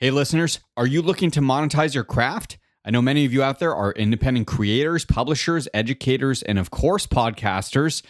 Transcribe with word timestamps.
Hey, 0.00 0.10
listeners, 0.10 0.58
are 0.76 0.88
you 0.88 1.02
looking 1.02 1.30
to 1.30 1.40
monetize 1.40 1.94
your 1.94 2.02
craft? 2.02 2.58
I 2.84 2.90
know 2.90 3.00
many 3.00 3.24
of 3.24 3.32
you 3.32 3.44
out 3.44 3.60
there 3.60 3.72
are 3.72 3.92
independent 3.92 4.48
creators, 4.48 5.04
publishers, 5.04 5.68
educators, 5.72 6.42
and 6.42 6.58
of 6.58 6.72
course, 6.72 7.06
podcasters. 7.06 8.02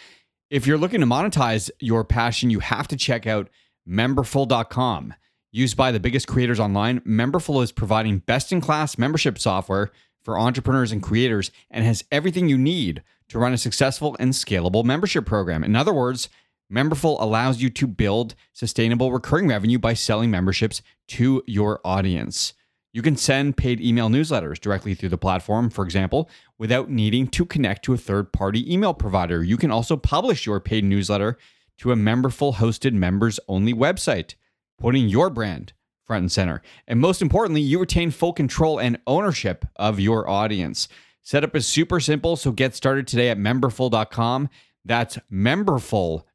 If 0.48 0.66
you're 0.66 0.78
looking 0.78 1.00
to 1.00 1.06
monetize 1.06 1.70
your 1.80 2.02
passion, 2.02 2.48
you 2.48 2.60
have 2.60 2.88
to 2.88 2.96
check 2.96 3.26
out 3.26 3.50
memberful.com. 3.86 5.12
Used 5.52 5.76
by 5.76 5.92
the 5.92 6.00
biggest 6.00 6.26
creators 6.26 6.58
online, 6.58 7.00
Memberful 7.00 7.62
is 7.62 7.70
providing 7.70 8.20
best 8.20 8.50
in 8.50 8.62
class 8.62 8.96
membership 8.96 9.38
software 9.38 9.92
for 10.22 10.38
entrepreneurs 10.38 10.91
and 10.91 11.02
creators 11.02 11.50
and 11.70 11.84
has 11.84 12.02
everything 12.10 12.48
you 12.48 12.56
need 12.56 13.02
to 13.28 13.38
run 13.38 13.52
a 13.52 13.58
successful 13.58 14.16
and 14.19 14.32
scalable 14.32 14.84
membership 14.84 15.26
program. 15.26 15.62
In 15.62 15.76
other 15.76 15.92
words, 15.92 16.30
Memberful 16.72 17.20
allows 17.20 17.60
you 17.60 17.70
to 17.70 17.86
build 17.86 18.34
sustainable 18.52 19.12
recurring 19.12 19.48
revenue 19.48 19.78
by 19.78 19.94
selling 19.94 20.30
memberships 20.30 20.82
to 21.08 21.42
your 21.46 21.80
audience. 21.84 22.54
You 22.92 23.02
can 23.02 23.16
send 23.16 23.56
paid 23.56 23.80
email 23.80 24.08
newsletters 24.08 24.60
directly 24.60 24.94
through 24.94 25.08
the 25.08 25.18
platform, 25.18 25.68
for 25.68 25.84
example, 25.84 26.30
without 26.58 26.90
needing 26.90 27.26
to 27.28 27.44
connect 27.44 27.84
to 27.84 27.92
a 27.92 27.98
third 27.98 28.32
party 28.32 28.72
email 28.72 28.94
provider. 28.94 29.42
You 29.42 29.56
can 29.56 29.70
also 29.70 29.96
publish 29.96 30.46
your 30.46 30.60
paid 30.60 30.84
newsletter 30.84 31.36
to 31.78 31.90
a 31.90 31.96
Memberful 31.96 32.54
hosted 32.54 32.92
members 32.92 33.40
only 33.48 33.74
website, 33.74 34.36
putting 34.78 35.08
your 35.08 35.28
brand 35.28 35.72
front 36.04 36.22
and 36.22 36.32
center. 36.32 36.62
And 36.86 37.00
most 37.00 37.22
importantly, 37.22 37.62
you 37.62 37.80
retain 37.80 38.10
full 38.10 38.32
control 38.32 38.78
and 38.78 39.00
ownership 39.06 39.64
of 39.76 39.98
your 39.98 40.28
audience. 40.28 40.88
Setup 41.22 41.56
is 41.56 41.66
super 41.66 41.98
simple, 42.00 42.36
so 42.36 42.52
get 42.52 42.74
started 42.74 43.06
today 43.06 43.30
at 43.30 43.38
memberful.com. 43.38 44.50
That's 44.84 45.18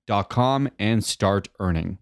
memberful.com 0.09 0.69
and 0.79 1.03
start 1.03 1.49
earning. 1.59 1.97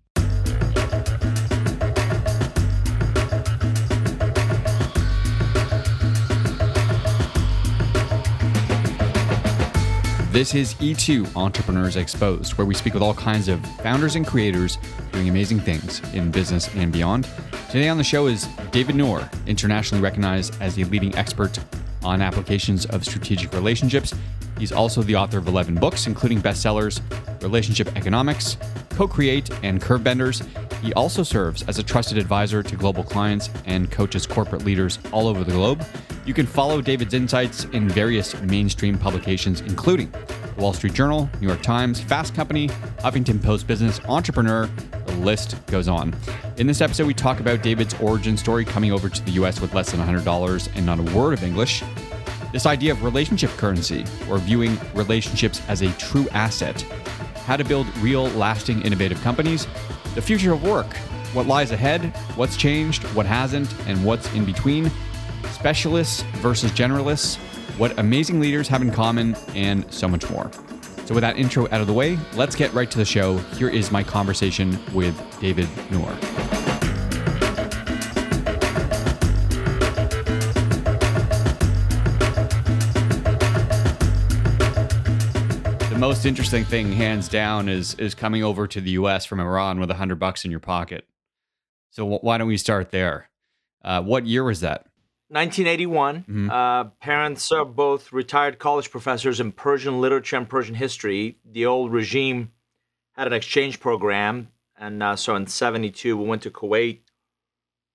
This 10.32 10.54
is 10.54 10.76
E2 10.76 11.36
Entrepreneurs 11.36 11.96
Exposed, 11.96 12.58
where 12.60 12.68
we 12.68 12.76
speak 12.76 12.94
with 12.94 13.02
all 13.02 13.16
kinds 13.16 13.48
of 13.48 13.60
founders 13.78 14.16
and 14.16 14.26
creators 14.26 14.78
doing 15.12 15.30
amazing 15.30 15.60
things 15.60 16.00
in 16.14 16.30
business 16.30 16.70
and 16.76 16.92
beyond. 16.92 17.28
Today 17.72 17.90
on 17.90 17.98
the 17.98 18.04
show 18.04 18.28
is 18.28 18.48
David 18.70 18.96
Nour, 18.96 19.28
internationally 19.48 20.04
recognized 20.04 20.62
as 20.62 20.78
a 20.78 20.84
leading 20.84 21.16
expert 21.16 21.58
on 22.04 22.22
applications 22.22 22.86
of 22.88 23.04
strategic 23.04 23.54
relationships. 23.54 24.14
He's 24.58 24.72
also 24.72 25.04
the 25.04 25.16
author 25.16 25.38
of 25.38 25.48
11 25.48 25.76
books, 25.76 26.08
including 26.08 26.42
bestsellers 26.42 27.02
Relationship 27.44 27.96
Economics, 27.96 28.58
Co 28.90 29.08
Create, 29.08 29.50
and 29.64 29.82
Curve 29.82 30.04
Benders. 30.04 30.42
He 30.82 30.94
also 30.94 31.24
serves 31.24 31.64
as 31.64 31.80
a 31.80 31.84
trusted 31.84 32.18
advisor 32.18 32.64
to 32.64 32.76
global 32.76 33.04
clients 33.04 33.50
and 33.66 33.92
coaches 33.92 34.26
corporate 34.26 34.64
leaders 34.66 35.00
all 35.12 35.28
over 35.28 35.44
the 35.44 35.52
globe. 35.52 35.84
You 36.26 36.34
can 36.34 36.46
follow 36.46 36.82
David's 36.82 37.14
insights 37.14 37.66
in 37.66 37.88
various 37.88 38.40
mainstream 38.42 38.98
publications, 38.98 39.62
including 39.62 40.12
Wall 40.58 40.74
Street 40.74 40.94
Journal, 40.94 41.30
New 41.40 41.48
York 41.48 41.62
Times, 41.62 42.00
Fast 42.00 42.36
Company, 42.36 42.68
Huffington 43.00 43.42
Post 43.42 43.68
Business, 43.68 44.02
Entrepreneur. 44.08 44.70
List 45.20 45.56
goes 45.68 45.88
on. 45.88 46.16
In 46.58 46.68
this 46.68 46.82
episode, 46.82 47.08
we 47.08 47.14
talk 47.14 47.40
about 47.40 47.62
David's 47.62 47.94
origin 48.02 48.38
story 48.38 48.66
coming 48.66 48.92
over 48.92 49.10
to 49.10 49.24
the 49.24 49.32
US 49.32 49.60
with 49.60 49.74
less 49.74 49.92
than 49.92 50.00
$100 50.00 50.70
and 50.76 50.86
not 50.86 51.00
a 51.00 51.04
word 51.16 51.34
of 51.34 51.44
English. 51.44 51.84
This 52.52 52.66
idea 52.66 52.94
of 52.94 53.04
relationship 53.04 53.50
currency, 53.52 54.06
or 54.30 54.38
viewing 54.38 54.78
relationships 54.94 55.62
as 55.68 55.82
a 55.82 55.92
true 55.94 56.28
asset, 56.30 56.82
how 57.46 57.58
to 57.58 57.64
build 57.64 57.88
real, 57.98 58.28
lasting, 58.30 58.82
innovative 58.82 59.22
companies, 59.22 59.68
the 60.16 60.22
future 60.22 60.54
of 60.54 60.64
work, 60.64 60.96
what 61.34 61.46
lies 61.46 61.72
ahead, 61.72 62.16
what's 62.36 62.58
changed, 62.58 63.04
what 63.14 63.26
hasn't, 63.26 63.74
and 63.88 64.04
what's 64.04 64.34
in 64.34 64.46
between, 64.46 64.90
specialists 65.52 66.22
versus 66.42 66.72
generalists, 66.72 67.38
what 67.78 67.98
amazing 68.00 68.40
leaders 68.40 68.68
have 68.68 68.82
in 68.82 68.92
common, 68.92 69.36
and 69.54 69.86
so 69.94 70.08
much 70.08 70.30
more. 70.30 70.50
So, 71.08 71.14
with 71.16 71.22
that 71.22 71.38
intro 71.38 71.70
out 71.72 71.80
of 71.80 71.88
the 71.88 71.94
way, 71.94 72.20
let's 72.36 72.54
get 72.54 72.74
right 72.74 72.92
to 72.92 72.98
the 72.98 73.06
show. 73.06 73.38
Here 73.56 73.70
is 73.70 73.92
my 73.92 74.04
conversation 74.04 74.78
with 74.94 75.16
David 75.40 75.70
Nour. 75.90 76.14
The 85.90 85.98
most 85.98 86.26
interesting 86.26 86.66
thing, 86.66 86.92
hands 86.92 87.30
down, 87.30 87.70
is 87.70 87.94
is 87.94 88.14
coming 88.14 88.44
over 88.44 88.68
to 88.68 88.82
the 88.82 88.92
U.S. 88.92 89.24
from 89.24 89.40
Iran 89.40 89.80
with 89.80 89.90
a 89.90 89.96
hundred 89.96 90.20
bucks 90.20 90.44
in 90.44 90.52
your 90.52 90.60
pocket. 90.60 91.08
So 91.90 92.06
wh- 92.06 92.22
why 92.22 92.38
don't 92.38 92.50
we 92.50 92.58
start 92.58 92.92
there? 92.92 93.30
Uh, 93.82 94.02
what 94.02 94.26
year 94.26 94.44
was 94.44 94.60
that? 94.60 94.87
1981. 95.30 96.24
Mhm. 96.24 96.50
Uh, 96.50 96.86
parents 97.02 97.52
are 97.52 97.66
both 97.66 98.12
retired 98.14 98.60
college 98.60 98.90
professors 98.92 99.40
in 99.40 99.52
Persian 99.52 100.00
literature 100.00 100.38
and 100.38 100.48
Persian 100.50 100.76
history. 100.76 101.38
The 101.46 101.66
old 101.66 101.92
regime 101.92 102.52
had 103.14 103.28
an 103.28 103.34
exchange 103.34 103.80
program, 103.80 104.50
and 104.78 105.04
uh, 105.04 105.16
so 105.16 105.36
in 105.36 105.48
'72 105.48 106.16
we 106.18 106.26
went 106.26 106.44
to 106.44 106.52
Kuwait, 106.52 107.00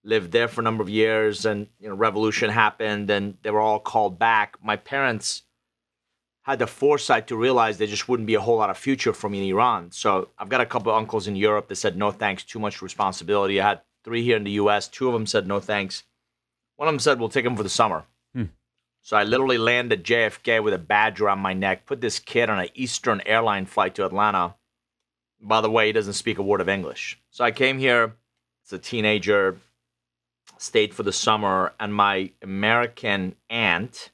lived 0.05 0.33
there 0.33 0.49
for 0.49 0.61
a 0.61 0.65
number 0.65 0.83
of 0.83 0.89
years, 0.91 1.47
and 1.47 1.69
you 1.79 1.89
know, 1.89 1.95
revolution 1.95 2.51
happened, 2.51 3.09
and 3.09 3.39
they 3.43 3.51
were 3.51 3.61
all 3.61 3.79
called 3.81 4.19
back. 4.19 4.57
My 4.63 4.77
parents 4.77 5.43
had 6.43 6.59
the 6.59 6.67
foresight 6.67 7.29
to 7.29 7.37
realize 7.37 7.79
there 7.79 7.87
just 7.87 8.09
wouldn't 8.09 8.27
be 8.27 8.35
a 8.35 8.41
whole 8.41 8.57
lot 8.57 8.69
of 8.69 8.77
future 8.77 9.13
for 9.13 9.31
me 9.31 9.39
in 9.39 9.55
Iran. 9.55 9.93
So 9.93 10.31
I've 10.37 10.49
got 10.49 10.61
a 10.61 10.67
couple 10.67 10.91
of 10.91 10.99
uncles 10.99 11.29
in 11.29 11.37
Europe 11.37 11.69
that 11.69 11.77
said 11.77 11.97
no 11.97 12.11
thanks, 12.11 12.43
too 12.43 12.59
much 12.59 12.83
responsibility. 12.83 13.61
I 13.61 13.69
had 13.69 13.81
three 14.03 14.25
here 14.25 14.37
in 14.37 14.43
the 14.45 14.51
U.S. 14.63 14.89
Two 14.89 15.07
of 15.07 15.13
them 15.13 15.25
said 15.25 15.47
no 15.47 15.61
thanks. 15.61 16.03
One 16.83 16.89
of 16.89 16.95
them 16.95 16.99
said, 16.99 17.21
we'll 17.21 17.29
take 17.29 17.45
him 17.45 17.55
for 17.55 17.63
the 17.63 17.69
summer. 17.69 18.03
Hmm. 18.35 18.47
So 19.03 19.17
I 19.17 19.23
literally 19.23 19.57
landed 19.57 20.03
JFK 20.03 20.61
with 20.65 20.75
a 20.75 20.79
badge 20.79 21.21
around 21.21 21.39
my 21.39 21.53
neck, 21.53 21.87
put 21.87 22.01
this 22.01 22.19
kid 22.19 22.51
on 22.51 22.59
an 22.59 22.71
Eastern 22.75 23.23
airline 23.25 23.67
flight 23.67 23.95
to 23.95 24.05
Atlanta. 24.05 24.57
By 25.41 25.61
the 25.61 25.71
way, 25.71 25.87
he 25.87 25.93
doesn't 25.93 26.15
speak 26.15 26.39
a 26.39 26.43
word 26.43 26.61
of 26.61 26.69
English. 26.69 27.21
So 27.31 27.45
I 27.45 27.53
came 27.53 27.79
here 27.79 28.17
as 28.67 28.73
a 28.73 28.81
teenager, 28.81 29.59
stayed 30.59 30.93
for 30.93 31.05
the 31.05 31.13
summer, 31.13 31.73
and 31.79 31.95
my 31.95 32.33
American 32.43 33.37
aunt 33.49 34.11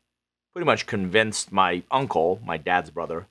pretty 0.52 0.66
much 0.66 0.84
convinced 0.84 1.50
my 1.50 1.82
uncle, 1.90 2.38
my 2.44 2.58
dad's 2.58 2.90
brother, 2.90 3.28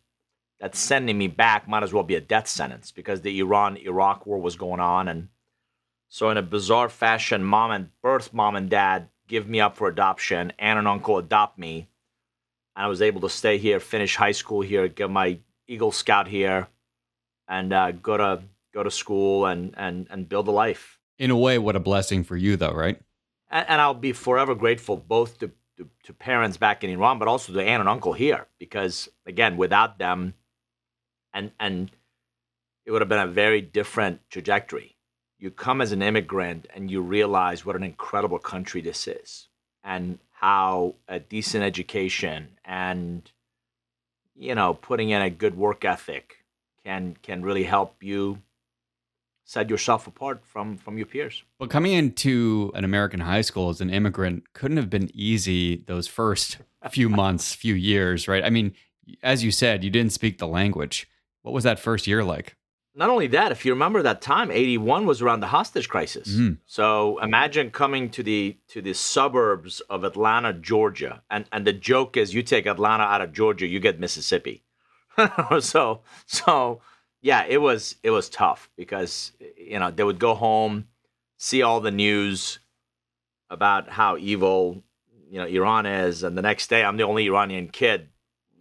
that 0.60 0.76
sending 0.76 1.16
me 1.16 1.28
back 1.28 1.68
might 1.68 1.84
as 1.84 1.94
well 1.94 2.02
be 2.02 2.16
a 2.16 2.22
death 2.22 2.48
sentence 2.48 2.92
because 2.92 3.22
the 3.22 3.38
Iran 3.40 3.78
Iraq 3.78 4.26
war 4.26 4.40
was 4.40 4.56
going 4.56 4.80
on. 4.80 5.08
And 5.08 5.28
so, 6.10 6.32
in 6.32 6.38
a 6.38 6.42
bizarre 6.42 6.90
fashion, 6.90 7.44
mom 7.44 7.70
and 7.70 7.90
birth 8.02 8.34
mom 8.34 8.56
and 8.56 8.68
dad 8.68 9.10
give 9.28 9.48
me 9.48 9.60
up 9.60 9.76
for 9.76 9.88
adoption. 9.88 10.54
Aunt 10.60 10.80
and 10.80 10.88
uncle 10.88 11.18
adopt 11.18 11.58
me. 11.58 11.88
And 12.76 12.86
I 12.86 12.88
was 12.88 13.02
able 13.02 13.22
to 13.22 13.30
stay 13.30 13.58
here, 13.58 13.80
finish 13.80 14.16
high 14.16 14.32
school 14.32 14.62
here, 14.62 14.88
get 14.88 15.10
my 15.10 15.40
Eagle 15.68 15.92
Scout 15.92 16.28
here, 16.28 16.68
and 17.48 17.74
uh, 17.74 17.92
go 17.92 18.18
to 18.18 18.44
go 18.74 18.84
to 18.84 18.92
school 18.92 19.46
and 19.46 19.74
and 19.78 20.08
and 20.10 20.30
build 20.30 20.48
a 20.48 20.52
life. 20.52 21.00
In 21.20 21.32
a 21.32 21.38
way, 21.38 21.58
what 21.58 21.76
a 21.76 21.80
blessing 21.80 22.24
for 22.24 22.38
you, 22.38 22.56
though, 22.58 22.74
right? 22.74 23.00
And, 23.50 23.66
and 23.70 23.82
I'll 23.82 23.94
be 23.94 24.14
forever 24.14 24.54
grateful 24.54 24.98
both 24.98 25.40
to, 25.40 25.52
to 25.78 25.90
to 26.04 26.14
parents 26.14 26.58
back 26.58 26.84
in 26.84 26.90
Iran, 26.90 27.20
but 27.20 27.28
also 27.28 27.54
to 27.54 27.62
aunt 27.62 27.80
and 27.80 27.90
uncle 27.90 28.14
here, 28.14 28.48
because 28.60 29.10
again, 29.26 29.58
without 29.58 29.98
them, 29.98 30.36
and 31.34 31.52
and 31.60 31.92
it 32.86 32.92
would 32.92 33.02
have 33.02 33.10
been 33.10 33.20
a 33.20 33.28
very 33.28 33.62
different 33.62 34.22
trajectory. 34.30 34.97
You 35.40 35.52
come 35.52 35.82
as 35.82 35.92
an 35.92 36.02
immigrant 36.02 36.68
and 36.74 36.90
you 36.90 37.02
realize 37.02 37.66
what 37.66 37.76
an 37.76 37.84
incredible 37.84 38.40
country 38.40 38.82
this 38.82 39.08
is 39.08 39.48
and 39.84 40.20
how 40.32 40.96
a 41.08 41.20
decent 41.20 41.64
education 41.64 42.48
and 42.66 43.32
you 44.36 44.54
know 44.54 44.74
putting 44.74 45.10
in 45.10 45.22
a 45.22 45.30
good 45.30 45.56
work 45.58 45.86
ethic 45.86 46.38
can 46.84 47.16
can 47.22 47.42
really 47.42 47.64
help 47.64 48.04
you 48.04 48.42
set 49.48 49.70
yourself 49.70 50.06
apart 50.08 50.44
from 50.44 50.78
from 50.78 50.98
your 50.98 51.08
peers. 51.08 51.44
But 51.58 51.70
coming 51.70 51.94
into 51.94 52.72
an 52.76 52.84
American 52.84 53.22
high 53.22 53.42
school 53.42 53.70
as 53.70 53.82
an 53.82 53.90
immigrant 53.90 54.54
couldn't 54.54 54.78
have 54.78 54.90
been 54.90 55.10
easy 55.14 55.78
those 55.88 56.08
first 56.08 56.58
few 56.92 57.10
months, 57.24 57.56
few 57.56 57.74
years, 57.74 58.28
right? 58.28 58.44
I 58.44 58.50
mean, 58.50 58.74
as 59.24 59.44
you 59.44 59.52
said, 59.52 59.84
you 59.84 59.90
didn't 59.90 60.12
speak 60.12 60.38
the 60.38 60.48
language. 60.48 61.08
What 61.42 61.54
was 61.54 61.64
that 61.64 61.80
first 61.80 62.08
year 62.08 62.24
like? 62.24 62.58
Not 62.98 63.12
only 63.12 63.28
that, 63.28 63.52
if 63.52 63.64
you 63.64 63.74
remember 63.74 64.02
that 64.02 64.24
time, 64.24 64.50
81 64.50 65.06
was 65.06 65.22
around 65.22 65.42
the 65.42 65.48
hostage 65.48 65.88
crisis. 65.88 66.30
Mm. 66.30 66.58
So 66.66 67.20
imagine 67.20 67.70
coming 67.70 68.10
to 68.10 68.24
the 68.24 68.58
to 68.70 68.82
the 68.82 68.94
suburbs 68.94 69.82
of 69.82 70.04
Atlanta, 70.04 70.52
Georgia, 70.52 71.22
and 71.30 71.46
and 71.52 71.66
the 71.66 71.74
joke 71.74 72.18
is 72.18 72.34
you 72.34 72.42
take 72.42 72.66
Atlanta 72.66 73.04
out 73.04 73.22
of 73.22 73.34
Georgia, 73.34 73.68
you 73.68 73.80
get 73.80 74.00
Mississippi. 74.00 74.64
so 75.60 76.02
so 76.26 76.82
yeah, 77.22 77.46
it 77.48 77.60
was 77.60 77.98
it 78.02 78.10
was 78.10 78.30
tough 78.30 78.68
because 78.76 79.32
you 79.56 79.78
know 79.78 79.92
they 79.92 80.04
would 80.04 80.18
go 80.18 80.34
home, 80.34 80.88
see 81.38 81.62
all 81.62 81.80
the 81.82 81.92
news 81.92 82.58
about 83.52 83.90
how 83.90 84.18
evil 84.18 84.82
you 85.30 85.38
know 85.38 85.46
Iran 85.46 85.86
is, 85.86 86.24
and 86.24 86.36
the 86.36 86.42
next 86.42 86.68
day 86.68 86.84
I'm 86.84 86.98
the 86.98 87.04
only 87.04 87.28
Iranian 87.28 87.68
kid. 87.68 88.10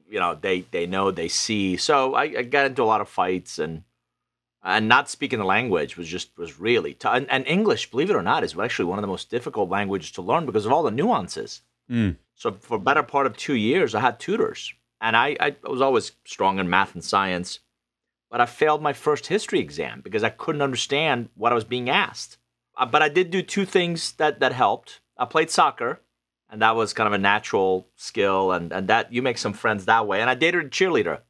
You 0.07 0.21
know 0.21 0.35
they 0.35 0.61
they 0.73 0.87
know 0.87 1.11
they 1.11 1.29
see. 1.29 1.79
So 1.79 2.13
I, 2.13 2.25
I 2.25 2.43
got 2.43 2.67
into 2.67 2.83
a 2.83 2.85
lot 2.85 3.01
of 3.01 3.09
fights 3.09 3.59
and 3.59 3.83
and 4.67 4.89
not 4.89 5.09
speaking 5.09 5.39
the 5.39 5.45
language 5.45 5.97
was 5.97 6.09
just 6.09 6.37
was 6.37 6.59
really 6.59 6.93
tough. 6.93 7.17
And, 7.17 7.31
and, 7.31 7.47
English, 7.47 7.91
believe 7.91 8.11
it 8.11 8.17
or 8.17 8.23
not, 8.23 8.43
is 8.43 8.59
actually 8.59 8.87
one 8.87 8.99
of 8.99 9.03
the 9.03 9.09
most 9.09 9.31
difficult 9.31 9.71
languages 9.71 10.11
to 10.13 10.23
learn 10.23 10.45
because 10.45 10.67
of 10.67 10.73
all 10.73 10.83
the 10.83 10.91
nuances. 10.91 11.63
Mm. 11.89 12.17
So 12.35 12.53
for 12.53 12.75
a 12.75 12.81
better 12.81 13.05
part 13.05 13.27
of 13.27 13.37
two 13.37 13.55
years, 13.55 13.95
I 13.95 14.01
had 14.01 14.19
tutors, 14.19 14.75
and 15.01 15.17
I, 15.17 15.37
I 15.39 15.57
was 15.63 15.81
always 15.81 16.13
strong 16.25 16.59
in 16.59 16.69
math 16.69 16.95
and 16.95 17.05
science, 17.05 17.61
but 18.29 18.41
I 18.41 18.47
failed 18.47 18.83
my 18.83 18.93
first 18.93 19.29
history 19.29 19.61
exam 19.61 20.01
because 20.03 20.25
I 20.25 20.31
couldn't 20.31 20.63
understand 20.63 21.29
what 21.37 21.53
I 21.53 21.55
was 21.55 21.65
being 21.65 21.89
asked. 21.89 22.39
Uh, 22.77 22.87
but 22.87 23.03
I 23.03 23.09
did 23.09 23.31
do 23.31 23.43
two 23.43 23.65
things 23.65 24.13
that 24.13 24.41
that 24.41 24.53
helped. 24.53 25.01
I 25.17 25.27
played 25.27 25.49
soccer, 25.49 26.01
and 26.51 26.61
that 26.61 26.75
was 26.75 26.93
kind 26.93 27.07
of 27.07 27.13
a 27.13 27.19
natural 27.19 27.87
skill, 27.95 28.51
and 28.51 28.73
and 28.73 28.89
that 28.89 29.13
you 29.13 29.23
make 29.23 29.39
some 29.39 29.53
friends 29.53 29.85
that 29.85 30.09
way. 30.09 30.21
And 30.21 30.29
I 30.29 30.35
dated 30.35 30.67
a 30.67 30.69
cheerleader, 30.69 31.21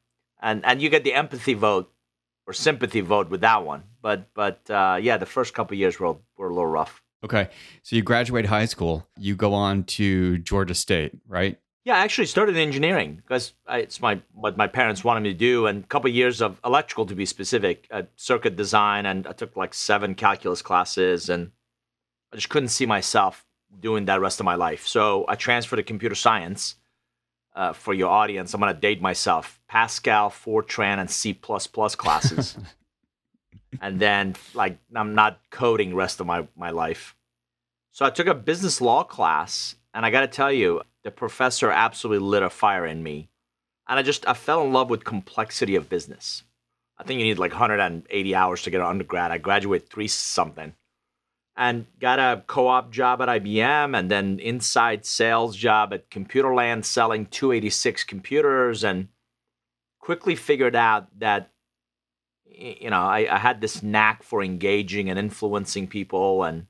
and 0.40 0.64
and 0.64 0.80
you 0.80 0.88
get 0.88 1.04
the 1.04 1.12
empathy 1.12 1.52
vote 1.52 1.92
or 2.46 2.52
sympathy 2.52 3.00
vote 3.00 3.28
with 3.28 3.40
that 3.40 3.64
one. 3.64 3.82
But 4.02 4.32
but 4.34 4.68
uh, 4.70 4.98
yeah, 5.00 5.16
the 5.16 5.26
first 5.26 5.54
couple 5.54 5.76
years 5.76 5.98
were 5.98 6.16
were 6.36 6.48
a 6.48 6.54
little 6.54 6.66
rough. 6.66 7.02
Okay, 7.24 7.48
so 7.82 7.96
you 7.96 8.02
graduate 8.02 8.46
high 8.46 8.66
school, 8.66 9.06
you 9.18 9.34
go 9.34 9.52
on 9.52 9.84
to 9.84 10.38
Georgia 10.38 10.74
State, 10.74 11.12
right? 11.26 11.58
Yeah, 11.84 11.96
I 11.96 12.00
actually 12.00 12.26
started 12.26 12.56
in 12.56 12.62
engineering 12.62 13.16
because 13.16 13.52
it's 13.68 14.00
my 14.00 14.20
what 14.32 14.56
my 14.56 14.66
parents 14.66 15.04
wanted 15.04 15.22
me 15.22 15.32
to 15.32 15.38
do, 15.38 15.66
and 15.66 15.84
a 15.84 15.86
couple 15.86 16.08
of 16.08 16.14
years 16.14 16.40
of 16.42 16.60
electrical 16.64 17.06
to 17.06 17.14
be 17.14 17.26
specific, 17.26 17.88
uh, 17.90 18.02
circuit 18.16 18.56
design, 18.56 19.06
and 19.06 19.26
I 19.26 19.32
took 19.32 19.56
like 19.56 19.72
seven 19.74 20.14
calculus 20.14 20.62
classes, 20.62 21.28
and 21.28 21.50
I 22.32 22.36
just 22.36 22.48
couldn't 22.48 22.68
see 22.68 22.86
myself 22.86 23.44
doing 23.80 24.04
that 24.06 24.20
rest 24.20 24.40
of 24.40 24.46
my 24.46 24.54
life. 24.54 24.86
So 24.86 25.24
I 25.28 25.34
transferred 25.34 25.76
to 25.76 25.82
computer 25.82 26.14
science 26.14 26.76
uh, 27.56 27.72
for 27.72 27.94
your 27.94 28.10
audience, 28.10 28.52
I'm 28.52 28.60
going 28.60 28.72
to 28.72 28.80
date 28.80 29.00
myself 29.00 29.58
Pascal, 29.66 30.30
Fortran, 30.30 30.98
and 30.98 31.10
C 31.10 31.32
classes. 31.32 32.56
and 33.80 33.98
then, 33.98 34.36
like, 34.54 34.78
I'm 34.94 35.14
not 35.14 35.40
coding 35.50 35.94
rest 35.94 36.20
of 36.20 36.26
my, 36.26 36.46
my 36.54 36.70
life. 36.70 37.16
So 37.92 38.04
I 38.04 38.10
took 38.10 38.26
a 38.26 38.34
business 38.34 38.80
law 38.80 39.02
class, 39.02 39.74
and 39.94 40.04
I 40.04 40.10
got 40.10 40.20
to 40.20 40.28
tell 40.28 40.52
you, 40.52 40.82
the 41.02 41.10
professor 41.10 41.70
absolutely 41.70 42.26
lit 42.26 42.42
a 42.42 42.50
fire 42.50 42.84
in 42.84 43.02
me. 43.02 43.30
And 43.88 43.98
I 43.98 44.02
just, 44.02 44.28
I 44.28 44.34
fell 44.34 44.62
in 44.62 44.72
love 44.72 44.90
with 44.90 45.04
complexity 45.04 45.76
of 45.76 45.88
business. 45.88 46.44
I 46.98 47.04
think 47.04 47.20
you 47.20 47.26
need 47.26 47.38
like 47.38 47.52
180 47.52 48.34
hours 48.34 48.62
to 48.62 48.70
get 48.70 48.80
an 48.80 48.86
undergrad. 48.86 49.30
I 49.30 49.38
graduated 49.38 49.88
three 49.88 50.08
something 50.08 50.74
and 51.56 51.86
got 52.00 52.18
a 52.18 52.42
co-op 52.46 52.92
job 52.92 53.22
at 53.22 53.28
IBM 53.28 53.98
and 53.98 54.10
then 54.10 54.38
inside 54.40 55.06
sales 55.06 55.56
job 55.56 55.92
at 55.92 56.10
Computerland 56.10 56.84
selling 56.84 57.26
286 57.26 58.04
computers 58.04 58.84
and 58.84 59.08
quickly 59.98 60.36
figured 60.36 60.76
out 60.76 61.08
that 61.18 61.50
you 62.44 62.90
know 62.90 63.00
I, 63.00 63.26
I, 63.34 63.38
had 63.38 63.60
this 63.60 63.82
knack 63.82 64.22
for 64.22 64.42
engaging 64.42 65.10
and 65.10 65.18
influencing 65.18 65.88
people 65.88 66.44
and 66.44 66.66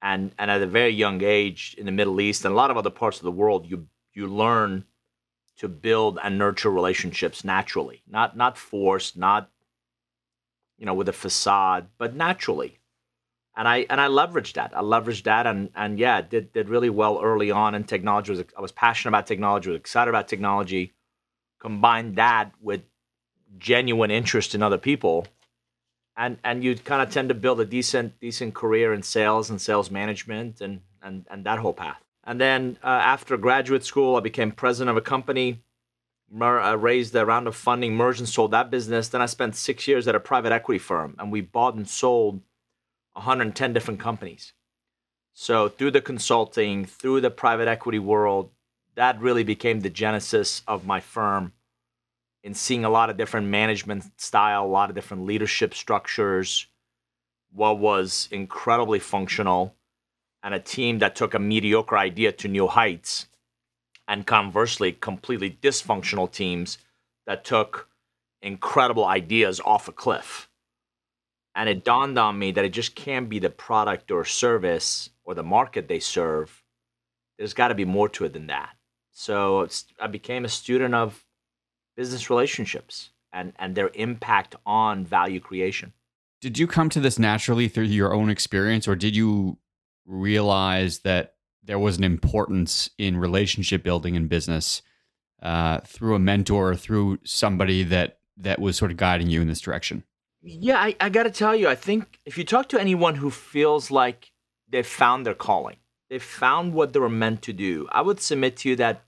and 0.00 0.32
and 0.38 0.50
at 0.50 0.62
a 0.62 0.66
very 0.66 0.90
young 0.90 1.22
age 1.22 1.74
in 1.78 1.86
the 1.86 1.92
Middle 1.92 2.20
East 2.20 2.44
and 2.44 2.52
a 2.52 2.56
lot 2.56 2.70
of 2.70 2.76
other 2.76 2.90
parts 2.90 3.18
of 3.18 3.24
the 3.24 3.32
world 3.32 3.68
you 3.68 3.88
you 4.12 4.28
learn 4.28 4.84
to 5.56 5.68
build 5.68 6.18
and 6.22 6.38
nurture 6.38 6.70
relationships 6.70 7.42
naturally 7.42 8.02
not 8.06 8.36
not 8.36 8.56
forced 8.56 9.16
not 9.16 9.50
you 10.78 10.86
know 10.86 10.94
with 10.94 11.08
a 11.08 11.12
facade 11.12 11.88
but 11.98 12.14
naturally 12.14 12.78
and 13.56 13.68
I 13.68 13.86
and 13.88 14.00
I 14.00 14.08
leveraged 14.08 14.54
that. 14.54 14.76
I 14.76 14.80
leveraged 14.80 15.24
that, 15.24 15.46
and 15.46 15.70
and 15.74 15.98
yeah, 15.98 16.20
did 16.20 16.52
did 16.52 16.68
really 16.68 16.90
well 16.90 17.20
early 17.22 17.50
on 17.50 17.74
And 17.74 17.86
technology. 17.86 18.32
Was 18.32 18.44
I 18.56 18.60
was 18.60 18.72
passionate 18.72 19.10
about 19.10 19.26
technology, 19.26 19.70
was 19.70 19.78
excited 19.78 20.08
about 20.08 20.28
technology. 20.28 20.92
Combined 21.60 22.16
that 22.16 22.52
with 22.60 22.82
genuine 23.56 24.10
interest 24.10 24.54
in 24.54 24.62
other 24.62 24.78
people, 24.78 25.26
and 26.16 26.38
and 26.44 26.64
you 26.64 26.76
kind 26.76 27.00
of 27.00 27.10
tend 27.10 27.28
to 27.28 27.34
build 27.34 27.60
a 27.60 27.64
decent 27.64 28.18
decent 28.20 28.54
career 28.54 28.92
in 28.92 29.02
sales 29.02 29.50
and 29.50 29.60
sales 29.60 29.90
management 29.90 30.60
and 30.60 30.80
and 31.00 31.24
and 31.30 31.44
that 31.44 31.60
whole 31.60 31.72
path. 31.72 32.02
And 32.24 32.40
then 32.40 32.78
uh, 32.82 32.86
after 32.86 33.36
graduate 33.36 33.84
school, 33.84 34.16
I 34.16 34.20
became 34.20 34.50
president 34.50 34.90
of 34.90 34.96
a 34.96 35.02
company. 35.02 35.60
Mer- 36.30 36.60
I 36.60 36.72
raised 36.72 37.14
a 37.14 37.24
round 37.24 37.46
of 37.46 37.54
funding, 37.54 37.94
merged 37.94 38.18
and 38.18 38.28
sold 38.28 38.50
that 38.50 38.70
business. 38.70 39.08
Then 39.08 39.22
I 39.22 39.26
spent 39.26 39.54
six 39.54 39.86
years 39.86 40.08
at 40.08 40.14
a 40.14 40.20
private 40.20 40.50
equity 40.50 40.78
firm, 40.78 41.14
and 41.18 41.30
we 41.30 41.42
bought 41.42 41.74
and 41.74 41.88
sold 41.88 42.40
110 43.14 43.72
different 43.72 44.00
companies. 44.00 44.52
So 45.32 45.68
through 45.68 45.92
the 45.92 46.00
consulting, 46.00 46.84
through 46.84 47.20
the 47.20 47.30
private 47.30 47.66
equity 47.66 47.98
world, 47.98 48.50
that 48.94 49.20
really 49.20 49.42
became 49.42 49.80
the 49.80 49.90
genesis 49.90 50.62
of 50.68 50.86
my 50.86 51.00
firm 51.00 51.52
in 52.44 52.54
seeing 52.54 52.84
a 52.84 52.90
lot 52.90 53.10
of 53.10 53.16
different 53.16 53.48
management 53.48 54.20
style, 54.20 54.64
a 54.64 54.66
lot 54.66 54.90
of 54.90 54.94
different 54.94 55.24
leadership 55.24 55.74
structures, 55.74 56.66
what 57.52 57.78
was 57.78 58.28
incredibly 58.30 58.98
functional, 58.98 59.74
and 60.42 60.52
a 60.54 60.60
team 60.60 60.98
that 60.98 61.16
took 61.16 61.32
a 61.32 61.38
mediocre 61.38 61.96
idea 61.96 62.30
to 62.30 62.46
new 62.46 62.66
heights, 62.68 63.26
and 64.06 64.26
conversely, 64.26 64.92
completely 64.92 65.58
dysfunctional 65.62 66.30
teams 66.30 66.78
that 67.26 67.44
took 67.44 67.88
incredible 68.42 69.06
ideas 69.06 69.58
off 69.64 69.88
a 69.88 69.92
cliff. 69.92 70.50
And 71.54 71.68
it 71.68 71.84
dawned 71.84 72.18
on 72.18 72.38
me 72.38 72.52
that 72.52 72.64
it 72.64 72.70
just 72.70 72.94
can't 72.94 73.28
be 73.28 73.38
the 73.38 73.50
product 73.50 74.10
or 74.10 74.24
service 74.24 75.10
or 75.24 75.34
the 75.34 75.42
market 75.42 75.88
they 75.88 76.00
serve. 76.00 76.62
There's 77.38 77.54
got 77.54 77.68
to 77.68 77.74
be 77.74 77.84
more 77.84 78.08
to 78.10 78.24
it 78.24 78.32
than 78.32 78.48
that. 78.48 78.70
So 79.12 79.68
I 80.00 80.08
became 80.08 80.44
a 80.44 80.48
student 80.48 80.94
of 80.94 81.24
business 81.96 82.28
relationships 82.28 83.10
and, 83.32 83.52
and 83.58 83.74
their 83.74 83.90
impact 83.94 84.56
on 84.66 85.04
value 85.04 85.40
creation. 85.40 85.92
Did 86.40 86.58
you 86.58 86.66
come 86.66 86.90
to 86.90 87.00
this 87.00 87.18
naturally 87.18 87.68
through 87.68 87.84
your 87.84 88.12
own 88.12 88.28
experience, 88.28 88.86
or 88.86 88.96
did 88.96 89.16
you 89.16 89.58
realize 90.04 90.98
that 91.00 91.34
there 91.62 91.78
was 91.78 91.96
an 91.96 92.04
importance 92.04 92.90
in 92.98 93.16
relationship 93.16 93.82
building 93.82 94.14
in 94.14 94.28
business 94.28 94.82
uh, 95.42 95.80
through 95.80 96.14
a 96.14 96.18
mentor, 96.18 96.74
through 96.74 97.18
somebody 97.24 97.82
that 97.84 98.18
that 98.36 98.60
was 98.60 98.76
sort 98.76 98.90
of 98.90 98.96
guiding 98.96 99.30
you 99.30 99.40
in 99.40 99.48
this 99.48 99.60
direction? 99.60 100.04
Yeah, 100.46 100.76
I, 100.76 100.94
I 101.00 101.08
got 101.08 101.22
to 101.22 101.30
tell 101.30 101.56
you, 101.56 101.68
I 101.68 101.74
think 101.74 102.18
if 102.26 102.36
you 102.36 102.44
talk 102.44 102.68
to 102.68 102.80
anyone 102.80 103.14
who 103.14 103.30
feels 103.30 103.90
like 103.90 104.30
they've 104.68 104.86
found 104.86 105.24
their 105.24 105.34
calling, 105.34 105.76
they've 106.10 106.22
found 106.22 106.74
what 106.74 106.92
they 106.92 107.00
were 107.00 107.08
meant 107.08 107.40
to 107.42 107.54
do, 107.54 107.88
I 107.90 108.02
would 108.02 108.20
submit 108.20 108.58
to 108.58 108.68
you 108.68 108.76
that 108.76 109.04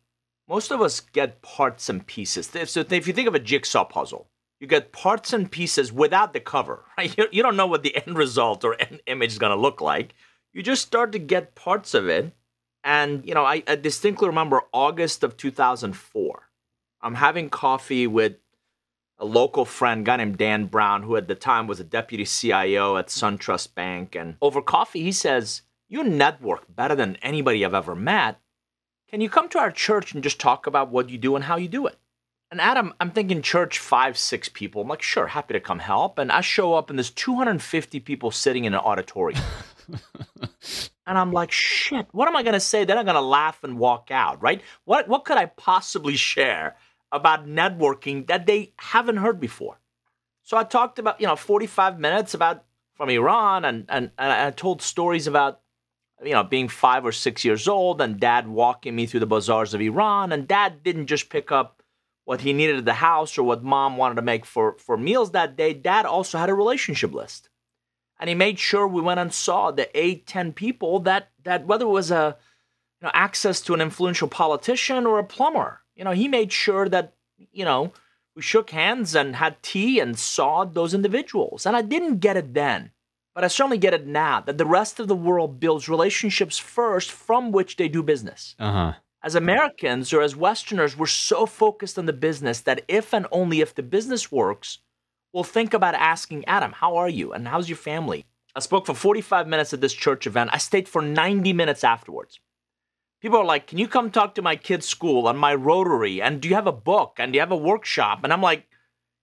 most 0.48 0.70
of 0.70 0.80
us 0.80 1.00
get 1.00 1.42
parts 1.42 1.90
and 1.90 2.06
pieces. 2.06 2.50
So 2.64 2.80
if 2.88 3.06
you 3.06 3.12
think 3.12 3.28
of 3.28 3.34
a 3.34 3.40
jigsaw 3.40 3.84
puzzle, 3.84 4.28
you 4.60 4.66
get 4.66 4.92
parts 4.92 5.34
and 5.34 5.50
pieces 5.50 5.92
without 5.92 6.32
the 6.32 6.40
cover, 6.40 6.84
right? 6.98 7.14
You, 7.16 7.28
you 7.30 7.42
don't 7.42 7.56
know 7.56 7.66
what 7.66 7.82
the 7.82 7.96
end 8.06 8.16
result 8.16 8.64
or 8.64 8.80
end 8.80 9.02
image 9.06 9.32
is 9.32 9.38
going 9.38 9.54
to 9.54 9.60
look 9.60 9.82
like. 9.82 10.14
You 10.54 10.62
just 10.62 10.86
start 10.86 11.12
to 11.12 11.18
get 11.18 11.54
parts 11.54 11.92
of 11.92 12.08
it. 12.08 12.32
And, 12.82 13.26
you 13.26 13.34
know, 13.34 13.44
I, 13.44 13.62
I 13.66 13.74
distinctly 13.74 14.28
remember 14.28 14.62
August 14.72 15.22
of 15.22 15.36
2004. 15.36 16.48
I'm 17.02 17.14
having 17.16 17.50
coffee 17.50 18.06
with 18.06 18.36
a 19.18 19.24
local 19.24 19.64
friend, 19.64 20.04
guy 20.04 20.16
named 20.16 20.38
Dan 20.38 20.66
Brown, 20.66 21.02
who 21.02 21.16
at 21.16 21.28
the 21.28 21.34
time 21.34 21.66
was 21.66 21.80
a 21.80 21.84
deputy 21.84 22.24
CIO 22.24 22.96
at 22.96 23.08
SunTrust 23.08 23.74
Bank. 23.74 24.14
And 24.14 24.36
over 24.42 24.60
coffee, 24.60 25.02
he 25.02 25.12
says, 25.12 25.62
You 25.88 26.04
network 26.04 26.64
better 26.74 26.94
than 26.94 27.16
anybody 27.22 27.64
I've 27.64 27.74
ever 27.74 27.94
met. 27.94 28.40
Can 29.08 29.20
you 29.20 29.30
come 29.30 29.48
to 29.50 29.58
our 29.58 29.70
church 29.70 30.12
and 30.12 30.22
just 30.22 30.40
talk 30.40 30.66
about 30.66 30.90
what 30.90 31.08
you 31.08 31.18
do 31.18 31.36
and 31.36 31.44
how 31.44 31.56
you 31.56 31.68
do 31.68 31.86
it? 31.86 31.98
And 32.50 32.60
Adam, 32.60 32.94
I'm 33.00 33.10
thinking 33.10 33.42
church, 33.42 33.78
five, 33.78 34.16
six 34.16 34.48
people. 34.48 34.82
I'm 34.82 34.88
like, 34.88 35.02
sure, 35.02 35.26
happy 35.26 35.54
to 35.54 35.60
come 35.60 35.80
help. 35.80 36.18
And 36.18 36.30
I 36.30 36.42
show 36.42 36.74
up 36.74 36.90
and 36.90 36.98
there's 36.98 37.10
250 37.10 38.00
people 38.00 38.30
sitting 38.30 38.64
in 38.64 38.74
an 38.74 38.80
auditorium. 38.80 39.42
and 41.06 41.18
I'm 41.18 41.32
like, 41.32 41.50
shit, 41.50 42.06
what 42.12 42.28
am 42.28 42.36
I 42.36 42.42
going 42.42 42.54
to 42.54 42.60
say? 42.60 42.84
They're 42.84 42.96
not 42.96 43.04
going 43.04 43.16
to 43.16 43.20
laugh 43.20 43.64
and 43.64 43.78
walk 43.78 44.10
out, 44.10 44.40
right? 44.42 44.60
What, 44.84 45.08
what 45.08 45.24
could 45.24 45.38
I 45.38 45.46
possibly 45.46 46.16
share 46.16 46.76
about 47.16 47.46
networking 47.46 48.26
that 48.28 48.46
they 48.46 48.72
haven't 48.78 49.16
heard 49.16 49.40
before? 49.40 49.80
So 50.42 50.56
I 50.56 50.64
talked 50.64 50.98
about, 50.98 51.20
you 51.20 51.26
know, 51.26 51.36
45 51.36 51.98
minutes 51.98 52.34
about 52.34 52.64
from 52.94 53.10
Iran 53.10 53.64
and, 53.64 53.84
and, 53.88 54.10
and 54.18 54.32
I 54.32 54.50
told 54.50 54.80
stories 54.80 55.26
about, 55.26 55.60
you 56.24 56.32
know, 56.32 56.44
being 56.44 56.68
five 56.68 57.04
or 57.04 57.12
six 57.12 57.44
years 57.44 57.68
old 57.68 58.00
and 58.00 58.20
dad 58.20 58.48
walking 58.48 58.94
me 58.94 59.06
through 59.06 59.20
the 59.20 59.26
bazaars 59.26 59.74
of 59.74 59.80
Iran. 59.80 60.32
And 60.32 60.48
dad 60.48 60.82
didn't 60.82 61.08
just 61.08 61.28
pick 61.28 61.50
up 61.50 61.82
what 62.24 62.40
he 62.40 62.52
needed 62.52 62.76
at 62.76 62.84
the 62.84 62.94
house 62.94 63.36
or 63.36 63.42
what 63.42 63.62
mom 63.62 63.96
wanted 63.96 64.14
to 64.14 64.22
make 64.22 64.46
for, 64.46 64.76
for 64.78 64.96
meals 64.96 65.32
that 65.32 65.56
day. 65.56 65.74
Dad 65.74 66.06
also 66.06 66.38
had 66.38 66.48
a 66.48 66.54
relationship 66.54 67.12
list 67.12 67.50
and 68.18 68.28
he 68.28 68.34
made 68.34 68.58
sure 68.58 68.86
we 68.86 69.02
went 69.02 69.20
and 69.20 69.32
saw 69.32 69.70
the 69.70 69.88
eight, 69.98 70.26
ten 70.26 70.52
people 70.52 71.00
that 71.00 71.30
that 71.44 71.66
whether 71.66 71.84
it 71.84 71.88
was 71.88 72.10
a 72.10 72.36
you 73.00 73.06
know 73.06 73.12
access 73.14 73.60
to 73.62 73.74
an 73.74 73.80
influential 73.80 74.28
politician 74.28 75.06
or 75.06 75.18
a 75.18 75.24
plumber, 75.24 75.80
you 75.94 76.04
know, 76.04 76.12
he 76.12 76.28
made 76.28 76.52
sure 76.52 76.88
that 76.88 77.14
you 77.52 77.64
know 77.64 77.92
we 78.34 78.42
shook 78.42 78.70
hands 78.70 79.14
and 79.14 79.36
had 79.36 79.62
tea 79.62 79.98
and 79.98 80.18
saw 80.18 80.64
those 80.64 80.94
individuals. 80.94 81.66
And 81.66 81.74
I 81.74 81.82
didn't 81.82 82.18
get 82.18 82.36
it 82.36 82.52
then, 82.52 82.90
but 83.34 83.44
I 83.44 83.48
certainly 83.48 83.78
get 83.78 83.94
it 83.94 84.06
now 84.06 84.40
that 84.42 84.58
the 84.58 84.66
rest 84.66 85.00
of 85.00 85.08
the 85.08 85.16
world 85.16 85.58
builds 85.58 85.88
relationships 85.88 86.58
first 86.58 87.10
from 87.10 87.50
which 87.50 87.76
they 87.76 87.88
do 87.88 88.02
business. 88.02 88.54
Uh-huh. 88.58 88.92
As 89.22 89.34
Americans 89.34 90.12
or 90.12 90.22
as 90.22 90.36
Westerners, 90.36 90.96
we're 90.96 91.06
so 91.06 91.46
focused 91.46 91.98
on 91.98 92.06
the 92.06 92.12
business 92.12 92.60
that 92.60 92.84
if 92.86 93.12
and 93.12 93.26
only 93.32 93.60
if 93.60 93.74
the 93.74 93.82
business 93.82 94.30
works, 94.30 94.78
well, 95.32 95.42
think 95.42 95.74
about 95.74 95.94
asking 95.94 96.44
Adam, 96.44 96.72
how 96.72 96.96
are 96.96 97.08
you? 97.08 97.32
And 97.32 97.48
how's 97.48 97.68
your 97.68 97.76
family? 97.76 98.24
I 98.54 98.60
spoke 98.60 98.86
for 98.86 98.94
45 98.94 99.48
minutes 99.48 99.74
at 99.74 99.80
this 99.80 99.92
church 99.92 100.26
event. 100.26 100.50
I 100.52 100.58
stayed 100.58 100.88
for 100.88 101.02
90 101.02 101.52
minutes 101.52 101.84
afterwards. 101.84 102.38
People 103.20 103.38
are 103.38 103.44
like, 103.44 103.66
can 103.66 103.78
you 103.78 103.88
come 103.88 104.10
talk 104.10 104.34
to 104.34 104.42
my 104.42 104.56
kid's 104.56 104.86
school 104.86 105.26
on 105.26 105.36
my 105.36 105.54
Rotary? 105.54 106.20
And 106.20 106.40
do 106.40 106.48
you 106.48 106.54
have 106.54 106.66
a 106.66 106.72
book? 106.72 107.16
And 107.18 107.32
do 107.32 107.36
you 107.36 107.40
have 107.40 107.50
a 107.50 107.56
workshop? 107.56 108.20
And 108.22 108.32
I'm 108.32 108.42
like, 108.42 108.66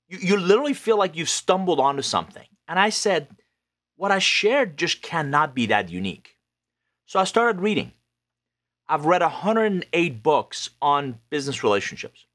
you, 0.07 0.17
you 0.19 0.37
literally 0.37 0.73
feel 0.73 0.97
like 0.97 1.15
you've 1.15 1.29
stumbled 1.29 1.79
onto 1.79 2.01
something. 2.01 2.47
And 2.67 2.79
I 2.79 2.89
said, 2.89 3.27
what 3.95 4.11
I 4.11 4.19
shared 4.19 4.77
just 4.77 5.01
cannot 5.01 5.53
be 5.53 5.67
that 5.67 5.89
unique. 5.89 6.37
So 7.05 7.19
I 7.19 7.25
started 7.25 7.61
reading. 7.61 7.91
I've 8.87 9.05
read 9.05 9.21
108 9.21 10.23
books 10.23 10.69
on 10.81 11.19
business 11.29 11.63
relationships. 11.63 12.25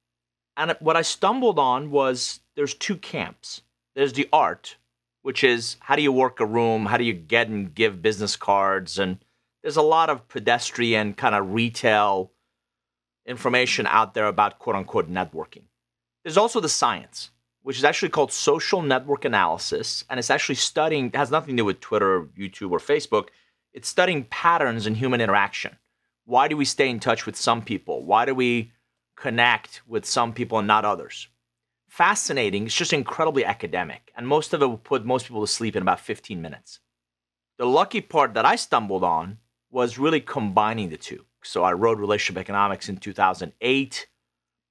And 0.56 0.76
what 0.80 0.96
I 0.96 1.02
stumbled 1.02 1.58
on 1.58 1.90
was 1.90 2.40
there's 2.56 2.74
two 2.74 2.96
camps. 2.96 3.62
There's 3.94 4.12
the 4.12 4.28
art, 4.32 4.76
which 5.22 5.44
is 5.44 5.76
how 5.80 5.96
do 5.96 6.02
you 6.02 6.12
work 6.12 6.40
a 6.40 6.46
room? 6.46 6.86
How 6.86 6.96
do 6.96 7.04
you 7.04 7.12
get 7.12 7.48
and 7.48 7.74
give 7.74 8.02
business 8.02 8.36
cards? 8.36 8.98
And 8.98 9.18
there's 9.62 9.76
a 9.76 9.82
lot 9.82 10.10
of 10.10 10.28
pedestrian 10.28 11.14
kind 11.14 11.34
of 11.34 11.52
retail 11.52 12.32
information 13.26 13.86
out 13.86 14.14
there 14.14 14.26
about 14.26 14.58
quote 14.58 14.76
unquote 14.76 15.10
networking. 15.10 15.64
There's 16.24 16.36
also 16.36 16.60
the 16.60 16.68
science, 16.68 17.30
which 17.62 17.78
is 17.78 17.84
actually 17.84 18.10
called 18.10 18.32
social 18.32 18.82
network 18.82 19.24
analysis. 19.24 20.04
And 20.08 20.18
it's 20.18 20.30
actually 20.30 20.56
studying, 20.56 21.06
it 21.06 21.16
has 21.16 21.30
nothing 21.30 21.56
to 21.56 21.62
do 21.62 21.64
with 21.64 21.80
Twitter, 21.80 22.28
YouTube, 22.38 22.70
or 22.70 22.78
Facebook. 22.78 23.28
It's 23.72 23.88
studying 23.88 24.24
patterns 24.24 24.86
in 24.86 24.94
human 24.94 25.20
interaction. 25.20 25.76
Why 26.24 26.48
do 26.48 26.56
we 26.56 26.64
stay 26.64 26.88
in 26.88 27.00
touch 27.00 27.26
with 27.26 27.36
some 27.36 27.62
people? 27.62 28.04
Why 28.04 28.24
do 28.24 28.34
we 28.34 28.72
connect 29.16 29.82
with 29.86 30.04
some 30.04 30.32
people 30.32 30.58
and 30.58 30.68
not 30.68 30.84
others? 30.84 31.28
fascinating. 31.88 32.66
It's 32.66 32.74
just 32.74 32.92
incredibly 32.92 33.44
academic. 33.44 34.12
And 34.16 34.28
most 34.28 34.54
of 34.54 34.62
it 34.62 34.66
will 34.66 34.78
put 34.78 35.04
most 35.04 35.26
people 35.26 35.40
to 35.40 35.52
sleep 35.52 35.74
in 35.74 35.82
about 35.82 36.00
15 36.00 36.40
minutes. 36.40 36.80
The 37.56 37.66
lucky 37.66 38.00
part 38.00 38.34
that 38.34 38.44
I 38.44 38.56
stumbled 38.56 39.02
on 39.02 39.38
was 39.70 39.98
really 39.98 40.20
combining 40.20 40.88
the 40.88 40.96
two. 40.96 41.24
So 41.42 41.62
I 41.62 41.72
wrote 41.72 41.98
Relationship 41.98 42.40
Economics 42.40 42.88
in 42.88 42.96
2008, 42.96 44.06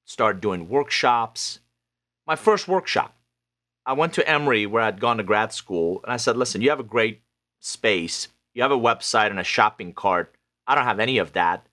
started 0.06 0.42
doing 0.42 0.70
workshops. 0.70 1.60
My 2.25 2.36
first 2.36 2.68
workshop, 2.68 3.16
I 3.86 3.94
went 3.94 4.13
to 4.13 4.30
Emory 4.30 4.66
where 4.66 4.84
I'd 4.84 5.00
gone 5.00 5.18
to 5.18 5.24
grad 5.24 5.54
school, 5.54 6.01
and 6.04 6.12
I 6.12 6.18
said, 6.18 6.36
listen, 6.36 6.62
you 6.62 6.70
have 6.70 6.80
a 6.80 6.84
great 6.84 7.22
space, 7.60 8.27
you 8.54 8.62
have 8.62 8.72
a 8.72 8.77
website 8.77 9.30
and 9.30 9.39
a 9.39 9.44
shopping 9.44 9.94
cart. 9.94 10.36
I 10.66 10.75
don't 10.75 10.84
have 10.84 11.00
any 11.00 11.18
of 11.20 11.34
that. 11.34 11.68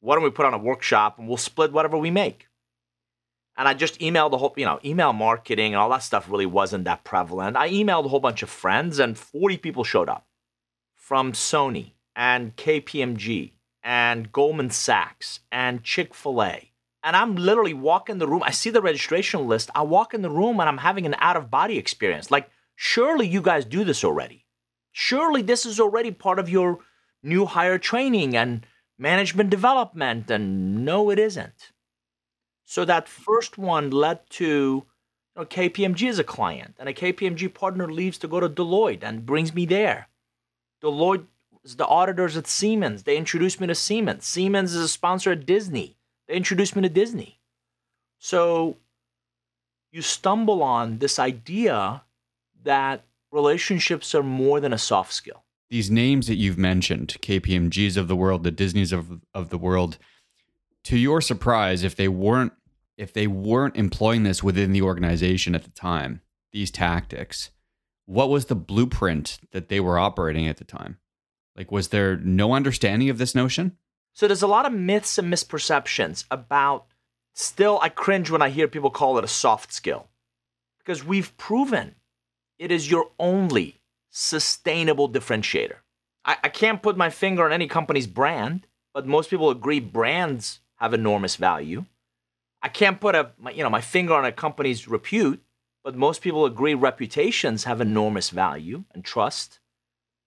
Why 0.00 0.14
don't 0.14 0.24
we 0.24 0.30
put 0.30 0.46
on 0.46 0.54
a 0.54 0.58
workshop 0.58 1.18
and 1.18 1.26
we'll 1.26 1.36
split 1.38 1.72
whatever 1.72 1.96
we 1.96 2.10
make? 2.10 2.48
and 3.56 3.66
I 3.66 3.74
just 3.74 3.98
emailed 4.00 4.30
the 4.30 4.38
whole, 4.38 4.54
you 4.56 4.66
know, 4.66 4.78
email 4.84 5.12
marketing 5.12 5.72
and 5.72 5.76
all 5.76 5.88
that 5.90 6.02
stuff 6.02 6.30
really 6.30 6.46
wasn't 6.46 6.84
that 6.84 7.04
prevalent. 7.04 7.56
I 7.56 7.70
emailed 7.70 8.04
a 8.04 8.08
whole 8.08 8.20
bunch 8.20 8.42
of 8.42 8.50
friends, 8.50 8.98
and 8.98 9.16
40 9.16 9.56
people 9.58 9.84
showed 9.84 10.08
up 10.08 10.26
from 10.94 11.32
Sony 11.32 11.92
and 12.16 12.56
KPMG 12.56 13.52
and 13.84 14.32
Goldman 14.32 14.70
Sachs 14.70 15.40
and 15.52 15.84
Chick 15.84 16.14
fil 16.14 16.42
A. 16.42 16.72
And 17.04 17.14
I'm 17.14 17.36
literally 17.36 17.74
walking 17.74 18.18
the 18.18 18.26
room. 18.26 18.42
I 18.42 18.50
see 18.50 18.70
the 18.70 18.82
registration 18.82 19.46
list. 19.46 19.70
I 19.76 19.82
walk 19.82 20.12
in 20.12 20.22
the 20.22 20.30
room 20.30 20.58
and 20.58 20.68
I'm 20.68 20.78
having 20.78 21.06
an 21.06 21.14
out 21.18 21.36
of 21.36 21.52
body 21.52 21.78
experience. 21.78 22.32
Like, 22.32 22.50
surely 22.74 23.28
you 23.28 23.40
guys 23.40 23.64
do 23.64 23.84
this 23.84 24.02
already. 24.02 24.44
Surely 24.90 25.42
this 25.42 25.64
is 25.64 25.78
already 25.78 26.10
part 26.10 26.40
of 26.40 26.48
your 26.48 26.80
new 27.22 27.44
hire 27.46 27.78
training 27.78 28.36
and 28.36 28.66
management 28.98 29.50
development. 29.50 30.28
And 30.30 30.84
no, 30.84 31.10
it 31.10 31.20
isn't. 31.20 31.70
So 32.64 32.84
that 32.84 33.08
first 33.08 33.56
one 33.56 33.90
led 33.90 34.28
to 34.30 34.44
you 34.44 34.84
know, 35.36 35.44
KPMG 35.44 36.08
as 36.08 36.18
a 36.18 36.24
client, 36.24 36.74
and 36.78 36.88
a 36.88 36.94
KPMG 36.94 37.54
partner 37.54 37.92
leaves 37.92 38.18
to 38.18 38.26
go 38.26 38.40
to 38.40 38.48
Deloitte 38.48 39.04
and 39.04 39.24
brings 39.24 39.54
me 39.54 39.66
there. 39.66 40.08
Deloitte 40.82 41.26
the 41.74 41.86
auditors 41.86 42.36
at 42.36 42.46
Siemens. 42.46 43.02
They 43.02 43.16
introduced 43.16 43.60
me 43.60 43.66
to 43.66 43.74
Siemens. 43.74 44.24
Siemens 44.24 44.74
is 44.74 44.82
a 44.82 44.88
sponsor 44.88 45.32
at 45.32 45.46
Disney. 45.46 45.96
They 46.28 46.34
introduced 46.34 46.76
me 46.76 46.82
to 46.82 46.88
Disney. 46.88 47.40
So 48.18 48.76
you 49.90 50.02
stumble 50.02 50.62
on 50.62 50.98
this 50.98 51.18
idea 51.18 52.02
that 52.62 53.02
relationships 53.32 54.14
are 54.14 54.22
more 54.22 54.60
than 54.60 54.72
a 54.72 54.78
soft 54.78 55.12
skill. 55.12 55.42
These 55.68 55.90
names 55.90 56.28
that 56.28 56.36
you've 56.36 56.58
mentioned, 56.58 57.16
KPMGs 57.20 57.96
of 57.96 58.06
the 58.06 58.16
world, 58.16 58.44
the 58.44 58.52
Disneys 58.52 58.92
of, 58.92 59.20
of 59.34 59.48
the 59.48 59.58
world, 59.58 59.98
to 60.84 60.96
your 60.96 61.20
surprise, 61.20 61.82
if 61.82 61.96
they 61.96 62.08
weren't 62.08 62.52
if 62.96 63.12
they 63.12 63.26
weren't 63.26 63.76
employing 63.76 64.22
this 64.22 64.42
within 64.42 64.72
the 64.72 64.80
organization 64.80 65.54
at 65.54 65.64
the 65.64 65.70
time, 65.70 66.22
these 66.52 66.70
tactics, 66.70 67.50
what 68.06 68.30
was 68.30 68.46
the 68.46 68.54
blueprint 68.54 69.38
that 69.50 69.68
they 69.68 69.80
were 69.80 69.98
operating 69.98 70.48
at 70.48 70.56
the 70.56 70.64
time? 70.64 70.96
Like, 71.56 71.72
was 71.72 71.88
there 71.88 72.16
no 72.16 72.52
understanding 72.52 73.08
of 73.08 73.18
this 73.18 73.34
notion? 73.34 73.76
So 74.12 74.26
there's 74.26 74.42
a 74.42 74.46
lot 74.46 74.66
of 74.66 74.72
myths 74.72 75.18
and 75.18 75.32
misperceptions 75.32 76.24
about. 76.30 76.86
Still, 77.38 77.78
I 77.82 77.90
cringe 77.90 78.30
when 78.30 78.40
I 78.40 78.48
hear 78.48 78.66
people 78.66 78.88
call 78.88 79.18
it 79.18 79.24
a 79.24 79.28
soft 79.28 79.70
skill 79.70 80.08
because 80.78 81.04
we've 81.04 81.36
proven 81.36 81.96
it 82.58 82.70
is 82.70 82.90
your 82.90 83.10
only 83.18 83.80
sustainable 84.10 85.08
differentiator. 85.08 85.76
I, 86.24 86.36
I 86.44 86.48
can't 86.48 86.82
put 86.82 86.96
my 86.96 87.10
finger 87.10 87.44
on 87.44 87.52
any 87.52 87.66
company's 87.66 88.06
brand, 88.06 88.66
but 88.94 89.06
most 89.06 89.28
people 89.28 89.50
agree 89.50 89.80
brands 89.80 90.60
have 90.76 90.94
enormous 90.94 91.36
value. 91.36 91.84
I 92.62 92.68
can't 92.68 93.00
put 93.00 93.14
a 93.14 93.32
my, 93.38 93.50
you 93.50 93.62
know 93.62 93.70
my 93.70 93.80
finger 93.80 94.14
on 94.14 94.24
a 94.24 94.32
company's 94.32 94.88
repute, 94.88 95.42
but 95.84 95.94
most 95.94 96.22
people 96.22 96.46
agree 96.46 96.74
reputations 96.74 97.64
have 97.64 97.80
enormous 97.80 98.30
value 98.30 98.84
and 98.94 99.04
trust. 99.04 99.60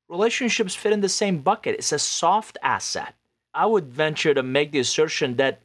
Relationships 0.10 0.74
fit 0.74 0.92
in 0.92 1.01
the 1.01 1.10
same 1.10 1.39
bucket. 1.39 1.75
It's 1.75 1.92
a 1.92 2.00
soft 2.00 2.58
asset. 2.63 3.13
I 3.54 3.66
would 3.68 3.94
venture 3.94 4.34
to 4.34 4.42
make 4.44 4.72
the 4.72 4.80
assertion 4.80 5.36
that 5.36 5.62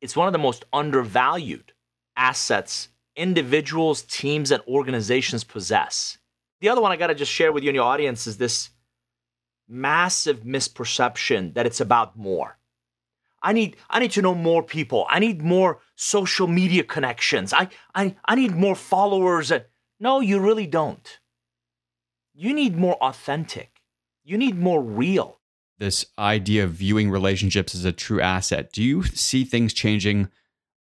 it's 0.00 0.16
one 0.16 0.28
of 0.28 0.32
the 0.32 0.38
most 0.38 0.64
undervalued 0.72 1.72
assets 2.16 2.88
individuals, 3.16 4.02
teams, 4.02 4.52
and 4.52 4.62
organizations 4.68 5.42
possess. 5.42 6.18
The 6.60 6.68
other 6.68 6.80
one 6.80 6.92
I 6.92 6.96
got 6.96 7.08
to 7.08 7.16
just 7.16 7.32
share 7.32 7.50
with 7.50 7.64
you 7.64 7.70
and 7.70 7.74
your 7.74 7.84
audience 7.84 8.28
is 8.28 8.38
this 8.38 8.70
massive 9.68 10.44
misperception 10.44 11.54
that 11.54 11.66
it's 11.66 11.80
about 11.80 12.16
more. 12.16 12.58
I 13.42 13.52
need 13.52 13.76
I 13.90 13.98
need 13.98 14.12
to 14.12 14.22
know 14.22 14.34
more 14.34 14.62
people. 14.62 15.06
I 15.10 15.18
need 15.18 15.42
more 15.42 15.80
social 15.96 16.46
media 16.46 16.84
connections. 16.84 17.52
I 17.52 17.68
I, 17.94 18.14
I 18.24 18.36
need 18.36 18.54
more 18.54 18.76
followers. 18.76 19.52
No, 19.98 20.20
you 20.20 20.38
really 20.38 20.66
don't. 20.66 21.18
You 22.34 22.54
need 22.54 22.76
more 22.76 22.96
authentic. 23.02 23.77
You 24.28 24.36
need 24.36 24.58
more 24.58 24.82
real. 24.82 25.38
This 25.78 26.04
idea 26.18 26.64
of 26.64 26.72
viewing 26.72 27.08
relationships 27.08 27.74
as 27.74 27.86
a 27.86 27.92
true 27.92 28.20
asset. 28.20 28.70
Do 28.74 28.82
you 28.82 29.02
see 29.02 29.42
things 29.42 29.72
changing 29.72 30.28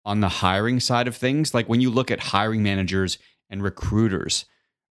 on 0.03 0.19
the 0.19 0.27
hiring 0.27 0.81
side 0.81 1.07
of 1.07 1.15
things? 1.15 1.53
Like 1.53 1.69
when 1.69 1.79
you 1.79 1.89
look 1.89 2.11
at 2.11 2.19
hiring 2.19 2.61
managers 2.61 3.17
and 3.49 3.63
recruiters, 3.63 4.43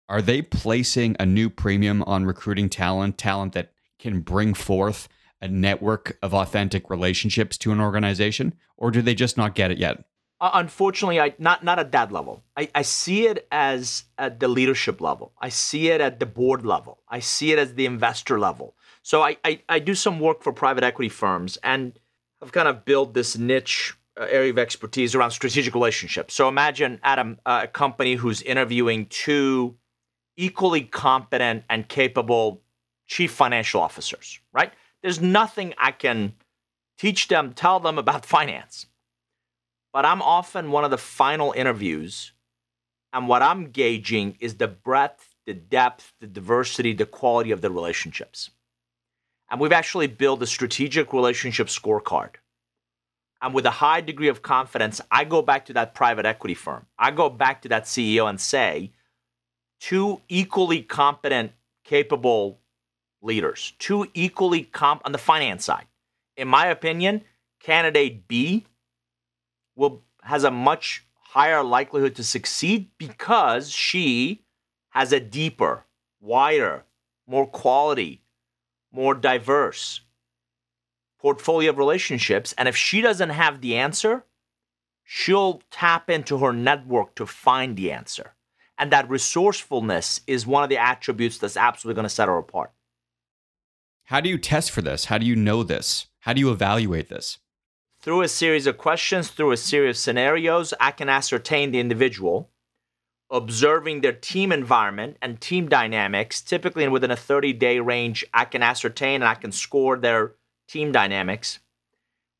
are 0.08 0.22
they 0.22 0.44
placing 0.44 1.16
a 1.20 1.26
new 1.26 1.50
premium 1.50 2.04
on 2.04 2.28
recruiting 2.28 2.70
talent, 2.70 3.18
talent 3.18 3.54
that 3.54 3.72
can 3.98 4.20
bring 4.20 4.54
forth 4.54 5.10
a 5.42 5.48
network 5.48 6.20
of 6.22 6.36
authentic 6.36 6.92
relationships 6.92 7.58
to 7.58 7.72
an 7.72 7.82
organization, 7.82 8.54
or 8.78 8.92
do 8.92 9.02
they 9.02 9.16
just 9.16 9.36
not 9.36 9.56
get 9.56 9.72
it 9.72 9.80
yet? 9.80 10.06
Uh, 10.44 10.52
unfortunately, 10.56 11.22
I 11.22 11.34
not 11.40 11.64
not 11.64 11.80
at 11.80 11.94
that 11.94 12.12
level. 12.12 12.44
I, 12.58 12.70
I 12.76 12.82
see 12.82 13.28
it 13.28 13.48
as 13.50 14.04
at 14.18 14.42
the 14.42 14.50
leadership 14.50 15.00
level. 15.00 15.32
I 15.40 15.48
see 15.48 15.88
it 15.88 16.02
at 16.02 16.20
the 16.20 16.26
board 16.26 16.66
level. 16.66 17.00
I 17.08 17.20
see 17.20 17.54
it 17.54 17.60
as 17.60 17.76
the 17.76 17.86
investor 17.86 18.38
level. 18.38 18.76
So 19.04 19.22
I, 19.22 19.38
I, 19.46 19.62
I 19.70 19.80
do 19.80 19.96
some 19.96 20.20
work 20.20 20.44
for 20.44 20.52
private 20.52 20.84
equity 20.84 21.08
firms, 21.08 21.58
and 21.64 21.98
I've 22.42 22.52
kind 22.52 22.68
of 22.68 22.84
built 22.84 23.14
this 23.14 23.38
niche 23.38 23.96
uh, 24.20 24.26
area 24.30 24.50
of 24.50 24.60
expertise 24.60 25.16
around 25.16 25.32
strategic 25.32 25.74
relationships. 25.74 26.34
So 26.34 26.50
imagine, 26.50 27.00
Adam, 27.04 27.40
uh, 27.46 27.62
a 27.64 27.68
company 27.68 28.16
who's 28.16 28.42
interviewing 28.42 29.06
two 29.06 29.78
equally 30.36 30.82
competent 30.82 31.64
and 31.70 31.88
capable 31.88 32.62
chief 33.08 33.32
financial 33.32 33.80
officers, 33.80 34.42
right? 34.52 34.74
There's 35.04 35.22
nothing 35.22 35.74
I 35.78 35.92
can 35.92 36.34
teach 36.98 37.30
them, 37.30 37.54
tell 37.54 37.80
them 37.80 37.98
about 37.98 38.26
finance. 38.38 38.88
But 39.94 40.06
I'm 40.06 40.22
often 40.24 40.72
one 40.72 40.84
of 40.84 40.92
the 40.92 40.98
final 40.98 41.54
interviews. 41.56 42.34
And 43.14 43.28
what 43.28 43.44
I'm 43.44 43.70
gauging 43.70 44.36
is 44.40 44.56
the 44.56 44.68
breadth, 44.68 45.36
the 45.46 45.54
depth, 45.54 46.14
the 46.20 46.28
diversity, 46.28 46.94
the 46.94 47.06
quality 47.06 47.52
of 47.52 47.62
the 47.62 47.70
relationships. 47.70 48.50
And 49.52 49.62
we've 49.62 49.72
actually 49.72 50.08
built 50.08 50.42
a 50.42 50.48
strategic 50.48 51.14
relationship 51.14 51.68
scorecard. 51.68 52.36
And 53.40 53.54
with 53.54 53.68
a 53.68 53.72
high 53.72 54.02
degree 54.02 54.30
of 54.30 54.42
confidence, 54.42 55.00
I 55.12 55.26
go 55.26 55.44
back 55.44 55.66
to 55.66 55.74
that 55.74 55.94
private 55.94 56.26
equity 56.26 56.56
firm. 56.56 56.88
I 56.98 57.12
go 57.12 57.30
back 57.30 57.62
to 57.62 57.70
that 57.70 57.84
CEO 57.84 58.28
and 58.28 58.42
say, 58.42 58.94
two 59.80 60.22
equally 60.28 60.82
competent, 60.82 61.52
capable 61.84 62.62
leaders, 63.22 63.74
two 63.78 64.08
equally 64.14 64.64
comp 64.64 65.02
on 65.06 65.12
the 65.12 65.18
finance 65.18 65.66
side. 65.66 65.86
In 66.36 66.48
my 66.48 66.68
opinion, 66.68 67.22
candidate 67.60 68.28
B 68.28 68.66
will 69.76 70.04
has 70.22 70.44
a 70.44 70.52
much 70.52 71.06
higher 71.16 71.64
likelihood 71.64 72.16
to 72.16 72.24
succeed 72.24 72.90
because 72.98 73.70
she 73.70 74.44
has 74.90 75.12
a 75.12 75.20
deeper, 75.20 75.86
wider, 76.22 76.86
more 77.28 77.48
quality, 77.48 78.22
more 78.92 79.16
diverse 79.16 80.02
portfolio 81.20 81.72
of 81.72 81.78
relationships. 81.78 82.54
And 82.58 82.68
if 82.68 82.76
she 82.76 83.02
doesn't 83.02 83.32
have 83.32 83.62
the 83.62 83.76
answer, 83.76 84.26
she'll 85.04 85.62
tap 85.72 86.10
into 86.10 86.38
her 86.40 86.54
network 86.54 87.16
to 87.16 87.26
find 87.26 87.76
the 87.76 87.92
answer. 87.92 88.36
And 88.78 88.92
that 88.92 89.10
resourcefulness 89.10 90.22
is 90.28 90.46
one 90.46 90.64
of 90.64 90.70
the 90.70 90.78
attributes 90.78 91.38
that's 91.38 91.58
absolutely 91.58 91.96
going 91.96 92.06
to 92.06 92.14
set 92.14 92.28
her 92.28 92.38
apart. 92.38 92.72
How 94.06 94.20
do 94.20 94.30
you 94.30 94.38
test 94.38 94.72
for 94.72 94.82
this? 94.82 95.06
How 95.06 95.18
do 95.18 95.26
you 95.26 95.36
know 95.36 95.64
this? 95.64 96.08
How 96.20 96.34
do 96.34 96.40
you 96.40 96.52
evaluate 96.52 97.10
this? 97.10 97.40
Through 98.04 98.24
a 98.24 98.28
series 98.28 98.68
of 98.68 98.78
questions, 98.78 99.30
through 99.30 99.52
a 99.52 99.58
series 99.58 99.96
of 99.96 99.98
scenarios, 99.98 100.74
I 100.78 100.92
can 100.92 101.08
ascertain 101.08 101.72
the 101.72 101.80
individual, 101.80 102.50
observing 103.32 104.02
their 104.02 104.12
team 104.12 104.52
environment 104.52 105.16
and 105.22 105.40
team 105.40 105.70
dynamics. 105.70 106.42
Typically, 106.42 106.86
within 106.90 107.12
a 107.12 107.16
30 107.16 107.54
day 107.54 107.80
range, 107.80 108.26
I 108.34 108.44
can 108.44 108.62
ascertain 108.62 109.22
and 109.22 109.24
I 109.24 109.36
can 109.36 109.54
score 109.54 109.98
their 109.98 110.34
team 110.68 110.92
dynamics. 110.92 111.62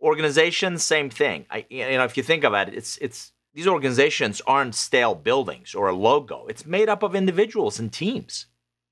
Organizations, 0.02 0.84
same 0.84 1.10
thing. 1.10 1.46
I, 1.50 1.66
you 1.70 1.86
know, 1.92 2.04
if 2.04 2.18
you 2.18 2.24
think 2.24 2.44
about 2.44 2.68
it, 2.68 2.76
it's 2.76 2.98
it's 2.98 3.32
these 3.54 3.66
organizations 3.66 4.42
aren't 4.46 4.76
stale 4.76 5.16
buildings 5.16 5.74
or 5.74 5.88
a 5.88 5.96
logo. 5.96 6.46
It's 6.48 6.66
made 6.66 6.90
up 6.90 7.04
of 7.04 7.16
individuals 7.16 7.80
and 7.80 7.90
teams, 7.90 8.48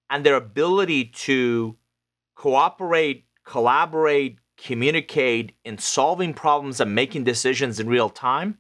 and 0.10 0.26
their 0.26 0.36
ability 0.36 1.04
to 1.28 1.76
cooperate, 2.34 3.26
collaborate, 3.44 4.38
communicate 4.64 5.54
in 5.66 5.78
solving 5.78 6.34
problems 6.34 6.80
and 6.80 6.94
making 6.94 7.24
decisions 7.24 7.80
in 7.80 7.88
real 7.88 8.10
time 8.10 8.58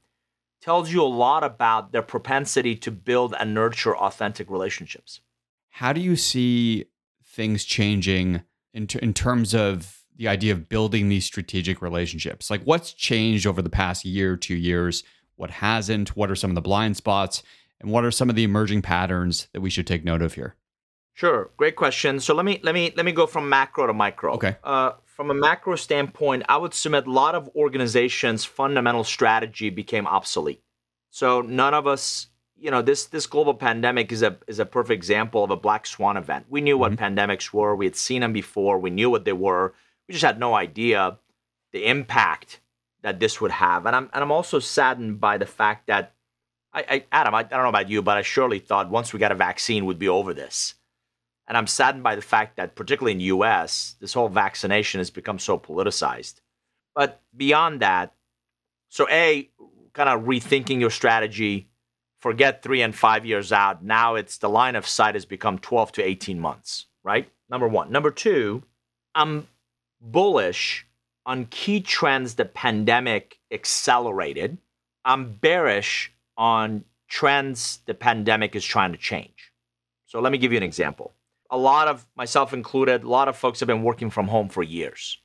tells 0.62 0.92
you 0.92 1.02
a 1.02 1.06
lot 1.06 1.44
about 1.44 1.92
their 1.92 2.02
propensity 2.02 2.76
to 2.76 2.92
build 2.92 3.34
and 3.40 3.54
nurture 3.54 3.96
authentic 3.96 4.50
relationships. 4.50 5.22
How 5.70 5.94
do 5.94 6.02
you 6.02 6.16
see 6.16 6.86
things 7.24 7.64
changing 7.64 8.42
in, 8.74 8.88
t- 8.88 9.00
in 9.02 9.14
terms 9.14 9.54
of 9.54 10.04
the 10.16 10.28
idea 10.28 10.54
of 10.54 10.70
building 10.70 11.10
these 11.10 11.26
strategic 11.26 11.82
relationships? 11.82 12.50
Like, 12.50 12.64
what's 12.64 12.94
changed 12.94 13.48
over 13.48 13.62
the 13.62 13.70
past 13.70 14.06
year, 14.06 14.36
two 14.36 14.56
years? 14.56 15.04
What 15.36 15.50
hasn't? 15.50 16.16
What 16.16 16.30
are 16.30 16.36
some 16.36 16.52
of 16.52 16.56
the 16.56 16.62
blind 16.62 16.98
spots? 16.98 17.42
And 17.80 17.90
what 17.90 18.06
are 18.06 18.12
some 18.12 18.30
of 18.30 18.36
the 18.36 18.44
emerging 18.44 18.84
patterns 18.84 19.48
that 19.54 19.62
we 19.62 19.72
should 19.72 19.88
take 19.88 20.04
note 20.04 20.22
of 20.22 20.36
here? 20.36 20.56
Sure, 21.14 21.52
great 21.58 21.76
question. 21.76 22.20
So 22.20 22.34
let 22.34 22.46
me 22.46 22.60
let 22.64 22.74
me 22.74 22.94
let 22.96 23.06
me 23.06 23.12
go 23.12 23.28
from 23.28 23.50
macro 23.50 23.88
to 23.88 23.94
micro. 23.94 24.34
Okay. 24.36 24.56
Uh, 24.64 24.92
from 25.22 25.30
a 25.30 25.36
macro 25.36 25.76
standpoint, 25.76 26.42
I 26.50 26.58
would 26.58 26.74
submit 26.74 27.06
a 27.06 27.12
lot 27.12 27.36
of 27.36 27.48
organizations' 27.56 28.44
fundamental 28.44 29.04
strategy 29.04 29.70
became 29.70 30.08
obsolete. 30.08 30.64
So 31.12 31.42
none 31.42 31.76
of 31.76 31.86
us, 31.86 32.26
you 32.58 32.72
know, 32.72 32.82
this 32.82 33.06
this 33.06 33.28
global 33.28 33.54
pandemic 33.54 34.12
is 34.12 34.24
a 34.24 34.38
is 34.48 34.58
a 34.58 34.66
perfect 34.66 34.96
example 34.96 35.44
of 35.44 35.52
a 35.52 35.56
black 35.56 35.86
swan 35.86 36.18
event. 36.18 36.48
We 36.50 36.62
knew 36.62 36.76
what 36.76 36.94
mm-hmm. 36.94 37.20
pandemics 37.20 37.54
were. 37.54 37.76
We 37.76 37.86
had 37.86 37.96
seen 37.96 38.22
them 38.22 38.34
before. 38.34 38.80
We 38.80 38.90
knew 38.90 39.12
what 39.12 39.26
they 39.26 39.34
were. 39.34 39.76
We 40.08 40.14
just 40.14 40.26
had 40.26 40.40
no 40.40 40.56
idea 40.56 41.20
the 41.72 41.86
impact 41.86 42.60
that 43.04 43.20
this 43.20 43.40
would 43.40 43.52
have. 43.52 43.86
And 43.86 43.96
I'm 43.96 44.10
and 44.14 44.24
I'm 44.24 44.32
also 44.32 44.58
saddened 44.58 45.20
by 45.20 45.38
the 45.38 45.46
fact 45.46 45.86
that 45.86 46.16
I, 46.74 46.84
I 46.90 47.06
Adam, 47.12 47.36
I, 47.36 47.42
I 47.42 47.44
don't 47.44 47.62
know 47.62 47.70
about 47.70 47.92
you, 47.92 48.02
but 48.02 48.18
I 48.18 48.24
surely 48.24 48.58
thought 48.58 48.90
once 48.90 49.14
we 49.14 49.20
got 49.20 49.32
a 49.32 49.36
vaccine, 49.36 49.86
we'd 49.86 50.00
be 50.00 50.10
over 50.10 50.34
this. 50.34 50.74
And 51.52 51.58
I'm 51.58 51.68
saddened 51.68 52.02
by 52.02 52.16
the 52.16 52.22
fact 52.22 52.56
that, 52.56 52.76
particularly 52.76 53.12
in 53.12 53.18
the 53.18 53.26
US, 53.26 53.98
this 54.00 54.14
whole 54.14 54.30
vaccination 54.30 55.02
has 55.02 55.10
become 55.10 55.38
so 55.38 55.60
politicized. 55.60 56.36
But 56.96 57.22
beyond 57.36 57.82
that, 57.82 58.16
so 58.88 59.06
A, 59.10 59.50
kind 59.92 60.08
of 60.08 60.22
rethinking 60.22 60.80
your 60.80 60.90
strategy, 60.90 61.68
forget 62.22 62.64
three 62.64 62.82
and 62.82 62.96
five 62.96 63.26
years 63.26 63.52
out. 63.52 63.84
Now 63.84 64.16
it's 64.16 64.38
the 64.38 64.48
line 64.48 64.78
of 64.78 64.88
sight 64.88 65.16
has 65.16 65.26
become 65.26 65.60
12 65.60 65.92
to 65.92 66.02
18 66.02 66.40
months, 66.40 66.86
right? 67.04 67.30
Number 67.50 67.68
one. 67.68 67.92
Number 67.92 68.12
two, 68.12 68.64
I'm 69.14 69.46
bullish 70.00 70.88
on 71.26 71.48
key 71.48 71.82
trends 71.82 72.36
the 72.36 72.46
pandemic 72.46 73.40
accelerated. 73.52 74.58
I'm 75.04 75.34
bearish 75.34 76.14
on 76.38 76.86
trends 77.10 77.80
the 77.88 77.94
pandemic 77.94 78.56
is 78.56 78.64
trying 78.64 78.94
to 78.94 78.98
change. 78.98 79.52
So 80.06 80.22
let 80.22 80.32
me 80.32 80.38
give 80.38 80.54
you 80.54 80.58
an 80.58 80.64
example 80.64 81.14
a 81.52 81.58
lot 81.58 81.90
of 81.90 82.08
myself 82.16 82.54
included, 82.54 83.04
a 83.04 83.10
lot 83.10 83.28
of 83.28 83.36
folks 83.36 83.60
have 83.60 83.68
been 83.68 83.84
working 83.84 84.10
from 84.10 84.30
home 84.30 84.48
for 84.50 84.64
years. 84.64 85.20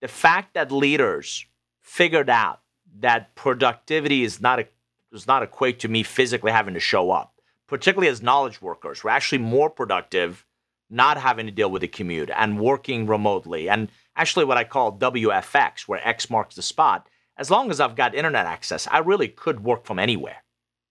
The 0.00 0.08
fact 0.08 0.54
that 0.54 0.72
leaders 0.72 1.46
figured 1.80 2.28
out 2.28 2.60
that 2.98 3.34
productivity 3.36 4.24
is 4.24 4.40
not 4.40 4.58
a, 4.58 4.66
does 5.12 5.26
not 5.26 5.42
equate 5.42 5.78
to 5.80 5.88
me 5.88 6.02
physically 6.02 6.50
having 6.50 6.74
to 6.74 6.80
show 6.80 7.12
up, 7.12 7.40
particularly 7.68 8.08
as 8.08 8.20
knowledge 8.20 8.60
workers. 8.60 9.04
We're 9.04 9.10
actually 9.10 9.38
more 9.38 9.70
productive 9.70 10.44
not 10.90 11.16
having 11.16 11.46
to 11.46 11.52
deal 11.52 11.70
with 11.70 11.80
the 11.80 11.88
commute 11.88 12.30
and 12.36 12.60
working 12.60 13.06
remotely. 13.06 13.68
And 13.68 13.88
actually, 14.16 14.44
what 14.44 14.58
I 14.58 14.64
call 14.64 14.98
WFX, 14.98 15.82
where 15.88 16.06
X 16.06 16.28
marks 16.28 16.56
the 16.56 16.62
spot, 16.62 17.08
as 17.38 17.50
long 17.50 17.70
as 17.70 17.80
I've 17.80 17.96
got 17.96 18.14
internet 18.14 18.44
access, 18.44 18.86
I 18.90 18.98
really 18.98 19.28
could 19.28 19.64
work 19.64 19.86
from 19.86 19.98
anywhere. 19.98 20.42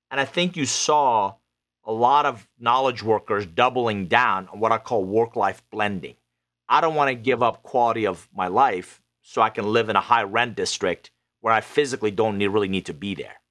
And 0.10 0.20
I 0.20 0.26
think 0.26 0.58
you 0.58 0.66
saw 0.66 1.36
a 1.86 1.92
lot 1.92 2.26
of 2.26 2.48
knowledge 2.60 3.02
workers 3.04 3.46
doubling 3.46 4.08
down 4.08 4.48
on 4.50 4.60
what 4.60 4.72
I 4.72 4.78
call 4.78 5.04
work 5.04 5.36
life 5.36 5.64
blending. 5.72 6.16
I 6.70 6.80
don't 6.82 6.96
want 6.96 7.10
to 7.10 7.16
give 7.16 7.44
up 7.44 7.64
quality 7.64 8.06
of 8.06 8.30
my 8.34 8.48
life 8.48 9.02
so 9.22 9.42
I 9.42 9.50
can 9.50 9.66
live 9.66 9.90
in 9.90 9.96
a 9.96 10.02
high 10.02 10.24
rent 10.24 10.56
district 10.56 11.12
where 11.42 11.54
I 11.54 11.62
physically 11.62 12.12
don't 12.12 12.38
need, 12.38 12.48
really 12.48 12.68
need 12.68 12.86
to 12.86 12.94
be 12.94 13.16
there. 13.16 13.42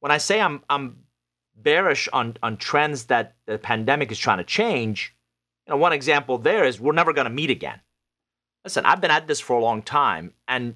When 0.00 0.12
I 0.12 0.18
say 0.18 0.40
I'm, 0.40 0.62
I'm 0.68 1.04
bearish 1.56 2.08
on, 2.12 2.36
on 2.42 2.56
trends 2.56 3.04
that 3.04 3.36
the 3.46 3.58
pandemic 3.58 4.12
is 4.12 4.18
trying 4.18 4.38
to 4.38 4.44
change, 4.44 5.14
you 5.66 5.72
know, 5.72 5.78
one 5.78 5.92
example 5.92 6.38
there 6.38 6.64
is 6.64 6.80
we're 6.80 6.92
never 6.92 7.12
going 7.12 7.26
to 7.26 7.30
meet 7.30 7.50
again. 7.50 7.80
Listen, 8.64 8.84
I've 8.84 9.00
been 9.00 9.10
at 9.10 9.26
this 9.26 9.40
for 9.40 9.56
a 9.56 9.62
long 9.62 9.82
time, 9.82 10.34
and 10.46 10.74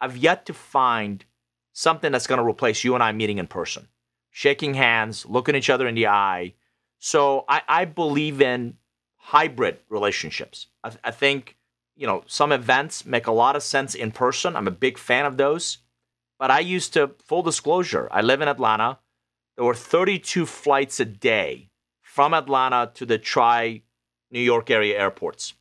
I've 0.00 0.16
yet 0.16 0.46
to 0.46 0.52
find 0.52 1.24
something 1.72 2.12
that's 2.12 2.26
going 2.26 2.40
to 2.40 2.46
replace 2.46 2.84
you 2.84 2.94
and 2.94 3.02
I 3.02 3.12
meeting 3.12 3.38
in 3.38 3.46
person 3.46 3.88
shaking 4.32 4.74
hands, 4.74 5.24
looking 5.26 5.54
each 5.54 5.70
other 5.70 5.86
in 5.86 5.94
the 5.94 6.08
eye. 6.08 6.54
So 6.98 7.44
I, 7.48 7.62
I 7.68 7.84
believe 7.84 8.40
in 8.40 8.78
hybrid 9.16 9.78
relationships. 9.88 10.66
I, 10.82 10.92
I 11.04 11.10
think, 11.12 11.56
you 11.94 12.06
know, 12.06 12.24
some 12.26 12.50
events 12.50 13.06
make 13.06 13.28
a 13.28 13.32
lot 13.32 13.54
of 13.54 13.62
sense 13.62 13.94
in 13.94 14.10
person. 14.10 14.56
I'm 14.56 14.66
a 14.66 14.72
big 14.72 14.98
fan 14.98 15.26
of 15.26 15.36
those. 15.36 15.78
But 16.38 16.50
I 16.50 16.58
used 16.58 16.94
to, 16.94 17.12
full 17.24 17.42
disclosure, 17.42 18.08
I 18.10 18.22
live 18.22 18.40
in 18.40 18.48
Atlanta. 18.48 18.98
There 19.56 19.64
were 19.64 19.74
32 19.74 20.46
flights 20.46 20.98
a 20.98 21.04
day 21.04 21.68
from 22.00 22.34
Atlanta 22.34 22.90
to 22.94 23.06
the 23.06 23.18
tri 23.18 23.82
New 24.30 24.40
York 24.40 24.70
area 24.70 24.98
airports. 24.98 25.54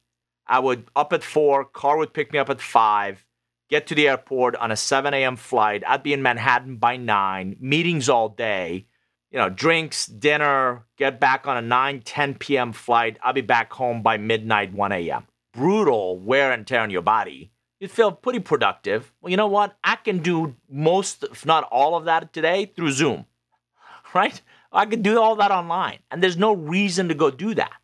I 0.47 0.59
would 0.59 0.87
up 0.95 1.13
at 1.13 1.23
four, 1.23 1.65
car 1.65 1.97
would 1.97 2.13
pick 2.13 2.31
me 2.31 2.39
up 2.39 2.49
at 2.49 2.61
five 2.61 3.25
get 3.71 3.87
to 3.87 3.95
the 3.95 4.07
airport 4.07 4.55
on 4.57 4.69
a 4.69 4.75
7 4.75 5.13
a.m. 5.13 5.37
flight. 5.37 5.81
I'd 5.87 6.03
be 6.03 6.13
in 6.13 6.21
Manhattan 6.21 6.75
by 6.75 6.97
9, 6.97 7.55
meetings 7.59 8.09
all 8.09 8.29
day, 8.29 8.85
you 9.31 9.39
know, 9.39 9.49
drinks, 9.49 10.05
dinner, 10.05 10.85
get 10.97 11.21
back 11.21 11.47
on 11.47 11.55
a 11.55 11.61
9, 11.61 12.01
10 12.01 12.35
p.m. 12.35 12.73
flight. 12.73 13.17
I'll 13.23 13.33
be 13.33 13.41
back 13.41 13.71
home 13.71 14.03
by 14.03 14.17
midnight, 14.17 14.73
1 14.73 14.91
a.m. 14.91 15.25
Brutal 15.53 16.19
wear 16.19 16.51
and 16.51 16.67
tear 16.67 16.81
on 16.81 16.91
your 16.91 17.01
body. 17.01 17.51
you'd 17.79 17.91
feel 17.91 18.11
pretty 18.11 18.39
productive. 18.39 19.11
Well, 19.21 19.31
you 19.31 19.37
know 19.37 19.47
what? 19.47 19.77
I 19.83 19.95
can 19.95 20.19
do 20.19 20.55
most, 20.69 21.23
if 21.23 21.45
not 21.45 21.63
all 21.71 21.95
of 21.95 22.05
that 22.05 22.33
today 22.33 22.71
through 22.75 22.91
Zoom, 22.91 23.25
right? 24.13 24.39
I 24.73 24.85
can 24.85 25.01
do 25.01 25.19
all 25.19 25.35
that 25.37 25.51
online, 25.51 25.99
and 26.11 26.21
there's 26.21 26.37
no 26.37 26.53
reason 26.53 27.07
to 27.07 27.13
go 27.13 27.31
do 27.31 27.53
that. 27.55 27.80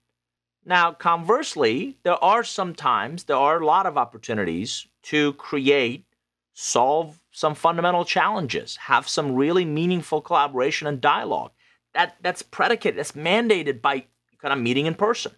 Now, 0.68 0.92
conversely, 0.92 1.98
there 2.04 2.22
are 2.22 2.44
sometimes, 2.44 3.24
there 3.24 3.38
are 3.38 3.62
a 3.62 3.66
lot 3.66 3.86
of 3.86 3.98
opportunities 3.98 4.86
to 5.04 5.32
create, 5.34 6.04
solve 6.54 7.24
some 7.32 7.56
fundamental 7.56 8.04
challenges, 8.04 8.76
have 8.76 9.08
some 9.08 9.34
really 9.34 9.64
meaningful 9.64 10.20
collaboration 10.20 10.86
and 10.86 11.00
dialogue. 11.00 11.52
That, 11.94 12.18
that's 12.22 12.42
predicated, 12.42 13.00
that's 13.00 13.14
mandated 13.14 13.82
by 13.82 14.08
kind 14.40 14.54
of 14.54 14.60
meeting 14.60 14.88
in 14.88 14.96
person. 14.96 15.32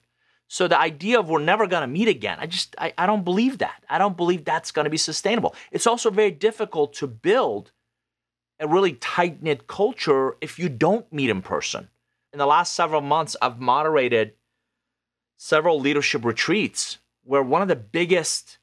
So 0.48 0.68
the 0.68 0.80
idea 0.80 1.20
of 1.20 1.30
we're 1.30 1.40
never 1.40 1.68
going 1.68 1.82
to 1.82 1.88
meet 1.88 2.08
again, 2.08 2.40
I 2.42 2.48
just 2.48 2.76
I, 2.80 2.92
I 2.98 3.06
don't 3.06 3.24
believe 3.24 3.60
that. 3.60 3.84
I 3.88 4.00
don't 4.00 4.18
believe 4.18 4.44
that's 4.46 4.72
going 4.72 4.86
to 4.86 4.90
be 4.90 4.98
sustainable. 4.98 5.54
It's 5.72 5.86
also 5.86 6.10
very 6.10 6.32
difficult 6.32 6.94
to 6.94 7.08
build 7.08 7.72
a 8.60 8.68
really 8.68 8.94
tight 8.94 9.44
knit 9.44 9.68
culture 9.68 10.38
if 10.42 10.58
you 10.58 10.68
don't 10.70 11.14
meet 11.14 11.30
in 11.30 11.44
person. 11.44 11.90
In 12.34 12.40
the 12.40 12.48
last 12.48 12.74
several 12.74 13.02
months, 13.02 13.36
I've 13.44 13.60
moderated 13.60 14.34
several 15.42 15.80
leadership 15.80 16.26
retreats 16.26 16.98
where 17.24 17.42
one 17.42 17.62
of 17.62 17.70
the 17.70 17.76
biggest 17.76 18.58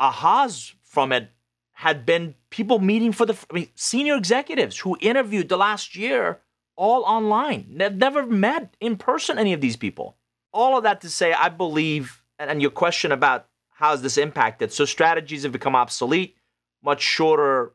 ahas 0.00 0.74
from 0.82 1.10
it 1.10 1.30
had 1.72 2.06
been 2.06 2.34
people 2.50 2.78
meeting 2.78 3.10
for 3.10 3.26
the 3.26 3.36
I 3.50 3.54
mean, 3.54 3.68
senior 3.74 4.16
executives 4.16 4.78
who 4.78 4.96
interviewed 5.00 5.48
the 5.48 5.56
last 5.56 5.96
year 5.96 6.38
all 6.76 7.02
online. 7.02 7.74
They've 7.76 7.92
never 7.92 8.24
met 8.24 8.74
in 8.80 8.96
person 8.96 9.38
any 9.38 9.52
of 9.52 9.60
these 9.60 9.76
people 9.76 10.16
all 10.52 10.76
of 10.76 10.84
that 10.84 11.00
to 11.02 11.10
say, 11.10 11.32
I 11.32 11.48
believe, 11.48 12.22
and 12.38 12.60
your 12.60 12.70
question 12.70 13.12
about 13.12 13.46
how 13.70 13.90
has 13.90 14.02
this 14.02 14.18
impacted? 14.18 14.72
So 14.72 14.84
strategies 14.84 15.42
have 15.44 15.52
become 15.52 15.76
obsolete, 15.76 16.36
much 16.82 17.02
shorter 17.02 17.72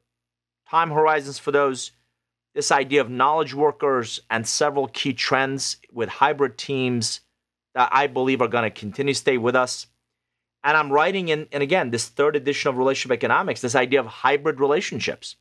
time 0.69 0.91
horizons 0.91 1.39
for 1.39 1.51
those. 1.51 1.91
This 2.53 2.71
idea 2.71 3.01
of 3.01 3.09
knowledge 3.09 3.53
workers 3.53 4.21
and 4.29 4.47
several 4.47 4.87
key 4.87 5.13
trends 5.13 5.77
with 5.91 6.07
hybrid 6.09 6.57
teams 6.57 7.21
that 7.75 7.89
I 7.91 8.07
believe 8.07 8.41
are 8.41 8.47
going 8.47 8.63
to 8.63 8.71
continue 8.71 9.13
to 9.13 9.19
stay 9.19 9.37
with 9.37 9.55
us. 9.55 9.87
And 10.63 10.75
I'm 10.75 10.91
writing 10.91 11.27
in, 11.27 11.47
and 11.51 11.61
again, 11.61 11.91
this 11.91 12.09
third 12.09 12.35
edition 12.35 12.69
of 12.69 12.77
Relationship 12.77 13.15
Economics, 13.15 13.61
this 13.61 13.75
idea 13.75 13.99
of 13.99 14.07
hybrid 14.07 14.59
relationships. 14.59 15.35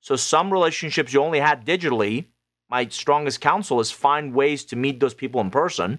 So 0.00 0.16
some 0.16 0.50
relationships 0.50 1.12
you 1.12 1.22
only 1.22 1.40
had 1.40 1.66
digitally. 1.66 2.26
My 2.70 2.88
strongest 2.88 3.42
counsel 3.42 3.80
is 3.80 3.90
find 3.90 4.32
ways 4.32 4.64
to 4.66 4.76
meet 4.76 5.00
those 5.00 5.14
people 5.14 5.42
in 5.42 5.50
person 5.50 5.98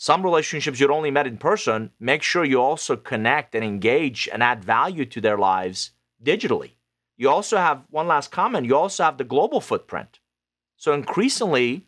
some 0.00 0.22
relationships 0.22 0.78
you'd 0.78 0.92
only 0.92 1.10
met 1.10 1.26
in 1.26 1.38
person, 1.38 1.90
make 1.98 2.22
sure 2.22 2.44
you 2.44 2.62
also 2.62 2.96
connect 2.96 3.56
and 3.56 3.64
engage 3.64 4.28
and 4.32 4.44
add 4.44 4.64
value 4.64 5.04
to 5.04 5.20
their 5.20 5.36
lives 5.36 5.90
digitally. 6.22 6.70
You 7.16 7.28
also 7.28 7.56
have 7.56 7.82
one 7.90 8.06
last 8.06 8.30
comment, 8.30 8.64
you 8.64 8.76
also 8.76 9.02
have 9.02 9.18
the 9.18 9.24
global 9.24 9.60
footprint. 9.60 10.20
So 10.76 10.92
increasingly, 10.92 11.87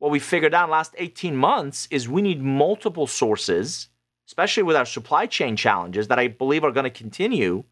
what 0.00 0.10
we 0.10 0.18
figured 0.18 0.54
out 0.54 0.64
in 0.64 0.70
the 0.70 0.72
last 0.72 0.94
18 0.98 1.36
months 1.36 1.86
is 1.90 2.08
we 2.08 2.22
need 2.22 2.42
multiple 2.42 3.06
sources, 3.06 3.88
especially 4.26 4.62
with 4.62 4.74
our 4.74 4.86
supply 4.86 5.26
chain 5.26 5.56
challenges 5.56 6.08
that 6.08 6.18
I 6.18 6.26
believe 6.26 6.64
are 6.64 6.72
going 6.72 6.84
to 6.84 6.90
continue. 6.90 7.64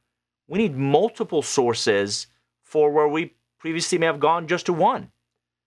We 0.47 0.59
need 0.59 0.77
multiple 0.77 1.43
sources 1.43 2.29
for 2.63 2.93
where 2.93 3.09
we 3.09 3.35
previously 3.59 3.99
may 3.99 4.07
have 4.07 4.21
gone 4.21 4.47
just 4.47 4.67
to 4.67 4.75
one. 4.75 5.11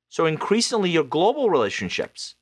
So 0.09 0.27
increasingly, 0.27 0.91
your 0.91 1.03
global 1.03 1.49
relationships 1.49 2.35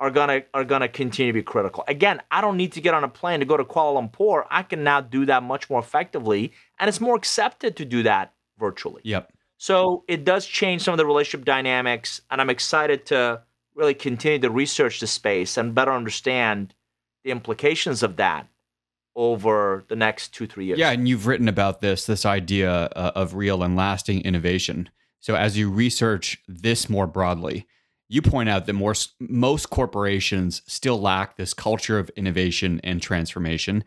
are 0.00 0.10
gonna 0.10 0.42
are 0.54 0.64
gonna 0.64 0.88
continue 0.88 1.32
to 1.32 1.38
be 1.38 1.42
critical. 1.42 1.84
Again, 1.88 2.22
I 2.30 2.40
don't 2.40 2.56
need 2.56 2.72
to 2.72 2.80
get 2.80 2.94
on 2.94 3.04
a 3.04 3.08
plane 3.08 3.40
to 3.40 3.46
go 3.46 3.56
to 3.56 3.64
Kuala 3.64 4.10
Lumpur. 4.10 4.46
I 4.50 4.62
can 4.62 4.84
now 4.84 5.00
do 5.00 5.26
that 5.26 5.42
much 5.42 5.68
more 5.68 5.80
effectively, 5.80 6.52
and 6.78 6.88
it's 6.88 7.00
more 7.00 7.16
accepted 7.16 7.76
to 7.76 7.84
do 7.84 8.02
that 8.04 8.32
virtually. 8.58 9.02
Yep. 9.04 9.32
So 9.58 10.04
it 10.06 10.24
does 10.24 10.46
change 10.46 10.82
some 10.82 10.92
of 10.92 10.98
the 10.98 11.06
relationship 11.06 11.44
dynamics, 11.44 12.20
and 12.30 12.40
I'm 12.40 12.50
excited 12.50 13.06
to 13.06 13.42
really 13.76 13.94
continue 13.94 14.38
to 14.40 14.50
research 14.50 15.00
the 15.00 15.06
space 15.06 15.56
and 15.56 15.74
better 15.74 15.92
understand 15.92 16.74
the 17.22 17.30
implications 17.30 18.02
of 18.02 18.16
that 18.16 18.48
over 19.14 19.84
the 19.88 19.96
next 19.96 20.34
two 20.34 20.46
three 20.46 20.66
years. 20.66 20.78
Yeah, 20.78 20.90
and 20.90 21.08
you've 21.08 21.26
written 21.26 21.48
about 21.48 21.80
this 21.80 22.06
this 22.06 22.26
idea 22.26 22.70
uh, 22.72 23.12
of 23.14 23.34
real 23.34 23.62
and 23.62 23.76
lasting 23.76 24.22
innovation. 24.22 24.88
So 25.20 25.36
as 25.36 25.56
you 25.56 25.70
research 25.70 26.38
this 26.48 26.88
more 26.88 27.06
broadly 27.06 27.66
you 28.08 28.22
point 28.22 28.48
out 28.48 28.66
that 28.66 28.72
more, 28.72 28.94
most 29.18 29.70
corporations 29.70 30.62
still 30.66 31.00
lack 31.00 31.36
this 31.36 31.54
culture 31.54 31.98
of 31.98 32.10
innovation 32.10 32.80
and 32.84 33.02
transformation. 33.02 33.84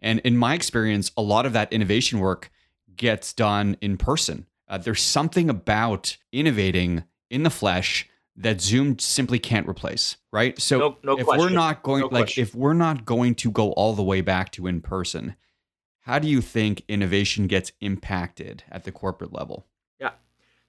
And 0.00 0.20
in 0.20 0.36
my 0.36 0.54
experience, 0.54 1.10
a 1.16 1.22
lot 1.22 1.46
of 1.46 1.52
that 1.54 1.72
innovation 1.72 2.18
work 2.18 2.50
gets 2.96 3.32
done 3.32 3.76
in 3.80 3.96
person. 3.96 4.46
Uh, 4.68 4.78
there's 4.78 5.02
something 5.02 5.48
about 5.48 6.16
innovating 6.32 7.04
in 7.30 7.44
the 7.44 7.50
flesh 7.50 8.08
that 8.36 8.60
Zoom 8.60 8.98
simply 8.98 9.38
can't 9.38 9.68
replace, 9.68 10.16
right? 10.32 10.60
So 10.60 10.78
no, 10.78 10.96
no 11.02 11.18
if 11.18 11.24
question. 11.26 11.44
we're 11.44 11.50
not 11.50 11.82
going 11.82 12.00
no 12.00 12.06
like 12.06 12.24
question. 12.24 12.42
if 12.42 12.54
we're 12.54 12.72
not 12.72 13.04
going 13.04 13.34
to 13.36 13.50
go 13.50 13.72
all 13.72 13.94
the 13.94 14.02
way 14.02 14.20
back 14.20 14.50
to 14.52 14.66
in 14.66 14.80
person, 14.80 15.36
how 16.00 16.18
do 16.18 16.28
you 16.28 16.40
think 16.40 16.82
innovation 16.88 17.46
gets 17.46 17.72
impacted 17.80 18.64
at 18.70 18.84
the 18.84 18.92
corporate 18.92 19.32
level? 19.32 19.66
Yeah. 20.00 20.12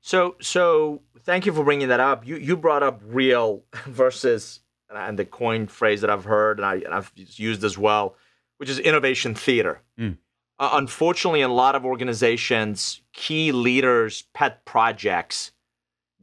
So 0.01 0.35
so 0.41 1.01
thank 1.21 1.45
you 1.45 1.53
for 1.53 1.63
bringing 1.63 1.87
that 1.87 1.99
up. 1.99 2.27
You 2.27 2.35
you 2.35 2.57
brought 2.57 2.83
up 2.83 3.01
real 3.05 3.63
versus 3.85 4.59
and 4.89 5.17
the 5.17 5.25
coined 5.25 5.71
phrase 5.71 6.01
that 6.01 6.09
I've 6.09 6.25
heard 6.25 6.59
and, 6.59 6.65
I, 6.65 6.75
and 6.75 6.93
I've 6.93 7.11
used 7.15 7.63
as 7.63 7.77
well, 7.77 8.15
which 8.57 8.69
is 8.69 8.79
innovation 8.79 9.33
theater. 9.33 9.81
Mm. 9.99 10.17
Uh, 10.59 10.69
unfortunately, 10.73 11.41
in 11.41 11.49
a 11.49 11.53
lot 11.53 11.75
of 11.75 11.83
organizations, 11.83 13.01
key 13.11 13.51
leaders' 13.51 14.23
pet 14.33 14.65
projects 14.65 15.51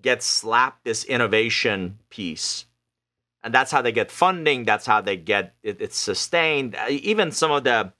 get 0.02 0.22
slapped 0.22 0.84
this 0.84 1.04
innovation 1.04 1.98
piece. 2.08 2.66
And 3.42 3.54
that's 3.54 3.72
how 3.72 3.82
they 3.82 3.92
get 3.92 4.10
funding. 4.10 4.64
That's 4.64 4.86
how 4.86 5.00
they 5.00 5.16
get 5.16 5.54
it, 5.62 5.80
it's 5.80 5.96
sustained. 5.96 6.74
Uh, 6.74 6.86
even 6.90 7.32
some 7.32 7.50
of 7.50 7.64
the 7.64 7.92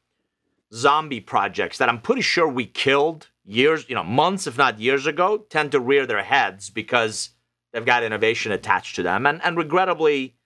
zombie 0.72 1.20
projects 1.20 1.78
that 1.78 1.88
I'm 1.88 2.00
pretty 2.00 2.20
sure 2.22 2.46
we 2.48 2.66
killed 2.66 3.28
years, 3.44 3.86
you 3.88 3.94
know, 3.94 4.04
months, 4.04 4.46
if 4.46 4.58
not 4.58 4.78
years 4.78 5.06
ago, 5.06 5.38
tend 5.38 5.72
to 5.72 5.80
rear 5.80 6.06
their 6.06 6.22
heads 6.22 6.70
because 6.70 7.30
they've 7.72 7.84
got 7.84 8.02
innovation 8.02 8.52
attached 8.52 8.96
to 8.96 9.02
them. 9.02 9.26
And, 9.26 9.40
and 9.42 9.56
regrettably, 9.56 10.36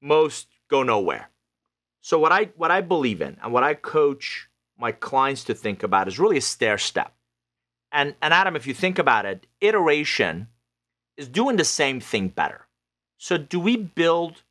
most 0.00 0.48
go 0.68 0.82
nowhere. 0.82 1.30
So 2.00 2.18
what 2.18 2.32
I 2.32 2.44
what 2.56 2.70
I 2.70 2.80
believe 2.80 3.20
in 3.20 3.36
and 3.42 3.52
what 3.52 3.64
I 3.64 3.74
coach 3.74 4.48
my 4.78 4.92
clients 4.92 5.44
to 5.44 5.54
think 5.54 5.82
about 5.82 6.08
is 6.08 6.18
really 6.18 6.38
a 6.38 6.42
stair 6.42 6.78
step. 6.78 7.12
And 7.90 8.14
and 8.22 8.32
Adam, 8.32 8.56
if 8.56 8.66
you 8.66 8.74
think 8.74 8.98
about 8.98 9.26
it, 9.26 9.46
iteration 9.60 10.48
is 11.18 11.28
doing 11.28 11.56
the 11.56 11.64
same 11.64 12.00
thing 12.00 12.28
better. 12.28 12.66
So 13.18 13.36
do 13.36 13.60
we 13.60 13.76
build 13.76 14.42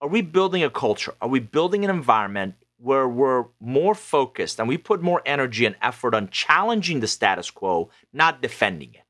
are 0.00 0.08
we 0.08 0.20
building 0.20 0.64
a 0.64 0.68
culture? 0.68 1.14
Are 1.22 1.28
we 1.28 1.38
building 1.38 1.84
an 1.84 1.90
environment 1.90 2.56
where 2.84 3.08
we're 3.08 3.46
more 3.60 3.94
focused 3.94 4.58
and 4.58 4.68
we 4.68 4.76
put 4.76 5.00
more 5.00 5.22
energy 5.24 5.64
and 5.64 5.74
effort 5.80 6.14
on 6.14 6.28
challenging 6.28 7.00
the 7.00 7.06
status 7.06 7.50
quo, 7.50 7.88
not 8.12 8.42
defending 8.42 8.92
it. 8.92 9.00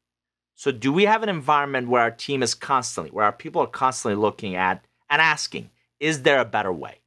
So, 0.55 0.70
do 0.70 0.92
we 0.92 1.07
have 1.07 1.24
an 1.24 1.29
environment 1.29 1.88
where 1.88 2.03
our 2.03 2.12
team 2.12 2.42
is 2.42 2.55
constantly, 2.55 3.11
where 3.11 3.24
our 3.24 3.33
people 3.33 3.61
are 3.61 3.66
constantly 3.66 4.20
looking 4.20 4.55
at 4.55 4.85
and 5.11 5.20
asking, 5.20 5.70
is 5.98 6.22
there 6.22 6.38
a 6.38 6.44
better 6.44 6.72
way? 6.72 7.00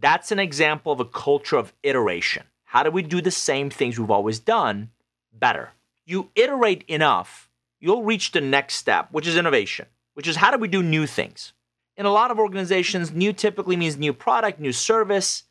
That's 0.00 0.30
an 0.30 0.38
example 0.38 0.92
of 0.92 1.00
a 1.00 1.04
culture 1.04 1.56
of 1.56 1.72
iteration. 1.82 2.44
How 2.62 2.84
do 2.84 2.92
we 2.92 3.02
do 3.02 3.20
the 3.20 3.32
same 3.32 3.68
things 3.68 3.98
we've 3.98 4.10
always 4.10 4.38
done 4.38 4.90
better? 5.32 5.70
You 6.06 6.30
iterate 6.36 6.84
enough, 6.86 7.47
you'll 7.80 8.02
reach 8.02 8.32
the 8.32 8.40
next 8.40 8.74
step, 8.74 9.08
which 9.10 9.26
is 9.26 9.36
innovation, 9.36 9.86
which 10.14 10.28
is 10.28 10.36
how 10.36 10.50
do 10.50 10.58
we 10.58 10.68
do 10.68 10.82
new 10.82 11.06
things? 11.06 11.52
In 11.96 12.06
a 12.06 12.12
lot 12.12 12.30
of 12.30 12.38
organizations, 12.38 13.12
new 13.12 13.32
typically 13.32 13.76
means 13.76 13.96
new 13.96 14.12
product, 14.12 14.60
new 14.60 14.72
service, 14.72 15.44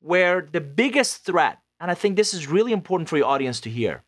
where 0.00 0.46
the 0.52 0.60
biggest 0.60 1.24
threat, 1.24 1.58
and 1.80 1.90
I 1.90 1.94
think 1.94 2.16
this 2.16 2.32
is 2.32 2.46
really 2.46 2.72
important 2.72 3.08
for 3.08 3.16
your 3.16 3.26
audience 3.26 3.60
to 3.62 3.70
hear, 3.70 4.02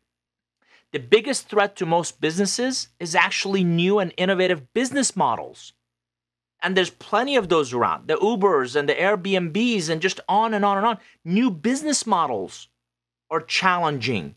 the 0.91 0.99
biggest 0.99 1.49
threat 1.49 1.75
to 1.77 1.85
most 1.85 2.21
businesses 2.21 2.89
is 2.99 3.15
actually 3.15 3.63
new 3.63 3.99
and 3.99 4.13
innovative 4.15 4.73
business 4.73 5.15
models. 5.15 5.73
And 6.61 6.77
there's 6.77 6.91
plenty 6.91 7.35
of 7.35 7.49
those 7.49 7.73
around 7.73 8.07
the 8.07 8.15
Ubers 8.15 8.75
and 8.75 8.87
the 8.87 8.93
Airbnbs, 8.93 9.89
and 9.89 10.01
just 10.01 10.19
on 10.29 10.53
and 10.53 10.63
on 10.63 10.77
and 10.77 10.85
on. 10.85 10.97
New 11.25 11.49
business 11.51 12.05
models 12.07 12.69
are 13.29 13.41
challenging 13.41 14.35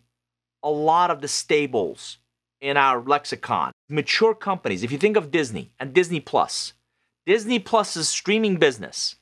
a 0.62 0.71
lot 0.71 1.11
of 1.11 1.21
the 1.21 1.29
stables 1.29 2.19
in 2.61 2.77
our 2.77 3.01
lexicon. 3.01 3.73
Mature 3.88 4.35
companies, 4.35 4.83
if 4.83 4.90
you 4.90 4.99
think 4.99 5.16
of 5.16 5.31
Disney 5.31 5.73
and 5.79 5.92
Disney 5.92 6.21
Plus, 6.21 6.73
Disney 7.27 7.59
Plus's 7.59 8.09
streaming 8.09 8.57
business 8.57 9.16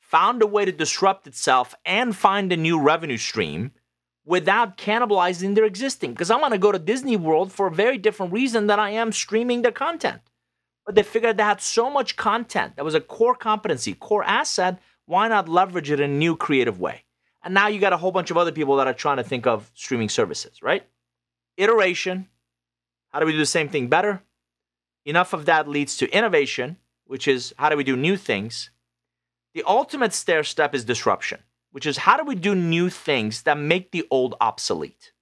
found 0.00 0.42
a 0.42 0.46
way 0.46 0.64
to 0.64 0.72
disrupt 0.72 1.26
itself 1.26 1.74
and 1.84 2.14
find 2.14 2.52
a 2.52 2.56
new 2.56 2.78
revenue 2.78 3.16
stream 3.16 3.72
without 4.24 4.76
cannibalizing 4.76 5.54
their 5.54 5.64
existing. 5.64 6.12
Because 6.12 6.30
I'm 6.30 6.40
going 6.40 6.52
to 6.52 6.58
go 6.58 6.72
to 6.72 6.78
Disney 6.78 7.16
World 7.16 7.52
for 7.52 7.66
a 7.66 7.72
very 7.72 7.98
different 7.98 8.32
reason 8.32 8.66
than 8.66 8.78
I 8.78 8.90
am 8.90 9.12
streaming 9.12 9.62
their 9.62 9.72
content. 9.72 10.20
But 10.86 10.94
they 10.94 11.02
figured 11.02 11.36
they 11.36 11.42
had 11.42 11.60
so 11.60 11.90
much 11.90 12.16
content 12.16 12.76
that 12.76 12.84
was 12.84 12.94
a 12.94 13.00
core 13.00 13.34
competency, 13.34 13.94
core 13.94 14.24
asset. 14.24 14.80
Why 15.06 15.28
not 15.28 15.48
leverage 15.48 15.90
it 15.90 16.00
in 16.00 16.10
a 16.10 16.14
new 16.14 16.36
creative 16.36 16.78
way? 16.78 17.04
And 17.42 17.52
now 17.52 17.68
you 17.68 17.80
got 17.80 17.92
a 17.92 17.98
whole 17.98 18.12
bunch 18.12 18.30
of 18.30 18.36
other 18.36 18.52
people 18.52 18.76
that 18.76 18.86
are 18.86 18.94
trying 18.94 19.18
to 19.18 19.22
think 19.22 19.46
of 19.46 19.70
streaming 19.74 20.08
services, 20.08 20.62
right? 20.62 20.86
Iteration. 21.56 22.28
How 23.14 23.20
do 23.20 23.26
we 23.26 23.32
do 23.32 23.38
the 23.38 23.46
same 23.46 23.68
thing 23.68 23.86
better? 23.86 24.24
Enough 25.04 25.34
of 25.34 25.46
that 25.46 25.68
leads 25.68 25.96
to 25.98 26.10
innovation, 26.10 26.78
which 27.06 27.28
is 27.28 27.54
how 27.56 27.68
do 27.68 27.76
we 27.76 27.84
do 27.84 27.94
new 27.94 28.16
things? 28.16 28.70
The 29.54 29.62
ultimate 29.68 30.12
stair 30.12 30.42
step 30.42 30.74
is 30.74 30.84
disruption, 30.84 31.38
which 31.70 31.86
is 31.86 31.98
how 31.98 32.16
do 32.16 32.24
we 32.24 32.34
do 32.34 32.56
new 32.56 32.90
things 32.90 33.42
that 33.42 33.56
make 33.56 33.92
the 33.92 34.04
old 34.10 34.34
obsolete? 34.40 35.12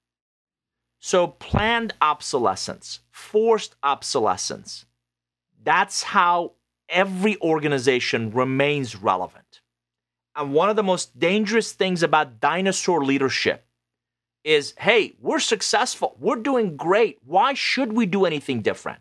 So, 1.01 1.27
planned 1.27 1.93
obsolescence, 2.01 3.01
forced 3.11 3.77
obsolescence, 3.83 4.87
that's 5.63 6.03
how 6.03 6.53
every 6.89 7.39
organization 7.43 8.31
remains 8.31 8.97
relevant. 8.97 9.61
And 10.35 10.55
one 10.55 10.71
of 10.71 10.77
the 10.77 10.83
most 10.83 11.19
dangerous 11.19 11.73
things 11.73 12.03
about 12.03 12.41
dinosaur 12.41 13.05
leadership 13.05 13.67
is 14.45 14.75
hey, 14.79 15.15
we're 15.21 15.39
successful, 15.39 16.17
we're 16.19 16.37
doing 16.37 16.77
great. 16.77 17.19
Why 17.25 17.55
should 17.55 17.93
we 17.93 18.07
do 18.07 18.25
anything 18.25 18.63
different? 18.63 19.01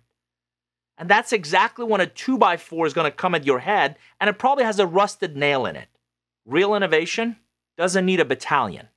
And 0.97 1.09
that's 1.09 1.33
exactly 1.33 1.83
when 1.83 2.01
a 2.01 2.05
2 2.05 2.37
by 2.37 2.57
4 2.57 2.85
is 2.85 2.93
going 2.93 3.09
to 3.09 3.15
come 3.15 3.33
at 3.33 3.45
your 3.45 3.59
head, 3.59 3.97
and 4.19 4.29
it 4.29 4.37
probably 4.37 4.63
has 4.63 4.79
a 4.79 4.85
rusted 4.85 5.35
nail 5.35 5.65
in 5.65 5.75
it. 5.75 5.87
Real 6.45 6.75
innovation 6.75 7.37
doesn't 7.77 8.05
need 8.05 8.19
a 8.19 8.25
battalion, 8.25 8.89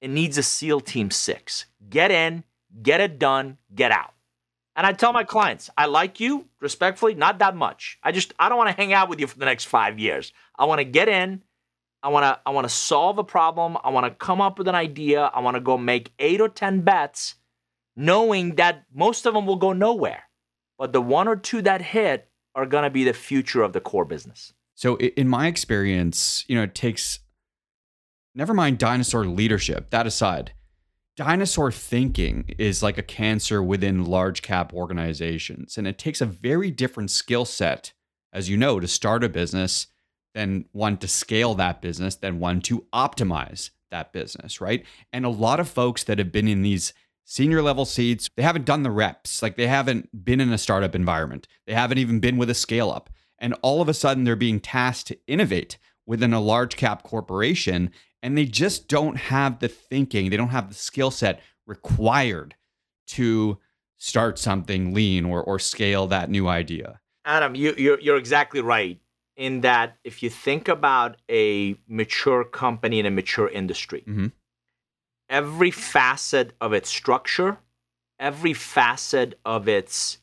it 0.00 0.10
needs 0.10 0.38
a 0.38 0.42
SEAL 0.42 0.80
Team 0.80 1.10
6. 1.10 1.66
Get 1.88 2.10
in, 2.10 2.44
get 2.82 3.00
it 3.00 3.18
done, 3.18 3.58
get 3.74 3.90
out. 3.90 4.12
And 4.76 4.86
I 4.86 4.92
tell 4.92 5.12
my 5.12 5.24
clients, 5.24 5.70
I 5.78 5.86
like 5.86 6.20
you 6.20 6.46
respectfully, 6.60 7.14
not 7.14 7.38
that 7.38 7.56
much. 7.56 7.98
I 8.02 8.12
just 8.12 8.34
I 8.38 8.48
don't 8.48 8.58
want 8.58 8.70
to 8.70 8.76
hang 8.76 8.92
out 8.92 9.08
with 9.08 9.20
you 9.20 9.26
for 9.26 9.38
the 9.38 9.44
next 9.44 9.64
5 9.64 9.98
years. 9.98 10.32
I 10.58 10.66
want 10.66 10.80
to 10.80 10.84
get 10.84 11.08
in, 11.08 11.42
I 12.04 12.08
want 12.08 12.24
to 12.24 12.40
I 12.46 12.50
want 12.50 12.66
to 12.66 12.74
solve 12.74 13.18
a 13.18 13.24
problem, 13.24 13.76
I 13.82 13.90
want 13.90 14.06
to 14.06 14.10
come 14.10 14.40
up 14.40 14.58
with 14.58 14.68
an 14.68 14.74
idea, 14.74 15.30
I 15.34 15.40
want 15.40 15.56
to 15.56 15.60
go 15.60 15.78
make 15.78 16.12
8 16.18 16.40
or 16.40 16.48
10 16.48 16.82
bets 16.82 17.34
knowing 17.96 18.56
that 18.56 18.84
most 18.94 19.24
of 19.24 19.34
them 19.34 19.46
will 19.46 19.56
go 19.56 19.72
nowhere. 19.72 20.24
But 20.78 20.92
the 20.92 21.00
one 21.00 21.28
or 21.28 21.36
two 21.36 21.62
that 21.62 21.80
hit 21.80 22.28
are 22.54 22.66
going 22.66 22.84
to 22.84 22.90
be 22.90 23.04
the 23.04 23.12
future 23.12 23.62
of 23.62 23.72
the 23.72 23.80
core 23.80 24.04
business. 24.04 24.52
So 24.74 24.96
in 24.98 25.28
my 25.28 25.46
experience, 25.46 26.44
you 26.46 26.56
know, 26.56 26.64
it 26.64 26.74
takes 26.74 27.20
never 28.34 28.52
mind 28.52 28.78
dinosaur 28.78 29.24
leadership, 29.24 29.90
that 29.90 30.06
aside 30.06 30.52
dinosaur 31.16 31.70
thinking 31.70 32.44
is 32.58 32.82
like 32.82 32.98
a 32.98 33.02
cancer 33.02 33.62
within 33.62 34.04
large 34.04 34.42
cap 34.42 34.72
organizations. 34.74 35.78
And 35.78 35.86
it 35.86 35.98
takes 35.98 36.20
a 36.20 36.26
very 36.26 36.70
different 36.70 37.10
skill 37.10 37.44
set, 37.44 37.92
as 38.32 38.48
you 38.48 38.56
know, 38.56 38.80
to 38.80 38.88
start 38.88 39.24
a 39.24 39.28
business 39.28 39.86
than 40.34 40.66
one 40.72 40.96
to 40.98 41.08
scale 41.08 41.54
that 41.54 41.80
business, 41.80 42.16
then 42.16 42.40
one 42.40 42.60
to 42.62 42.84
optimize 42.92 43.70
that 43.90 44.12
business, 44.12 44.60
right? 44.60 44.84
And 45.12 45.24
a 45.24 45.30
lot 45.30 45.60
of 45.60 45.68
folks 45.68 46.04
that 46.04 46.18
have 46.18 46.32
been 46.32 46.48
in 46.48 46.62
these 46.62 46.92
senior 47.24 47.62
level 47.62 47.84
seats, 47.84 48.28
they 48.36 48.42
haven't 48.42 48.64
done 48.64 48.82
the 48.82 48.90
reps. 48.90 49.42
Like 49.42 49.56
they 49.56 49.68
haven't 49.68 50.24
been 50.24 50.40
in 50.40 50.52
a 50.52 50.58
startup 50.58 50.94
environment, 50.94 51.46
they 51.66 51.74
haven't 51.74 51.98
even 51.98 52.20
been 52.20 52.36
with 52.36 52.50
a 52.50 52.54
scale 52.54 52.90
up. 52.90 53.10
And 53.38 53.54
all 53.62 53.80
of 53.80 53.88
a 53.88 53.94
sudden, 53.94 54.24
they're 54.24 54.36
being 54.36 54.60
tasked 54.60 55.08
to 55.08 55.18
innovate 55.26 55.78
within 56.06 56.32
a 56.32 56.40
large 56.40 56.76
cap 56.76 57.02
corporation 57.02 57.90
and 58.24 58.38
they 58.38 58.46
just 58.46 58.88
don't 58.88 59.16
have 59.16 59.58
the 59.58 59.68
thinking, 59.68 60.30
they 60.30 60.38
don't 60.38 60.48
have 60.48 60.70
the 60.70 60.74
skill 60.74 61.10
set 61.10 61.42
required 61.66 62.54
to 63.08 63.58
start 63.98 64.38
something 64.38 64.94
lean 64.94 65.26
or, 65.26 65.42
or 65.42 65.58
scale 65.58 66.06
that 66.06 66.30
new 66.30 66.48
idea. 66.48 67.00
Adam, 67.26 67.54
you, 67.54 67.74
you're, 67.76 68.00
you're 68.00 68.16
exactly 68.16 68.62
right 68.62 68.98
in 69.36 69.62
that 69.62 69.96
if 70.04 70.22
you 70.22 70.30
think 70.30 70.68
about 70.68 71.16
a 71.30 71.76
mature 71.88 72.44
company 72.44 73.00
in 73.00 73.06
a 73.06 73.10
mature 73.10 73.48
industry, 73.48 74.00
mm-hmm. 74.06 74.28
every 75.28 75.70
facet 75.70 76.52
of 76.60 76.72
its 76.72 76.88
structure, 76.88 77.58
every 78.18 78.54
facet 78.54 79.38
of 79.44 79.68
its 79.68 80.18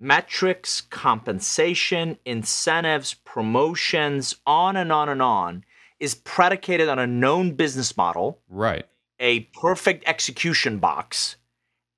metrics, 0.00 0.80
compensation, 0.80 2.18
incentives, 2.24 3.14
promotions, 3.14 4.36
on 4.46 4.76
and 4.76 4.92
on 4.92 5.08
and 5.08 5.22
on 5.22 5.64
is 6.00 6.14
predicated 6.14 6.88
on 6.88 6.98
a 6.98 7.06
known 7.06 7.52
business 7.52 7.96
model, 7.96 8.40
right? 8.48 8.84
A 9.20 9.40
perfect 9.40 10.04
execution 10.06 10.78
box, 10.78 11.36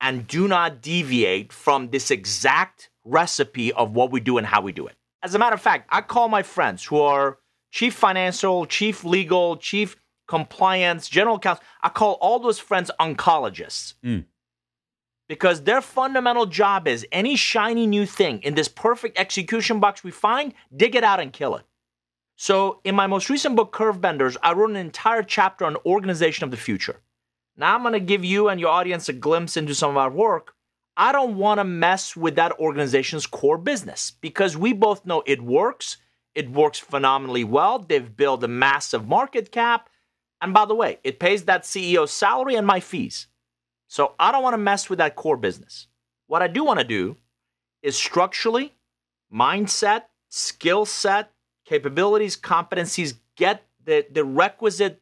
and 0.00 0.26
do 0.26 0.46
not 0.46 0.82
deviate 0.82 1.52
from 1.52 1.88
this 1.88 2.10
exact 2.10 2.90
recipe 3.04 3.72
of 3.72 3.92
what 3.92 4.10
we 4.10 4.20
do 4.20 4.36
and 4.36 4.46
how 4.46 4.60
we 4.60 4.72
do 4.72 4.86
it. 4.86 4.96
As 5.26 5.34
a 5.34 5.40
matter 5.40 5.54
of 5.54 5.60
fact, 5.60 5.88
I 5.90 6.02
call 6.02 6.28
my 6.28 6.44
friends 6.44 6.84
who 6.84 7.00
are 7.00 7.38
chief 7.72 7.94
financial, 7.94 8.64
chief 8.64 9.02
legal, 9.02 9.56
chief 9.56 9.96
compliance, 10.28 11.08
general 11.08 11.40
counsel, 11.40 11.64
I 11.82 11.88
call 11.88 12.12
all 12.20 12.38
those 12.38 12.60
friends 12.60 12.92
oncologists. 13.00 13.94
Mm. 14.04 14.26
Because 15.28 15.64
their 15.64 15.80
fundamental 15.80 16.46
job 16.46 16.86
is 16.86 17.04
any 17.10 17.34
shiny 17.34 17.88
new 17.88 18.06
thing 18.06 18.40
in 18.44 18.54
this 18.54 18.68
perfect 18.68 19.18
execution 19.18 19.80
box 19.80 20.04
we 20.04 20.12
find, 20.12 20.54
dig 20.76 20.94
it 20.94 21.02
out 21.02 21.18
and 21.18 21.32
kill 21.32 21.56
it. 21.56 21.64
So, 22.36 22.80
in 22.84 22.94
my 22.94 23.08
most 23.08 23.28
recent 23.28 23.56
book, 23.56 23.72
Curve 23.72 24.00
Benders, 24.00 24.36
I 24.44 24.52
wrote 24.52 24.70
an 24.70 24.76
entire 24.76 25.24
chapter 25.24 25.64
on 25.64 25.76
organization 25.84 26.44
of 26.44 26.52
the 26.52 26.56
future. 26.56 27.00
Now, 27.56 27.74
I'm 27.74 27.82
going 27.82 27.94
to 27.94 28.00
give 28.00 28.24
you 28.24 28.48
and 28.48 28.60
your 28.60 28.70
audience 28.70 29.08
a 29.08 29.12
glimpse 29.12 29.56
into 29.56 29.74
some 29.74 29.90
of 29.90 29.96
our 29.96 30.10
work. 30.10 30.54
I 30.96 31.12
don't 31.12 31.36
want 31.36 31.58
to 31.58 31.64
mess 31.64 32.16
with 32.16 32.36
that 32.36 32.58
organization's 32.58 33.26
core 33.26 33.58
business 33.58 34.12
because 34.20 34.56
we 34.56 34.72
both 34.72 35.04
know 35.04 35.22
it 35.26 35.42
works. 35.42 35.98
It 36.34 36.50
works 36.50 36.78
phenomenally 36.78 37.44
well. 37.44 37.78
They've 37.78 38.16
built 38.16 38.42
a 38.44 38.48
massive 38.48 39.06
market 39.06 39.52
cap. 39.52 39.90
And 40.40 40.54
by 40.54 40.64
the 40.64 40.74
way, 40.74 40.98
it 41.04 41.18
pays 41.18 41.44
that 41.44 41.64
CEO's 41.64 42.12
salary 42.12 42.54
and 42.54 42.66
my 42.66 42.80
fees. 42.80 43.26
So 43.88 44.14
I 44.18 44.32
don't 44.32 44.42
want 44.42 44.54
to 44.54 44.58
mess 44.58 44.88
with 44.88 44.98
that 44.98 45.16
core 45.16 45.36
business. 45.36 45.86
What 46.26 46.42
I 46.42 46.48
do 46.48 46.64
want 46.64 46.80
to 46.80 46.84
do 46.84 47.16
is 47.82 47.96
structurally, 47.96 48.74
mindset, 49.32 50.04
skill 50.28 50.86
set, 50.86 51.30
capabilities, 51.64 52.36
competencies, 52.36 53.14
get 53.36 53.66
the, 53.84 54.06
the 54.10 54.24
requisite 54.24 55.00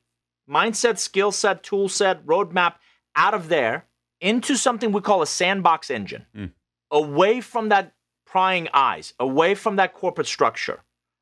mindset, 0.48 0.98
skill 0.98 1.32
set, 1.32 1.62
tool 1.62 1.88
set, 1.88 2.24
roadmap 2.26 2.74
out 3.16 3.34
of 3.34 3.48
there 3.48 3.86
into 4.20 4.56
something 4.56 4.92
we 4.92 5.00
call 5.00 5.22
a 5.22 5.26
sandbox 5.26 5.90
engine, 5.90 6.26
mm. 6.36 6.50
away 6.90 7.40
from 7.40 7.68
that 7.68 7.94
prying 8.26 8.68
eyes, 8.72 9.14
away 9.20 9.54
from 9.54 9.76
that 9.76 9.94
corporate 9.94 10.26
structure. 10.26 10.80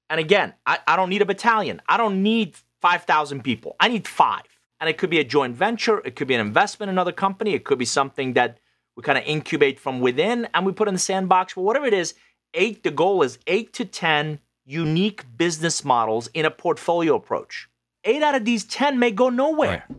And 0.09 0.21
again, 0.21 0.55
I, 0.67 0.79
I 0.87 0.97
don't 0.97 1.09
need 1.09 1.23
a 1.23 1.27
battalion. 1.27 1.81
I 1.89 1.97
don't 1.97 2.23
need 2.23 2.57
5,000 2.81 3.43
people. 3.43 3.77
I 3.81 3.89
need 3.89 4.07
five. 4.07 4.43
And 4.81 4.91
it 4.91 4.99
could 4.99 5.11
be 5.11 5.21
a 5.21 5.25
joint 5.25 5.55
venture, 5.55 6.01
it 6.05 6.17
could 6.17 6.27
be 6.27 6.35
an 6.35 6.41
investment 6.41 6.89
in 6.89 6.95
another 6.95 7.13
company, 7.13 7.55
it 7.55 7.65
could 7.65 7.79
be 7.79 7.85
something 7.85 8.33
that 8.33 8.59
we 8.97 9.03
kind 9.03 9.17
of 9.17 9.25
incubate 9.25 9.79
from 9.79 10.01
within 10.01 10.49
and 10.53 10.67
we 10.67 10.73
put 10.73 10.89
in 10.89 10.95
the 10.95 11.01
sandbox. 11.01 11.55
But 11.55 11.63
whatever 11.63 11.87
it 11.87 11.95
is, 11.95 12.15
eight, 12.55 12.83
the 12.83 12.91
goal 12.91 13.23
is 13.23 13.39
eight 13.47 13.73
to 13.75 13.85
10 13.85 14.41
unique 14.65 15.25
business 15.37 15.85
models 15.85 16.29
in 16.35 16.45
a 16.45 16.51
portfolio 16.51 17.15
approach. 17.15 17.69
Eight 18.05 18.23
out 18.23 18.35
of 18.35 18.45
these 18.45 18.65
10 18.65 18.99
may 18.99 19.11
go 19.11 19.29
nowhere. 19.29 19.85
Right. 19.89 19.99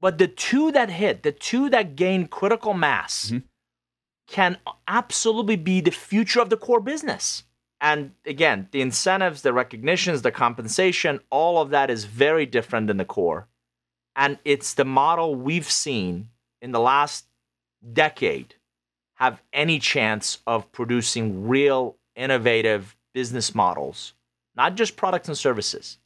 But 0.00 0.18
the 0.18 0.28
two 0.28 0.72
that 0.72 0.90
hit, 0.90 1.22
the 1.22 1.32
two 1.32 1.68
that 1.70 1.96
gain 1.96 2.26
critical 2.26 2.74
mass, 2.74 3.26
mm-hmm. 3.26 3.46
can 4.26 4.56
absolutely 4.88 5.56
be 5.56 5.80
the 5.80 5.90
future 5.90 6.40
of 6.40 6.50
the 6.50 6.56
core 6.56 6.80
business. 6.80 7.44
And 7.80 8.12
again, 8.26 8.68
the 8.72 8.82
incentives, 8.82 9.42
the 9.42 9.52
recognitions, 9.52 10.22
the 10.22 10.30
compensation, 10.30 11.20
all 11.30 11.60
of 11.60 11.70
that 11.70 11.90
is 11.90 12.04
very 12.04 12.46
different 12.46 12.86
than 12.86 12.98
the 12.98 13.04
core. 13.04 13.48
And 14.16 14.38
it's 14.44 14.74
the 14.74 14.84
model 14.84 15.34
we've 15.34 15.70
seen 15.70 16.28
in 16.60 16.72
the 16.72 16.80
last 16.80 17.26
decade 17.92 18.54
have 19.14 19.42
any 19.52 19.78
chance 19.78 20.38
of 20.46 20.70
producing 20.72 21.46
real 21.48 21.96
innovative 22.16 22.96
business 23.14 23.54
models, 23.54 24.14
not 24.56 24.74
just 24.74 24.96
products 24.96 25.28
and 25.28 25.36
services, 25.36 25.98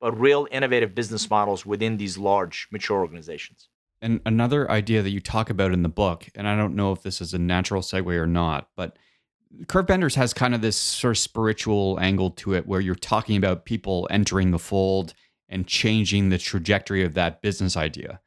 but 0.00 0.18
real 0.18 0.46
innovative 0.50 0.94
business 0.94 1.28
models 1.28 1.66
within 1.66 1.96
these 1.96 2.18
large, 2.18 2.68
mature 2.70 2.98
organizations. 2.98 3.68
And 4.00 4.20
another 4.24 4.70
idea 4.70 5.02
that 5.02 5.10
you 5.10 5.20
talk 5.20 5.50
about 5.50 5.72
in 5.72 5.82
the 5.82 5.88
book, 5.88 6.28
and 6.34 6.46
I 6.46 6.56
don't 6.56 6.76
know 6.76 6.92
if 6.92 7.02
this 7.02 7.20
is 7.20 7.34
a 7.34 7.38
natural 7.38 7.82
segue 7.82 8.06
or 8.06 8.26
not, 8.26 8.68
but 8.76 8.96
Curve 9.66 9.86
Benders 9.86 10.14
has 10.14 10.32
kind 10.32 10.54
of 10.54 10.60
this 10.60 10.76
sort 10.76 11.16
of 11.16 11.18
spiritual 11.18 11.98
angle 12.00 12.30
to 12.32 12.54
it 12.54 12.66
where 12.66 12.80
you're 12.80 12.94
talking 12.94 13.36
about 13.36 13.64
people 13.64 14.06
entering 14.10 14.50
the 14.50 14.58
fold 14.58 15.14
and 15.48 15.66
changing 15.66 16.28
the 16.28 16.38
trajectory 16.38 17.02
of 17.02 17.14
that 17.14 17.42
business 17.42 17.76
idea, 17.76 18.20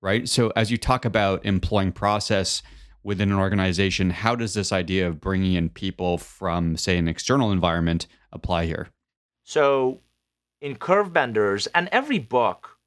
right? 0.00 0.28
So 0.28 0.52
as 0.54 0.70
you 0.70 0.76
talk 0.76 1.04
about 1.04 1.44
employing 1.44 1.92
process, 1.92 2.62
within 3.06 3.30
an 3.30 3.38
organization, 3.38 4.10
how 4.10 4.34
does 4.34 4.52
this 4.52 4.72
idea 4.72 5.06
of 5.06 5.20
bringing 5.20 5.52
in 5.52 5.68
people 5.70 6.18
from, 6.18 6.76
say, 6.76 6.98
an 6.98 7.06
external 7.06 7.52
environment 7.52 8.08
apply 8.32 8.66
here? 8.66 8.88
So, 9.44 10.00
in 10.60 10.76
Curve 10.76 11.12
Benders, 11.12 11.66
and 11.68 11.88
every 11.92 12.18
book, 12.18 12.78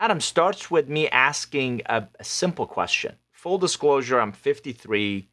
Adam 0.00 0.20
starts 0.20 0.70
with 0.70 0.88
me 0.88 1.08
asking 1.08 1.82
a, 1.86 2.06
a 2.18 2.24
simple 2.24 2.66
question. 2.66 3.16
Full 3.32 3.58
disclosure, 3.58 4.20
I'm 4.20 4.32
53. 4.32 5.28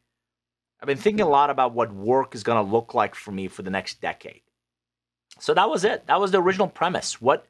I've 0.80 0.86
been 0.86 0.98
thinking 0.98 1.24
a 1.24 1.28
lot 1.28 1.50
about 1.50 1.74
what 1.74 1.92
work 1.92 2.34
is 2.34 2.42
going 2.42 2.64
to 2.64 2.70
look 2.72 2.94
like 2.94 3.14
for 3.14 3.32
me 3.32 3.48
for 3.48 3.62
the 3.62 3.70
next 3.70 4.00
decade. 4.00 4.42
So 5.38 5.54
that 5.54 5.68
was 5.68 5.84
it. 5.84 6.06
That 6.06 6.20
was 6.20 6.30
the 6.30 6.40
original 6.40 6.68
premise. 6.68 7.20
What 7.20 7.46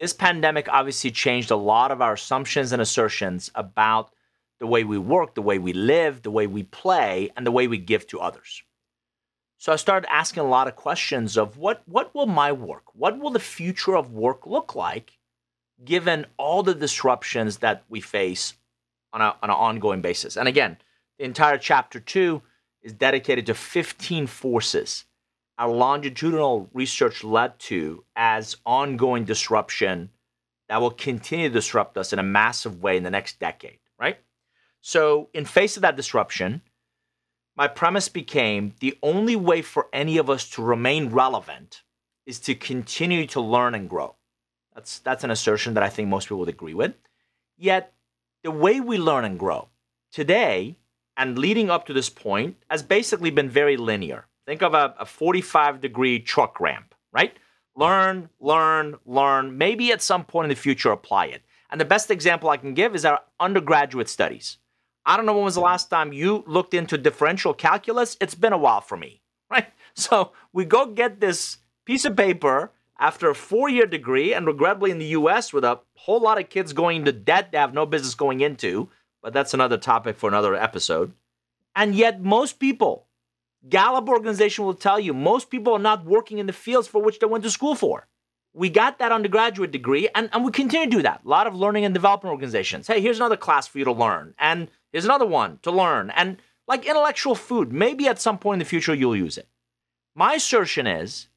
This 0.00 0.12
pandemic 0.12 0.68
obviously 0.68 1.10
changed 1.10 1.50
a 1.50 1.56
lot 1.56 1.90
of 1.90 2.00
our 2.00 2.14
assumptions 2.14 2.72
and 2.72 2.82
assertions 2.82 3.50
about 3.54 4.10
the 4.58 4.66
way 4.66 4.84
we 4.84 4.98
work, 4.98 5.34
the 5.34 5.42
way 5.42 5.58
we 5.58 5.72
live, 5.72 6.22
the 6.22 6.30
way 6.30 6.46
we 6.46 6.62
play, 6.62 7.30
and 7.36 7.46
the 7.46 7.52
way 7.52 7.66
we 7.66 7.78
give 7.78 8.06
to 8.08 8.20
others. 8.20 8.62
So 9.58 9.72
I 9.72 9.76
started 9.76 10.10
asking 10.12 10.42
a 10.42 10.48
lot 10.48 10.68
of 10.68 10.76
questions 10.76 11.36
of 11.36 11.56
what, 11.56 11.82
what 11.86 12.14
will 12.14 12.26
my 12.26 12.52
work, 12.52 12.94
what 12.94 13.18
will 13.18 13.30
the 13.30 13.40
future 13.40 13.96
of 13.96 14.12
work 14.12 14.46
look 14.46 14.74
like 14.74 15.18
given 15.84 16.26
all 16.36 16.62
the 16.62 16.74
disruptions 16.74 17.58
that 17.58 17.84
we 17.88 18.00
face 18.00 18.54
on, 19.12 19.20
a, 19.20 19.36
on 19.42 19.50
an 19.50 19.50
ongoing 19.50 20.02
basis? 20.02 20.36
And 20.36 20.48
again, 20.48 20.76
the 21.18 21.24
entire 21.24 21.58
chapter 21.58 22.00
two 22.00 22.42
is 22.82 22.92
dedicated 22.92 23.46
to 23.46 23.54
15 23.54 24.26
forces 24.26 25.06
our 25.58 25.70
longitudinal 25.70 26.68
research 26.72 27.24
led 27.24 27.58
to 27.58 28.04
as 28.14 28.56
ongoing 28.66 29.24
disruption 29.24 30.10
that 30.68 30.80
will 30.80 30.90
continue 30.90 31.48
to 31.48 31.54
disrupt 31.54 31.96
us 31.96 32.12
in 32.12 32.18
a 32.18 32.24
massive 32.24 32.82
way 32.82 32.96
in 32.96 33.02
the 33.02 33.10
next 33.10 33.38
decade, 33.38 33.78
right? 33.98 34.18
So, 34.80 35.28
in 35.32 35.44
face 35.44 35.76
of 35.76 35.82
that 35.82 35.96
disruption, 35.96 36.62
my 37.56 37.66
premise 37.68 38.08
became 38.08 38.74
the 38.80 38.98
only 39.02 39.34
way 39.34 39.62
for 39.62 39.88
any 39.92 40.18
of 40.18 40.28
us 40.28 40.48
to 40.50 40.62
remain 40.62 41.08
relevant 41.08 41.82
is 42.26 42.38
to 42.40 42.54
continue 42.54 43.26
to 43.28 43.40
learn 43.40 43.74
and 43.74 43.88
grow. 43.88 44.14
That's 44.74 44.98
that's 44.98 45.24
an 45.24 45.30
assertion 45.30 45.74
that 45.74 45.82
I 45.82 45.88
think 45.88 46.08
most 46.08 46.26
people 46.26 46.40
would 46.40 46.48
agree 46.50 46.74
with. 46.74 46.94
Yet, 47.56 47.94
the 48.44 48.50
way 48.50 48.80
we 48.80 48.98
learn 48.98 49.24
and 49.24 49.38
grow 49.38 49.68
today 50.12 50.76
and 51.16 51.38
leading 51.38 51.70
up 51.70 51.86
to 51.86 51.94
this 51.94 52.10
point 52.10 52.56
has 52.68 52.82
basically 52.82 53.30
been 53.30 53.48
very 53.48 53.78
linear. 53.78 54.26
Think 54.44 54.62
of 54.62 54.74
a, 54.74 54.94
a 54.98 55.06
45 55.06 55.80
degree 55.80 56.18
truck 56.20 56.60
ramp, 56.60 56.94
right? 57.10 57.34
Learn, 57.74 58.28
learn, 58.38 58.96
learn. 59.06 59.56
Maybe 59.56 59.92
at 59.92 60.02
some 60.02 60.24
point 60.24 60.46
in 60.46 60.50
the 60.50 60.56
future, 60.56 60.90
apply 60.90 61.26
it. 61.26 61.42
And 61.70 61.80
the 61.80 61.84
best 61.86 62.10
example 62.10 62.50
I 62.50 62.58
can 62.58 62.74
give 62.74 62.94
is 62.94 63.04
our 63.04 63.20
undergraduate 63.40 64.08
studies. 64.08 64.58
I 65.06 65.16
don't 65.16 65.24
know 65.24 65.34
when 65.34 65.44
was 65.44 65.54
the 65.54 65.60
last 65.60 65.88
time 65.88 66.12
you 66.12 66.44
looked 66.46 66.74
into 66.74 66.98
differential 66.98 67.54
calculus. 67.54 68.16
It's 68.20 68.34
been 68.34 68.52
a 68.52 68.58
while 68.58 68.80
for 68.80 68.96
me, 68.96 69.22
right? 69.50 69.68
So 69.94 70.32
we 70.52 70.64
go 70.64 70.86
get 70.86 71.20
this 71.20 71.58
piece 71.86 72.04
of 72.04 72.16
paper 72.16 72.72
after 72.98 73.30
a 73.30 73.34
four 73.34 73.68
year 73.68 73.86
degree, 73.86 74.34
and 74.34 74.46
regrettably 74.46 74.90
in 74.90 74.98
the 74.98 75.06
US, 75.06 75.52
with 75.52 75.64
a 75.64 75.80
whole 75.94 76.20
lot 76.20 76.40
of 76.40 76.48
kids 76.48 76.72
going 76.72 76.98
into 76.98 77.12
debt 77.12 77.52
they 77.52 77.58
have 77.58 77.72
no 77.72 77.86
business 77.86 78.14
going 78.14 78.40
into, 78.40 78.88
but 79.22 79.32
that's 79.32 79.54
another 79.54 79.78
topic 79.78 80.16
for 80.16 80.28
another 80.28 80.54
episode. 80.54 81.12
And 81.74 81.94
yet, 81.94 82.20
most 82.20 82.58
people 82.58 83.06
Gallup 83.68 84.08
organization 84.08 84.64
will 84.64 84.74
tell 84.74 85.00
you 85.00 85.12
most 85.12 85.50
people 85.50 85.72
are 85.72 85.78
not 85.78 86.04
working 86.04 86.38
in 86.38 86.46
the 86.46 86.52
fields 86.52 86.86
for 86.86 87.02
which 87.02 87.18
they 87.18 87.26
went 87.26 87.42
to 87.44 87.50
school 87.50 87.74
for. 87.74 88.06
We 88.52 88.70
got 88.70 88.98
that 88.98 89.12
undergraduate 89.12 89.70
degree 89.70 90.08
and, 90.14 90.30
and 90.32 90.44
we 90.44 90.52
continue 90.52 90.86
to 90.86 90.96
do 90.96 91.02
that. 91.02 91.22
A 91.24 91.28
lot 91.28 91.46
of 91.46 91.54
learning 91.54 91.84
and 91.84 91.92
development 91.92 92.32
organizations. 92.32 92.86
Hey, 92.86 93.00
here's 93.00 93.18
another 93.18 93.36
class 93.36 93.66
for 93.66 93.78
you 93.78 93.84
to 93.84 93.92
learn. 93.92 94.34
And 94.38 94.68
here's 94.96 95.04
another 95.04 95.26
one 95.26 95.58
to 95.60 95.70
learn. 95.70 96.08
And 96.08 96.38
like 96.66 96.86
intellectual 96.86 97.34
food, 97.34 97.70
maybe 97.70 98.08
at 98.08 98.18
some 98.18 98.38
point 98.38 98.54
in 98.54 98.58
the 98.60 98.64
future 98.64 98.94
you'll 98.94 99.14
use 99.14 99.36
it. 99.36 99.46
My 100.14 100.32
assertion 100.36 100.86
is 100.86 101.28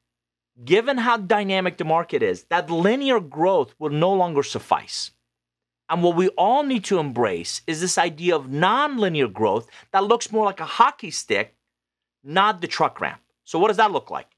given 0.64 0.96
how 0.96 1.18
dynamic 1.18 1.76
the 1.76 1.84
market 1.84 2.22
is, 2.22 2.44
that 2.44 2.70
linear 2.70 3.20
growth 3.20 3.74
will 3.78 3.90
no 3.90 4.14
longer 4.14 4.42
suffice. 4.42 5.10
And 5.90 6.02
what 6.02 6.16
we 6.16 6.28
all 6.28 6.62
need 6.62 6.84
to 6.84 7.00
embrace 7.00 7.60
is 7.66 7.82
this 7.82 7.98
idea 7.98 8.34
of 8.34 8.46
nonlinear 8.46 9.30
growth 9.30 9.68
that 9.92 10.04
looks 10.04 10.32
more 10.32 10.46
like 10.46 10.60
a 10.60 10.64
hockey 10.64 11.10
stick 11.10 11.54
not 12.24 12.62
the 12.62 12.66
truck 12.66 12.98
ramp. 12.98 13.20
So, 13.44 13.58
what 13.58 13.68
does 13.68 13.76
that 13.76 13.92
look 13.92 14.10
like? 14.10 14.28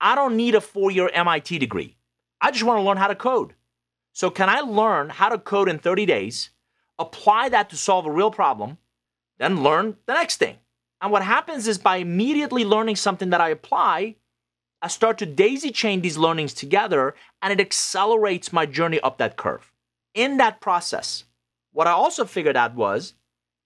I 0.00 0.14
don't 0.14 0.36
need 0.36 0.54
a 0.54 0.60
four 0.62 0.90
year 0.90 1.10
MIT 1.12 1.58
degree. 1.58 1.98
I 2.40 2.50
just 2.50 2.64
want 2.64 2.78
to 2.78 2.82
learn 2.82 2.96
how 2.96 3.08
to 3.08 3.14
code. 3.14 3.54
So, 4.14 4.30
can 4.30 4.48
I 4.48 4.60
learn 4.60 5.10
how 5.10 5.28
to 5.28 5.38
code 5.38 5.68
in 5.68 5.78
30 5.78 6.06
days, 6.06 6.50
apply 7.00 7.48
that 7.48 7.70
to 7.70 7.76
solve 7.76 8.06
a 8.06 8.12
real 8.12 8.30
problem, 8.30 8.78
then 9.38 9.64
learn 9.64 9.96
the 10.06 10.14
next 10.14 10.36
thing? 10.36 10.58
And 11.00 11.10
what 11.10 11.22
happens 11.22 11.66
is 11.66 11.78
by 11.78 11.96
immediately 11.96 12.64
learning 12.64 12.96
something 12.96 13.30
that 13.30 13.40
I 13.40 13.48
apply, 13.48 14.16
I 14.82 14.88
start 14.88 15.18
to 15.18 15.26
daisy 15.26 15.70
chain 15.70 16.00
these 16.00 16.18
learnings 16.18 16.54
together 16.54 17.14
and 17.42 17.52
it 17.52 17.60
accelerates 17.60 18.52
my 18.52 18.66
journey 18.66 19.00
up 19.00 19.18
that 19.18 19.36
curve. 19.36 19.72
In 20.14 20.36
that 20.36 20.60
process, 20.60 21.24
what 21.72 21.86
I 21.86 21.92
also 21.92 22.24
figured 22.24 22.56
out 22.56 22.74
was 22.74 23.14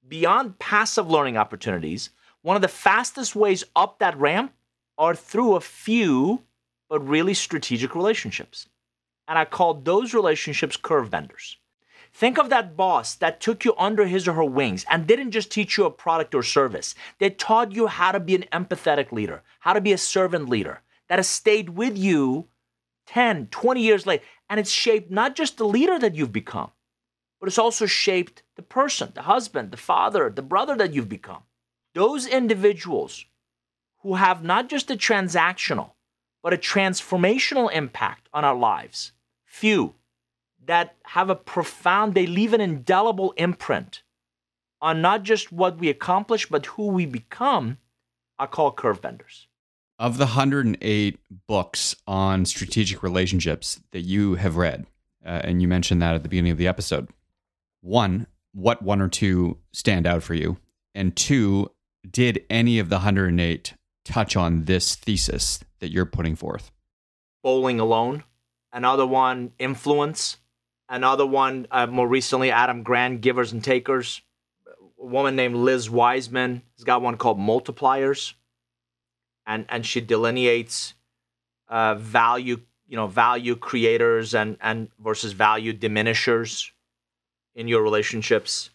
beyond 0.06 0.58
passive 0.58 1.10
learning 1.10 1.36
opportunities, 1.36 2.10
one 2.42 2.56
of 2.56 2.62
the 2.62 2.68
fastest 2.68 3.34
ways 3.34 3.64
up 3.74 3.98
that 3.98 4.18
ramp 4.18 4.52
are 4.98 5.14
through 5.14 5.56
a 5.56 5.60
few 5.60 6.42
but 6.88 7.06
really 7.08 7.34
strategic 7.34 7.94
relationships. 7.94 8.68
And 9.26 9.38
I 9.38 9.44
call 9.44 9.74
those 9.74 10.14
relationships 10.14 10.76
curve 10.76 11.10
benders. 11.10 11.56
Think 12.14 12.38
of 12.38 12.48
that 12.48 12.76
boss 12.76 13.16
that 13.16 13.40
took 13.40 13.64
you 13.64 13.74
under 13.76 14.06
his 14.06 14.28
or 14.28 14.34
her 14.34 14.44
wings 14.44 14.86
and 14.88 15.04
didn't 15.04 15.32
just 15.32 15.50
teach 15.50 15.76
you 15.76 15.84
a 15.84 15.90
product 15.90 16.32
or 16.32 16.44
service. 16.44 16.94
They 17.18 17.28
taught 17.28 17.72
you 17.72 17.88
how 17.88 18.12
to 18.12 18.20
be 18.20 18.36
an 18.36 18.44
empathetic 18.52 19.10
leader, 19.10 19.42
how 19.60 19.72
to 19.72 19.80
be 19.80 19.92
a 19.92 19.98
servant 19.98 20.48
leader, 20.48 20.82
that 21.08 21.18
has 21.18 21.28
stayed 21.28 21.70
with 21.70 21.98
you 21.98 22.46
10, 23.06 23.48
20 23.48 23.82
years 23.82 24.06
later. 24.06 24.22
And 24.48 24.60
it's 24.60 24.70
shaped 24.70 25.10
not 25.10 25.34
just 25.34 25.56
the 25.56 25.66
leader 25.66 25.98
that 25.98 26.14
you've 26.14 26.32
become, 26.32 26.70
but 27.40 27.48
it's 27.48 27.58
also 27.58 27.84
shaped 27.84 28.44
the 28.54 28.62
person, 28.62 29.10
the 29.14 29.22
husband, 29.22 29.72
the 29.72 29.76
father, 29.76 30.30
the 30.30 30.40
brother 30.40 30.76
that 30.76 30.94
you've 30.94 31.08
become 31.08 31.42
those 31.94 32.26
individuals 32.26 33.24
who 34.02 34.16
have 34.16 34.44
not 34.44 34.68
just 34.68 34.90
a 34.90 34.96
transactional, 34.96 35.92
but 36.42 36.52
a 36.52 36.58
transformational 36.58 37.72
impact 37.72 38.28
on 38.32 38.44
our 38.44 38.56
lives, 38.56 39.12
few 39.46 39.94
that 40.66 40.96
have 41.04 41.30
a 41.30 41.34
profound, 41.34 42.14
they 42.14 42.26
leave 42.26 42.52
an 42.52 42.60
indelible 42.60 43.32
imprint 43.36 44.02
on 44.80 45.00
not 45.00 45.22
just 45.22 45.50
what 45.50 45.78
we 45.78 45.88
accomplish, 45.88 46.46
but 46.46 46.66
who 46.66 46.88
we 46.88 47.06
become, 47.06 47.78
are 48.38 48.46
called 48.46 48.76
curve 48.76 49.00
benders. 49.00 49.48
Of 49.98 50.18
the 50.18 50.26
108 50.26 51.18
books 51.46 51.96
on 52.06 52.44
strategic 52.44 53.02
relationships 53.02 53.80
that 53.92 54.00
you 54.00 54.34
have 54.34 54.56
read, 54.56 54.86
uh, 55.24 55.40
and 55.44 55.62
you 55.62 55.68
mentioned 55.68 56.02
that 56.02 56.14
at 56.14 56.22
the 56.22 56.28
beginning 56.28 56.52
of 56.52 56.58
the 56.58 56.68
episode, 56.68 57.08
one, 57.80 58.26
what 58.52 58.82
one 58.82 59.00
or 59.00 59.08
two 59.08 59.58
stand 59.72 60.06
out 60.06 60.22
for 60.22 60.34
you? 60.34 60.58
And 60.94 61.14
two, 61.16 61.70
did 62.08 62.44
any 62.50 62.78
of 62.78 62.88
the 62.88 62.96
108 62.96 63.74
touch 64.04 64.36
on 64.36 64.64
this 64.64 64.94
thesis 64.94 65.60
that 65.80 65.90
you're 65.90 66.04
putting 66.04 66.36
forth? 66.36 66.70
Bowling 67.42 67.80
Alone, 67.80 68.24
another 68.72 69.06
one, 69.06 69.52
Influence, 69.58 70.38
another 70.88 71.26
one, 71.26 71.66
uh, 71.70 71.86
more 71.86 72.08
recently, 72.08 72.50
Adam 72.50 72.82
Grant, 72.82 73.20
Givers 73.20 73.52
and 73.52 73.62
Takers. 73.62 74.20
A 75.00 75.04
woman 75.04 75.36
named 75.36 75.56
Liz 75.56 75.90
Wiseman 75.90 76.62
has 76.76 76.84
got 76.84 77.02
one 77.02 77.16
called 77.16 77.38
Multipliers, 77.38 78.34
and 79.46 79.66
and 79.68 79.84
she 79.84 80.00
delineates 80.00 80.94
uh, 81.68 81.94
value, 81.96 82.60
you 82.86 82.96
know, 82.96 83.06
value 83.06 83.56
creators 83.56 84.34
and 84.34 84.56
and 84.60 84.88
versus 84.98 85.32
value 85.32 85.72
diminishers 85.72 86.70
in 87.54 87.68
your 87.68 87.82
relationships. 87.82 88.70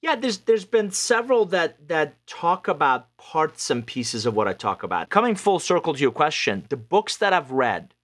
Yeah, 0.00 0.14
there's 0.14 0.38
there's 0.38 0.64
been 0.64 0.90
several 0.90 1.44
that 1.46 1.88
that 1.88 2.24
talk 2.26 2.68
about 2.68 3.16
parts 3.16 3.70
and 3.70 3.84
pieces 3.84 4.26
of 4.26 4.34
what 4.34 4.46
I 4.46 4.52
talk 4.52 4.82
about. 4.82 5.10
Coming 5.10 5.34
full 5.34 5.58
circle 5.58 5.94
to 5.94 6.00
your 6.00 6.12
question, 6.12 6.64
the 6.68 6.76
books 6.76 7.16
that 7.16 7.32
I've 7.32 7.50
read 7.50 7.94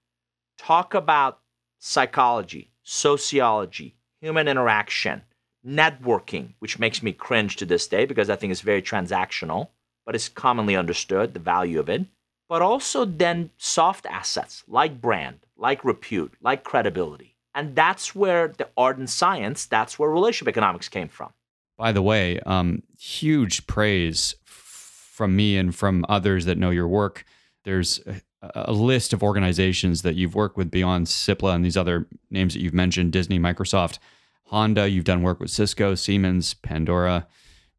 talk 0.57 0.93
about 0.93 1.39
psychology, 1.79 2.71
sociology, 2.85 3.95
human 4.21 4.47
interaction, 4.47 5.23
networking, 5.65 6.53
which 6.59 6.79
makes 6.79 7.03
me 7.03 7.11
cringe 7.11 7.57
to 7.57 7.65
this 7.65 7.87
day 7.87 8.05
because 8.05 8.29
I 8.29 8.37
think 8.37 8.51
it's 8.51 8.61
very 8.61 8.81
transactional, 8.81 9.69
but 10.05 10.15
it's 10.15 10.29
commonly 10.29 10.75
understood 10.75 11.33
the 11.33 11.39
value 11.39 11.79
of 11.79 11.89
it. 11.89 12.05
But 12.47 12.61
also 12.61 13.05
then 13.05 13.49
soft 13.57 14.05
assets 14.05 14.63
like 14.67 15.01
brand, 15.01 15.39
like 15.57 15.83
repute, 15.83 16.33
like 16.41 16.63
credibility. 16.63 17.35
And 17.55 17.75
that's 17.75 18.13
where 18.13 18.49
the 18.49 18.69
art 18.77 18.97
and 18.97 19.09
science, 19.09 19.65
that's 19.65 19.97
where 19.97 20.09
relationship 20.09 20.49
economics 20.49 20.87
came 20.87 21.07
from. 21.07 21.33
By 21.77 21.91
the 21.91 22.03
way, 22.03 22.39
um, 22.41 22.83
huge 22.97 23.65
praise 23.65 24.35
from 24.43 25.35
me 25.35 25.57
and 25.57 25.73
from 25.73 26.05
others 26.07 26.45
that 26.45 26.57
know 26.57 26.69
your 26.69 26.87
work. 26.87 27.25
There's 27.63 27.99
a, 28.41 28.71
list 28.71 29.13
of 29.13 29.23
organizations 29.23 30.01
that 30.01 30.15
you've 30.15 30.35
worked 30.35 30.57
with 30.57 30.71
beyond 30.71 31.07
Cipla 31.07 31.55
and 31.55 31.63
these 31.63 31.77
other 31.77 32.07
names 32.29 32.53
that 32.53 32.61
you've 32.61 32.73
mentioned 32.73 33.11
Disney, 33.11 33.39
Microsoft, 33.39 33.99
Honda. 34.45 34.89
You've 34.89 35.05
done 35.05 35.23
work 35.23 35.39
with 35.39 35.49
Cisco, 35.49 35.95
Siemens, 35.95 36.53
Pandora, 36.53 37.27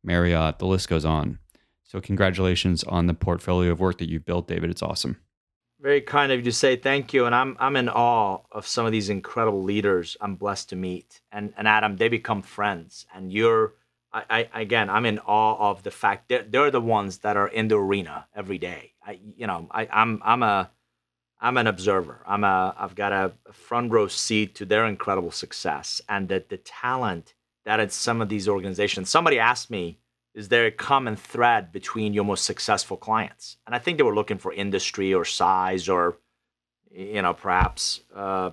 Marriott. 0.03 0.59
The 0.59 0.67
list 0.67 0.89
goes 0.89 1.05
on. 1.05 1.39
So, 1.85 2.01
congratulations 2.01 2.83
on 2.85 3.07
the 3.07 3.15
portfolio 3.15 3.71
of 3.71 3.81
work 3.81 3.99
that 3.99 4.09
you've 4.09 4.25
built, 4.25 4.49
David. 4.49 4.71
It's 4.71 4.83
awesome. 4.83 5.21
Very 5.81 6.01
kind 6.01 6.33
of 6.33 6.39
you 6.39 6.45
to 6.45 6.53
say 6.53 6.75
thank 6.75 7.13
you. 7.13 7.27
And 7.27 7.35
I'm, 7.35 7.57
I'm 7.61 7.77
in 7.77 7.89
awe 7.89 8.39
of 8.51 8.67
some 8.67 8.87
of 8.87 8.93
these 8.93 9.09
incredible 9.09 9.63
leaders 9.63 10.17
I'm 10.21 10.35
blessed 10.35 10.71
to 10.71 10.77
meet. 10.77 11.21
And, 11.31 11.53
and 11.57 11.69
Adam, 11.69 11.97
they 11.97 12.09
become 12.09 12.43
friends. 12.43 13.07
And 13.15 13.31
you're, 13.31 13.75
I, 14.17 14.49
I, 14.55 14.61
again, 14.63 14.89
I'm 14.89 15.05
in 15.05 15.19
awe 15.19 15.71
of 15.71 15.83
the 15.83 15.91
fact 15.91 16.31
that 16.31 16.51
they're 16.51 16.71
the 16.71 16.81
ones 16.81 17.19
that 17.19 17.37
are 17.37 17.49
in 17.49 17.69
the 17.69 17.77
arena 17.77 18.27
every 18.35 18.59
day. 18.59 18.93
I, 19.05 19.19
you 19.37 19.47
know, 19.47 19.69
I, 19.71 19.87
I'm, 19.93 20.23
I'm 20.25 20.43
a, 20.43 20.71
I'm 21.39 21.59
an 21.59 21.67
observer. 21.67 22.23
I'm 22.27 22.45
a 22.45 22.75
I've 22.79 22.95
got 22.95 23.13
a 23.13 23.33
front 23.53 23.93
row 23.93 24.09
seat 24.09 24.55
to 24.55 24.65
their 24.65 24.87
incredible 24.87 25.31
success 25.31 26.01
and 26.09 26.29
that 26.29 26.49
the 26.49 26.57
talent 26.57 27.35
that 27.67 27.81
in 27.81 27.91
some 27.91 28.23
of 28.23 28.29
these 28.29 28.49
organizations. 28.49 29.11
Somebody 29.11 29.39
asked 29.39 29.71
me, 29.71 29.99
is 30.35 30.49
there 30.49 30.67
a 30.67 30.71
common 30.71 31.17
thread 31.17 31.73
between 31.73 32.15
your 32.15 32.25
most 32.25 32.45
successful 32.45 32.97
clients? 32.97 33.59
And 33.67 33.75
I 33.75 33.79
think 33.79 33.99
they 33.99 34.05
were 34.05 34.15
looking 34.15 34.39
for 34.39 34.53
industry 34.53 35.13
or 35.13 35.25
size 35.25 35.89
or 35.89 36.19
you 36.91 37.21
know 37.21 37.35
perhaps 37.35 38.01
uh, 38.15 38.51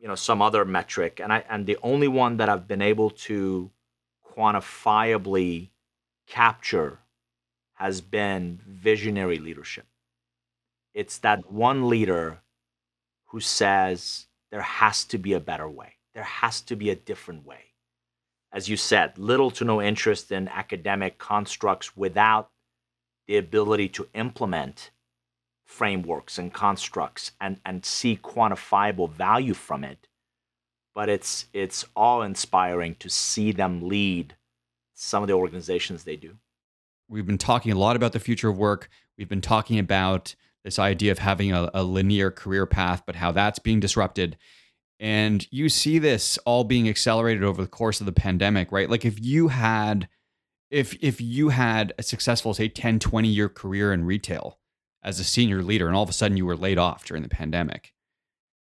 you 0.00 0.06
know 0.06 0.14
some 0.14 0.40
other 0.40 0.64
metric. 0.64 1.20
And 1.20 1.32
I 1.32 1.44
and 1.48 1.66
the 1.66 1.78
only 1.82 2.08
one 2.08 2.36
that 2.36 2.48
I've 2.48 2.68
been 2.68 2.82
able 2.82 3.10
to 3.26 3.70
quantifiably 4.36 5.70
capture 6.26 6.98
has 7.74 8.00
been 8.00 8.60
visionary 8.66 9.38
leadership. 9.38 9.86
It's 10.94 11.18
that 11.18 11.50
one 11.50 11.88
leader 11.88 12.40
who 13.26 13.40
says 13.40 14.26
there 14.50 14.62
has 14.62 15.04
to 15.04 15.18
be 15.18 15.32
a 15.32 15.40
better 15.40 15.68
way. 15.68 15.94
There 16.14 16.24
has 16.24 16.60
to 16.62 16.76
be 16.76 16.90
a 16.90 16.96
different 16.96 17.46
way. 17.46 17.74
As 18.52 18.68
you 18.68 18.76
said, 18.76 19.16
little 19.16 19.50
to 19.52 19.64
no 19.64 19.80
interest 19.80 20.32
in 20.32 20.48
academic 20.48 21.18
constructs 21.18 21.96
without 21.96 22.50
the 23.28 23.36
ability 23.36 23.88
to 23.90 24.08
implement 24.14 24.90
frameworks 25.64 26.36
and 26.36 26.52
constructs 26.52 27.30
and, 27.40 27.60
and 27.64 27.84
see 27.84 28.18
quantifiable 28.20 29.08
value 29.08 29.54
from 29.54 29.84
it. 29.84 30.08
But 30.94 31.08
it's 31.08 31.46
it's 31.52 31.84
awe 31.94 32.22
inspiring 32.22 32.96
to 33.00 33.08
see 33.08 33.52
them 33.52 33.88
lead 33.88 34.36
some 34.94 35.22
of 35.22 35.28
the 35.28 35.34
organizations 35.34 36.04
they 36.04 36.16
do. 36.16 36.36
We've 37.08 37.26
been 37.26 37.38
talking 37.38 37.72
a 37.72 37.78
lot 37.78 37.96
about 37.96 38.12
the 38.12 38.20
future 38.20 38.48
of 38.48 38.58
work. 38.58 38.88
We've 39.16 39.28
been 39.28 39.40
talking 39.40 39.78
about 39.78 40.34
this 40.64 40.78
idea 40.78 41.10
of 41.12 41.18
having 41.18 41.52
a, 41.52 41.70
a 41.72 41.82
linear 41.82 42.30
career 42.30 42.66
path, 42.66 43.02
but 43.06 43.16
how 43.16 43.32
that's 43.32 43.58
being 43.58 43.80
disrupted. 43.80 44.36
And 44.98 45.46
you 45.50 45.70
see 45.70 45.98
this 45.98 46.38
all 46.38 46.64
being 46.64 46.88
accelerated 46.88 47.42
over 47.42 47.62
the 47.62 47.68
course 47.68 48.00
of 48.00 48.06
the 48.06 48.12
pandemic, 48.12 48.70
right? 48.70 48.90
Like 48.90 49.04
if 49.04 49.18
you 49.22 49.48
had 49.48 50.08
if 50.70 50.96
if 51.02 51.20
you 51.20 51.48
had 51.48 51.92
a 51.98 52.02
successful 52.02 52.54
say 52.54 52.68
10 52.68 52.98
20 52.98 53.28
year 53.28 53.48
career 53.48 53.92
in 53.92 54.04
retail 54.04 54.58
as 55.02 55.18
a 55.18 55.24
senior 55.24 55.62
leader 55.62 55.86
and 55.86 55.96
all 55.96 56.02
of 56.02 56.10
a 56.10 56.14
sudden 56.14 56.36
you 56.36 56.46
were 56.46 56.56
laid 56.56 56.78
off 56.78 57.04
during 57.04 57.22
the 57.22 57.28
pandemic 57.28 57.92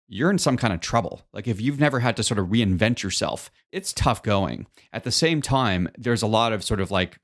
you're 0.08 0.30
in 0.30 0.38
some 0.38 0.56
kind 0.56 0.72
of 0.72 0.80
trouble 0.80 1.22
like 1.32 1.46
if 1.46 1.60
you've 1.60 1.80
never 1.80 2.00
had 2.00 2.16
to 2.16 2.22
sort 2.22 2.38
of 2.38 2.46
reinvent 2.46 3.02
yourself 3.02 3.50
it's 3.72 3.92
tough 3.92 4.22
going 4.22 4.66
at 4.92 5.04
the 5.04 5.12
same 5.12 5.42
time 5.42 5.88
there's 5.96 6.22
a 6.22 6.26
lot 6.26 6.52
of 6.52 6.64
sort 6.64 6.80
of 6.80 6.90
like 6.90 7.18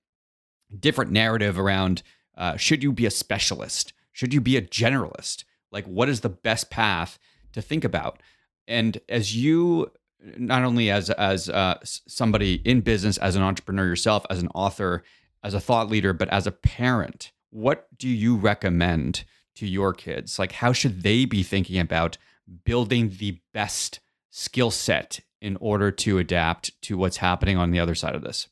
different 0.79 1.11
narrative 1.11 1.59
around 1.59 2.03
uh, 2.37 2.57
should 2.57 2.83
you 2.83 2.93
be 2.93 3.07
a 3.07 3.11
specialist 3.11 3.93
should 4.15 4.33
you 4.33 4.41
be 4.41 4.57
a 4.57 4.63
generalist? 4.63 5.45
Like, 5.71 5.85
what 5.87 6.09
is 6.09 6.21
the 6.21 6.31
best 6.31 6.71
path 6.71 7.19
to 7.53 7.61
think 7.61 7.85
about? 7.85 8.23
And 8.67 8.99
as 9.09 9.37
you, 9.37 9.91
not 10.39 10.63
only 10.63 10.89
as 10.89 11.11
as 11.11 11.51
uh, 11.51 11.79
somebody 11.83 12.63
in 12.65 12.81
business, 12.81 13.19
as 13.19 13.37
an 13.37 13.43
entrepreneur 13.43 13.85
yourself, 13.85 14.25
as 14.31 14.41
an 14.41 14.49
author, 14.55 15.03
as 15.43 15.53
a 15.53 15.61
thought 15.61 15.91
leader, 15.91 16.13
but 16.13 16.29
as 16.29 16.47
a 16.47 16.53
parent, 16.53 17.33
what 17.51 17.89
do 17.99 18.09
you 18.09 18.37
recommend 18.37 19.25
to 19.57 19.67
your 19.67 19.93
kids? 19.93 20.39
Like, 20.39 20.53
how 20.53 20.73
should 20.73 21.03
they 21.03 21.25
be 21.25 21.43
thinking 21.43 21.81
about 21.81 22.17
building 22.65 23.15
the 23.19 23.41
best 23.53 24.01
skill 24.31 24.71
set 24.71 25.21
in 25.41 25.57
order 25.61 25.91
to 25.91 26.19
adapt 26.19 26.81
to 26.83 26.97
what's 26.97 27.19
happening 27.19 27.57
on 27.57 27.71
the 27.71 27.79
other 27.79 27.95
side 27.95 28.15
of 28.15 28.23
this? 28.23 28.49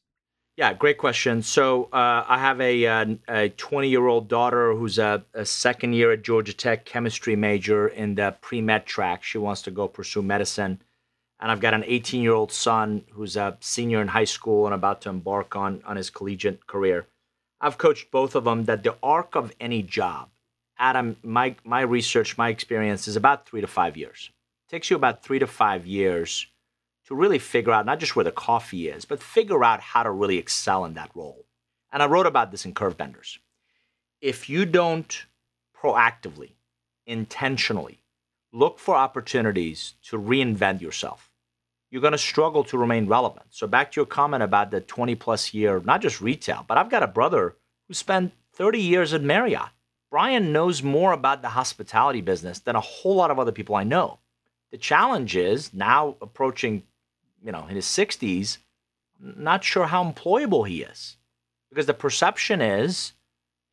Yeah, 0.57 0.75
great 0.75 0.99
question. 0.99 1.43
So 1.43 1.85
uh, 1.85 2.25
I 2.29 2.39
have 2.39 2.61
a 2.61 2.87
uh, 2.87 3.07
a 3.27 3.49
20 3.49 3.89
year 3.89 4.07
old 4.07 4.29
daughter 4.29 4.75
who's 4.75 4.99
a, 4.99 5.25
a, 5.33 5.47
second 5.47 5.95
year 5.95 6.13
at 6.13 6.23
Georgia 6.23 6.53
Tech 6.53 6.85
chemistry 6.85 7.37
major 7.37 7.89
in 7.89 8.17
the 8.17 8.37
pre 8.43 8.61
med 8.61 8.85
track. 8.85 9.25
She 9.25 9.39
wants 9.39 9.63
to 9.63 9.71
go 9.71 9.89
pursue 9.89 10.21
medicine, 10.21 10.83
and 11.41 11.51
I've 11.51 11.61
got 11.61 11.73
an 11.73 11.85
18 11.87 12.21
year 12.23 12.35
old 12.35 12.53
son 12.53 13.05
who's 13.13 13.35
a 13.35 13.57
senior 13.61 14.03
in 14.03 14.09
high 14.09 14.25
school 14.25 14.67
and 14.67 14.75
about 14.75 15.01
to 15.03 15.09
embark 15.09 15.57
on 15.57 15.83
on 15.87 15.97
his 15.97 16.11
collegiate 16.11 16.67
career. 16.67 17.07
I've 17.59 17.79
coached 17.79 18.11
both 18.11 18.35
of 18.35 18.45
them 18.45 18.67
that 18.67 18.83
the 18.83 18.97
arc 19.03 19.35
of 19.35 19.55
any 19.59 19.83
job, 19.83 20.29
Adam, 20.83 21.17
my 21.23 21.55
my 21.63 21.83
research, 21.83 22.37
my 22.37 22.49
experience 22.49 23.07
is 23.07 23.15
about 23.15 23.47
three 23.47 23.61
to 23.61 23.69
five 23.69 23.97
years. 23.97 24.31
It 24.67 24.71
takes 24.73 24.91
you 24.91 24.97
about 24.97 25.23
three 25.23 25.39
to 25.39 25.47
five 25.47 25.87
years 25.87 26.49
to 27.07 27.15
really 27.15 27.39
figure 27.39 27.73
out 27.73 27.87
not 27.87 28.01
just 28.01 28.17
where 28.17 28.25
the 28.25 28.33
coffee 28.33 28.89
is, 28.89 29.05
but 29.05 29.23
figure 29.23 29.63
out 29.63 29.81
how 29.81 30.03
to 30.03 30.11
really 30.11 30.39
excel 30.39 30.85
in 30.85 30.95
that 30.95 31.13
role. 31.15 31.47
And 31.93 32.03
I 32.03 32.07
wrote 32.07 32.27
about 32.27 32.51
this 32.51 32.65
in 32.65 32.75
Curve 32.75 32.97
Benders. 32.97 33.39
If 34.21 34.49
you 34.49 34.67
don't 34.67 35.25
proactively, 35.81 36.55
intentionally 37.07 38.03
look 38.53 38.81
for 38.81 38.97
opportunities 38.97 39.95
to 40.09 40.19
reinvent 40.19 40.81
yourself, 40.81 41.31
you're 41.93 42.03
going 42.03 42.11
to 42.11 42.19
struggle 42.19 42.65
to 42.65 42.77
remain 42.77 43.07
relevant. 43.07 43.47
So, 43.51 43.69
back 43.69 43.93
to 43.93 44.01
your 44.01 44.07
comment 44.07 44.43
about 44.43 44.73
the 44.73 44.81
20 44.81 45.15
plus 45.15 45.55
year, 45.55 45.81
not 45.85 46.03
just 46.03 46.21
retail, 46.21 46.65
but 46.67 46.77
I've 46.77 46.91
got 46.91 47.05
a 47.05 47.07
brother 47.19 47.55
who 47.87 47.95
spent 47.95 48.33
30 48.55 48.81
years 48.81 49.15
at 49.15 49.23
Marriott. 49.23 49.71
Brian 50.13 50.53
knows 50.53 50.83
more 50.83 51.13
about 51.13 51.41
the 51.41 51.49
hospitality 51.49 52.21
business 52.21 52.59
than 52.59 52.77
a 52.77 52.81
whole 52.81 53.15
lot 53.15 53.31
of 53.31 53.39
other 53.39 53.51
people 53.51 53.75
I 53.75 53.83
know. 53.83 54.19
The 54.71 54.77
challenge 54.77 55.37
is 55.37 55.73
now 55.73 56.17
approaching 56.21 56.83
you 57.43 57.51
know, 57.51 57.67
in 57.67 57.77
his 57.77 57.87
60s, 57.87 58.59
not 59.19 59.65
sure 59.65 59.87
how 59.87 60.05
employable 60.05 60.69
he 60.69 60.83
is 60.83 61.17
because 61.71 61.87
the 61.87 61.95
perception 61.95 62.61
is 62.61 63.13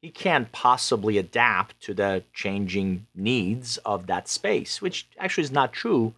he 0.01 0.09
can't 0.09 0.49
possibly 0.53 1.17
adapt 1.17 1.81
to 1.81 1.93
the 1.93 2.23
changing 2.33 3.05
needs 3.13 3.75
of 3.79 4.07
that 4.07 4.29
space, 4.29 4.81
which 4.81 5.09
actually 5.17 5.43
is 5.43 5.51
not 5.51 5.73
true. 5.73 6.13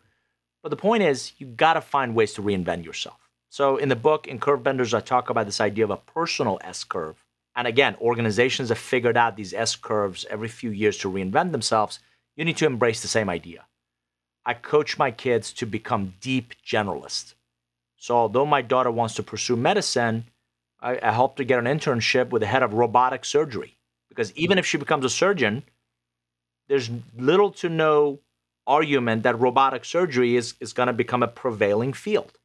But 0.62 0.70
the 0.70 0.76
point 0.76 1.02
is, 1.02 1.34
you 1.40 1.48
got 1.48 1.74
to 1.74 1.82
find 1.82 2.14
ways 2.14 2.34
to 2.34 2.44
reinvent 2.44 2.86
yourself. 2.86 3.18
So 3.50 3.78
in 3.78 3.90
the 3.90 3.96
book, 3.96 4.28
in 4.28 4.40
Curve 4.40 4.62
Benders, 4.62 4.94
I 4.94 5.00
talk 5.00 5.32
about 5.32 5.48
this 5.48 5.60
idea 5.60 5.84
of 5.84 5.90
a 5.90 5.98
personal 5.98 6.60
S 6.64 6.84
curve. 6.84 7.21
And 7.56 7.68
again, 7.68 7.96
organizations 8.00 8.70
have 8.70 8.78
figured 8.78 9.18
out 9.18 9.36
these 9.36 9.54
S 9.54 9.76
curves 9.76 10.26
every 10.30 10.48
few 10.48 10.72
years 10.72 10.98
to 11.00 11.12
reinvent 11.12 11.52
themselves. 11.52 12.00
You 12.36 12.46
need 12.46 12.58
to 12.58 12.66
embrace 12.66 13.02
the 13.02 13.08
same 13.08 13.30
idea. 13.30 13.66
I 14.46 14.54
coach 14.54 14.98
my 14.98 15.12
kids 15.12 15.54
to 15.54 15.66
become 15.66 16.14
deep 16.22 16.54
generalists. 16.66 17.34
So, 17.98 18.16
although 18.16 18.46
my 18.46 18.62
daughter 18.62 18.90
wants 18.90 19.14
to 19.16 19.24
pursue 19.24 19.56
medicine, 19.56 20.26
I, 20.80 20.98
I 21.04 21.12
helped 21.12 21.38
her 21.38 21.44
get 21.46 21.60
an 21.60 21.66
internship 21.66 22.30
with 22.30 22.40
the 22.40 22.48
head 22.48 22.64
of 22.64 22.74
robotic 22.74 23.26
surgery. 23.26 23.78
Because 24.10 24.36
even 24.36 24.58
if 24.58 24.66
she 24.66 24.78
becomes 24.78 25.06
a 25.06 25.10
surgeon, 25.10 25.64
there's 26.68 26.90
little 27.16 27.52
to 27.52 27.70
no 27.70 28.20
argument 28.66 29.24
that 29.24 29.40
robotic 29.40 29.86
surgery 29.86 30.36
is, 30.36 30.56
is 30.60 30.74
going 30.74 30.88
to 30.88 30.94
become 30.94 31.22
a 31.22 31.28
prevailing 31.28 31.94
field, 31.94 32.38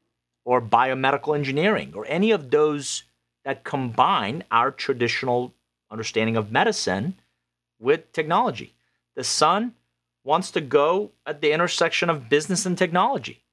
or 0.44 0.60
biomedical 0.60 1.34
engineering, 1.34 1.92
or 1.94 2.04
any 2.06 2.30
of 2.30 2.50
those 2.50 3.04
that 3.46 3.62
combine 3.62 4.42
our 4.50 4.72
traditional 4.72 5.54
understanding 5.88 6.36
of 6.36 6.50
medicine 6.50 7.14
with 7.78 8.12
technology. 8.12 8.74
The 9.14 9.22
son 9.22 9.74
wants 10.24 10.50
to 10.50 10.60
go 10.60 11.12
at 11.24 11.40
the 11.40 11.52
intersection 11.52 12.10
of 12.10 12.28
business 12.28 12.66
and 12.66 12.76
technology. 12.76 13.44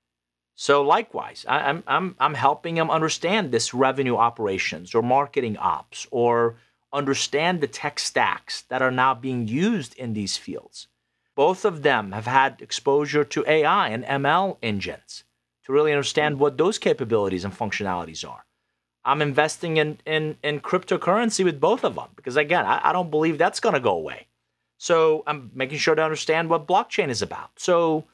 So 0.55 0.81
likewise, 0.81 1.45
I, 1.47 1.69
am 1.69 1.83
I'm 1.85 2.15
I'm 2.19 2.33
helping 2.33 2.73
them 2.73 2.89
understand 2.89 3.51
this 3.51 3.71
revenue 3.71 4.17
operations 4.17 4.95
or 4.95 5.03
marketing 5.03 5.57
ops 5.57 6.07
or 6.09 6.55
understand 6.91 7.61
the 7.61 7.67
tech 7.67 7.99
stacks 7.99 8.63
that 8.69 8.81
are 8.81 8.91
now 8.91 9.13
being 9.13 9.47
used 9.47 9.95
in 9.95 10.13
these 10.13 10.37
fields. 10.37 10.87
Both 11.35 11.65
of 11.65 11.83
them 11.83 12.13
have 12.13 12.25
had 12.25 12.63
exposure 12.63 13.23
to 13.25 13.45
AI 13.47 13.89
and 13.89 14.03
ML 14.05 14.57
engines 14.63 15.23
to 15.65 15.71
really 15.71 15.91
understand 15.91 16.39
what 16.39 16.57
those 16.57 16.79
capabilities 16.79 17.45
and 17.45 17.53
functionalities 17.53 18.27
are. 18.27 18.45
I'm 19.05 19.21
investing 19.21 19.77
in 19.77 19.97
in, 20.05 20.37
in 20.43 20.59
cryptocurrency 20.61 21.43
with 21.43 21.59
both 21.59 21.83
of 21.83 21.95
them 21.95 22.09
because 22.15 22.37
again, 22.37 22.65
I, 22.65 22.89
I 22.89 22.93
don't 22.93 23.11
believe 23.11 23.37
that's 23.37 23.59
going 23.59 23.73
to 23.73 23.79
go 23.79 23.95
away. 23.95 24.27
So 24.77 25.23
I'm 25.27 25.51
making 25.53 25.77
sure 25.77 25.95
to 25.95 26.03
understand 26.03 26.49
what 26.49 26.67
blockchain 26.67 27.09
is 27.09 27.21
about. 27.21 27.51
So 27.57 28.05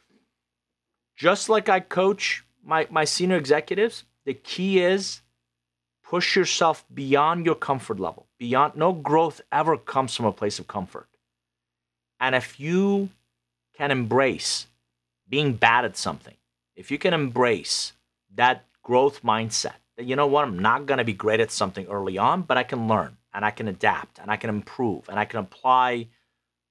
just 1.16 1.50
like 1.50 1.68
I 1.68 1.80
coach 1.80 2.44
my, 2.64 2.88
my 2.90 3.06
senior 3.06 3.38
executives, 3.38 4.04
the 4.26 4.36
key 4.36 4.80
is 4.80 5.22
push 6.04 6.36
yourself 6.36 6.86
beyond 6.94 7.46
your 7.46 7.56
comfort 7.56 8.00
level. 8.00 8.28
Beyond 8.38 8.76
no 8.76 8.94
growth 8.94 9.42
ever 9.52 9.78
comes 9.78 10.16
from 10.16 10.26
a 10.26 10.32
place 10.32 10.60
of 10.60 10.68
comfort. 10.68 11.08
And 12.20 12.36
if 12.36 12.60
you 12.60 13.10
can 13.76 13.92
embrace 13.92 14.68
being 15.28 15.54
bad 15.54 15.86
at 15.86 15.98
something, 15.98 16.36
if 16.76 16.92
you 16.92 16.98
can 16.98 17.14
embrace 17.14 17.94
that 18.36 18.66
growth 18.84 19.24
mindset, 19.24 19.76
you 20.00 20.16
know 20.16 20.28
what, 20.28 20.46
I'm 20.46 20.60
not 20.60 20.86
going 20.86 20.98
to 20.98 21.04
be 21.04 21.14
great 21.14 21.40
at 21.40 21.52
something 21.52 21.86
early 21.88 22.18
on, 22.18 22.44
but 22.44 22.58
I 22.58 22.64
can 22.64 22.88
learn 22.88 23.18
and 23.34 23.46
I 23.46 23.52
can 23.52 23.68
adapt 23.68 24.20
and 24.20 24.32
I 24.32 24.38
can 24.38 24.50
improve 24.50 25.10
and 25.10 25.20
I 25.20 25.26
can 25.26 25.40
apply 25.40 26.08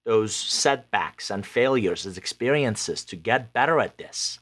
those 0.05 0.35
setbacks 0.35 1.31
and 1.31 1.45
failures 1.45 2.07
as 2.07 2.17
experiences 2.17 3.05
to 3.05 3.17
get 3.17 3.53
better 3.53 3.79
at 3.81 3.99
this. 3.99 4.39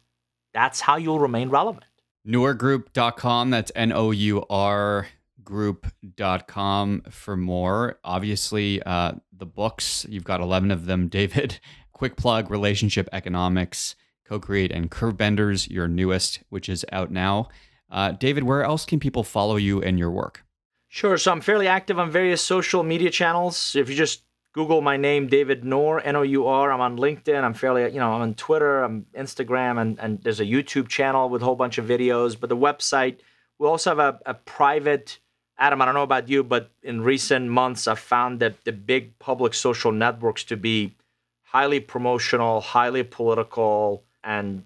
That's 0.55 0.81
how 0.81 0.97
you'll 0.97 1.19
remain 1.19 1.51
relevant. 1.51 1.85
Nourgroup.com. 2.27 3.51
That's 3.51 3.73
N 3.75 3.93
O 3.93 4.11
U 4.11 4.45
R 4.49 5.07
group.com 5.47 7.03
for 7.11 7.37
more. 7.37 7.99
Obviously, 8.05 8.83
uh, 8.83 9.13
the 9.33 9.47
books, 9.47 10.05
you've 10.09 10.25
got 10.25 10.41
11 10.41 10.71
of 10.71 10.87
them, 10.87 11.09
David. 11.19 11.61
quick 11.93 12.17
plug 12.17 12.51
Relationship 12.51 13.09
Economics, 13.13 13.97
Co 14.29 14.39
Create, 14.39 14.73
and 14.73 14.91
Curvebenders, 14.91 15.71
your 15.71 15.89
newest, 15.89 16.41
which 16.51 16.69
is 16.69 16.85
out 16.93 17.11
now. 17.11 17.49
Uh, 17.91 18.13
David, 18.13 18.45
where 18.45 18.65
else 18.65 18.85
can 18.85 18.99
people 18.99 19.23
follow 19.23 19.57
you 19.57 19.83
and 19.83 19.99
your 19.99 20.11
work? 20.11 20.45
Sure. 20.89 21.19
So 21.19 21.33
I'm 21.33 21.41
fairly 21.41 21.69
active 21.69 21.99
on 21.99 22.11
various 22.11 22.43
social 22.43 22.83
media 22.83 23.11
channels. 23.11 23.77
If 23.77 23.89
you 23.89 23.97
just 23.97 24.23
Google 24.57 24.81
my 24.81 24.97
name, 24.97 25.27
David 25.27 25.65
Nour, 25.65 26.01
N 26.03 26.17
O 26.17 26.23
U 26.23 26.47
R. 26.47 26.73
I'm 26.73 26.81
on 26.81 26.97
LinkedIn. 26.97 27.45
I'm 27.45 27.53
fairly, 27.53 27.83
you 27.93 28.01
know, 28.01 28.13
I'm 28.13 28.23
on 28.23 28.35
Twitter, 28.35 28.83
I'm 28.83 29.05
Instagram, 29.15 29.79
and, 29.79 30.01
and 30.01 30.23
there's 30.23 30.41
a 30.41 30.47
YouTube 30.47 30.89
channel 30.89 31.29
with 31.29 31.43
a 31.43 31.45
whole 31.45 31.57
bunch 31.57 31.77
of 31.77 31.85
videos. 31.85 32.41
But 32.41 32.49
the 32.49 32.57
website, 32.57 33.19
we 33.59 33.69
also 33.69 33.91
have 33.91 33.99
a, 33.99 34.19
a 34.25 34.33
private, 34.33 35.19
Adam, 35.59 35.83
I 35.83 35.85
don't 35.85 35.93
know 35.93 36.03
about 36.03 36.31
you, 36.31 36.43
but 36.43 36.71
in 36.83 37.03
recent 37.03 37.51
months, 37.51 37.87
I've 37.87 37.99
found 37.99 38.41
that 38.41 38.65
the 38.65 38.73
big 38.73 39.19
public 39.19 39.53
social 39.53 39.93
networks 39.93 40.43
to 40.45 40.57
be 40.57 40.97
highly 41.43 41.81
promotional, 41.81 42.63
highly 42.63 43.03
political, 43.03 44.05
and 44.27 44.65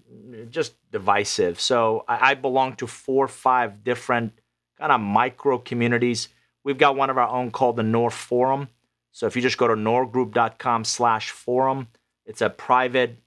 just 0.50 0.74
divisive. 0.90 1.60
So 1.60 2.04
I, 2.08 2.30
I 2.30 2.34
belong 2.34 2.74
to 2.76 2.88
four 2.88 3.26
or 3.26 3.28
five 3.28 3.84
different 3.84 4.32
kind 4.78 4.90
of 4.90 5.00
micro 5.00 5.58
communities. 5.58 6.28
We've 6.64 6.78
got 6.78 6.96
one 6.96 7.10
of 7.10 7.18
our 7.18 7.28
own 7.28 7.52
called 7.52 7.76
the 7.76 7.84
Nour 7.84 8.10
Forum 8.10 8.68
so 9.12 9.26
if 9.26 9.36
you 9.36 9.42
just 9.42 9.58
go 9.58 9.68
to 9.68 9.74
nourgroup.com 9.74 10.84
slash 10.84 11.30
forum, 11.30 11.88
it's 12.26 12.40
a 12.40 12.50
private, 12.50 13.18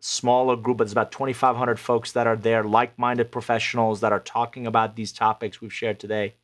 smaller 0.00 0.56
group. 0.56 0.80
It's 0.80 0.92
about 0.92 1.12
2,500 1.12 1.78
folks 1.78 2.12
that 2.12 2.26
are 2.26 2.36
there, 2.36 2.64
like-minded 2.64 3.30
professionals 3.32 4.00
that 4.00 4.12
are 4.12 4.20
talking 4.20 4.66
about 4.66 4.96
these 4.96 5.12
topics 5.12 5.60
we've 5.60 5.72
shared 5.72 5.98
today. 5.98 6.34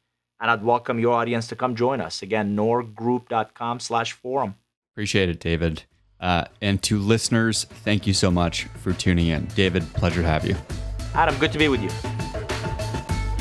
And 0.41 0.51
I'd 0.51 0.65
welcome 0.65 0.99
your 0.99 1.15
audience 1.15 1.49
to 1.49 1.57
come 1.57 1.75
join 1.75 2.01
us. 2.01 2.23
Again, 2.23 2.57
nourgroup.com 2.57 3.81
slash 3.81 4.13
forum. 4.13 4.57
Appreciate 4.93 5.29
it, 5.29 5.41
David. 5.41 5.85
Uh, 6.21 6.45
and 6.61 6.83
to 6.83 6.99
listeners, 6.99 7.65
thank 7.65 8.07
you 8.07 8.13
so 8.13 8.31
much 8.31 8.65
for 8.83 8.93
tuning 8.93 9.29
in. 9.29 9.47
David, 9.55 9.83
pleasure 9.95 10.23
to 10.23 10.29
have 10.29 10.45
you. 10.45 10.57
Adam, 11.15 11.37
good 11.39 11.53
to 11.53 11.59
be 11.59 11.69
with 11.69 11.83
you. 11.83 11.91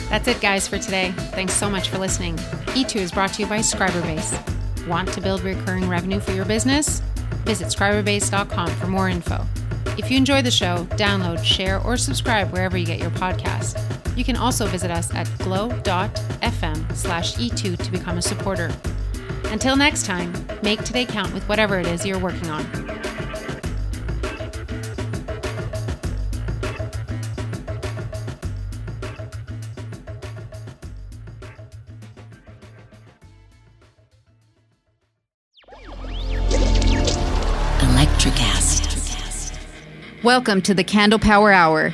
That's 0.10 0.28
it, 0.28 0.40
guys, 0.40 0.68
for 0.68 0.78
today. 0.78 1.12
Thanks 1.32 1.54
so 1.54 1.70
much 1.70 1.90
for 1.90 1.98
listening. 1.98 2.36
E2 2.38 2.96
is 2.98 3.12
brought 3.12 3.34
to 3.34 3.42
you 3.42 3.48
by 3.48 3.60
Scriberbase. 3.60 4.88
Want 4.88 5.12
to 5.14 5.22
build 5.22 5.42
recurring 5.42 5.90
revenue 5.90 6.20
for 6.20 6.32
your 6.32 6.46
business? 6.46 7.02
Visit 7.44 7.68
scriberbase.com 7.68 8.70
for 8.76 8.88
more 8.88 9.10
info. 9.10 9.46
If 9.98 10.10
you 10.12 10.18
enjoy 10.18 10.42
the 10.42 10.52
show, 10.52 10.86
download, 10.92 11.44
share, 11.44 11.82
or 11.82 11.98
subscribe 11.98 12.52
wherever 12.52 12.78
you 12.78 12.86
get 12.86 13.00
your 13.00 13.10
podcast. 13.12 13.82
You 14.16 14.24
can 14.24 14.36
also 14.36 14.66
visit 14.68 14.92
us 14.92 15.14
at 15.14 15.30
glow.fm 15.40 16.96
slash 16.96 17.36
e2 17.36 17.84
to 17.84 17.92
become 17.92 18.18
a 18.18 18.22
supporter. 18.22 18.72
Until 19.46 19.76
next 19.76 20.06
time, 20.06 20.34
make 20.62 20.84
today 20.84 21.06
count 21.06 21.34
with 21.34 21.48
whatever 21.50 21.80
it 21.80 21.88
is 21.88 22.06
you're 22.06 22.20
working 22.20 22.50
on. 22.50 22.88
Welcome 40.24 40.62
to 40.64 40.74
the 40.74 40.84
Candle 40.84 41.20
Power 41.20 41.54
Hour. 41.54 41.94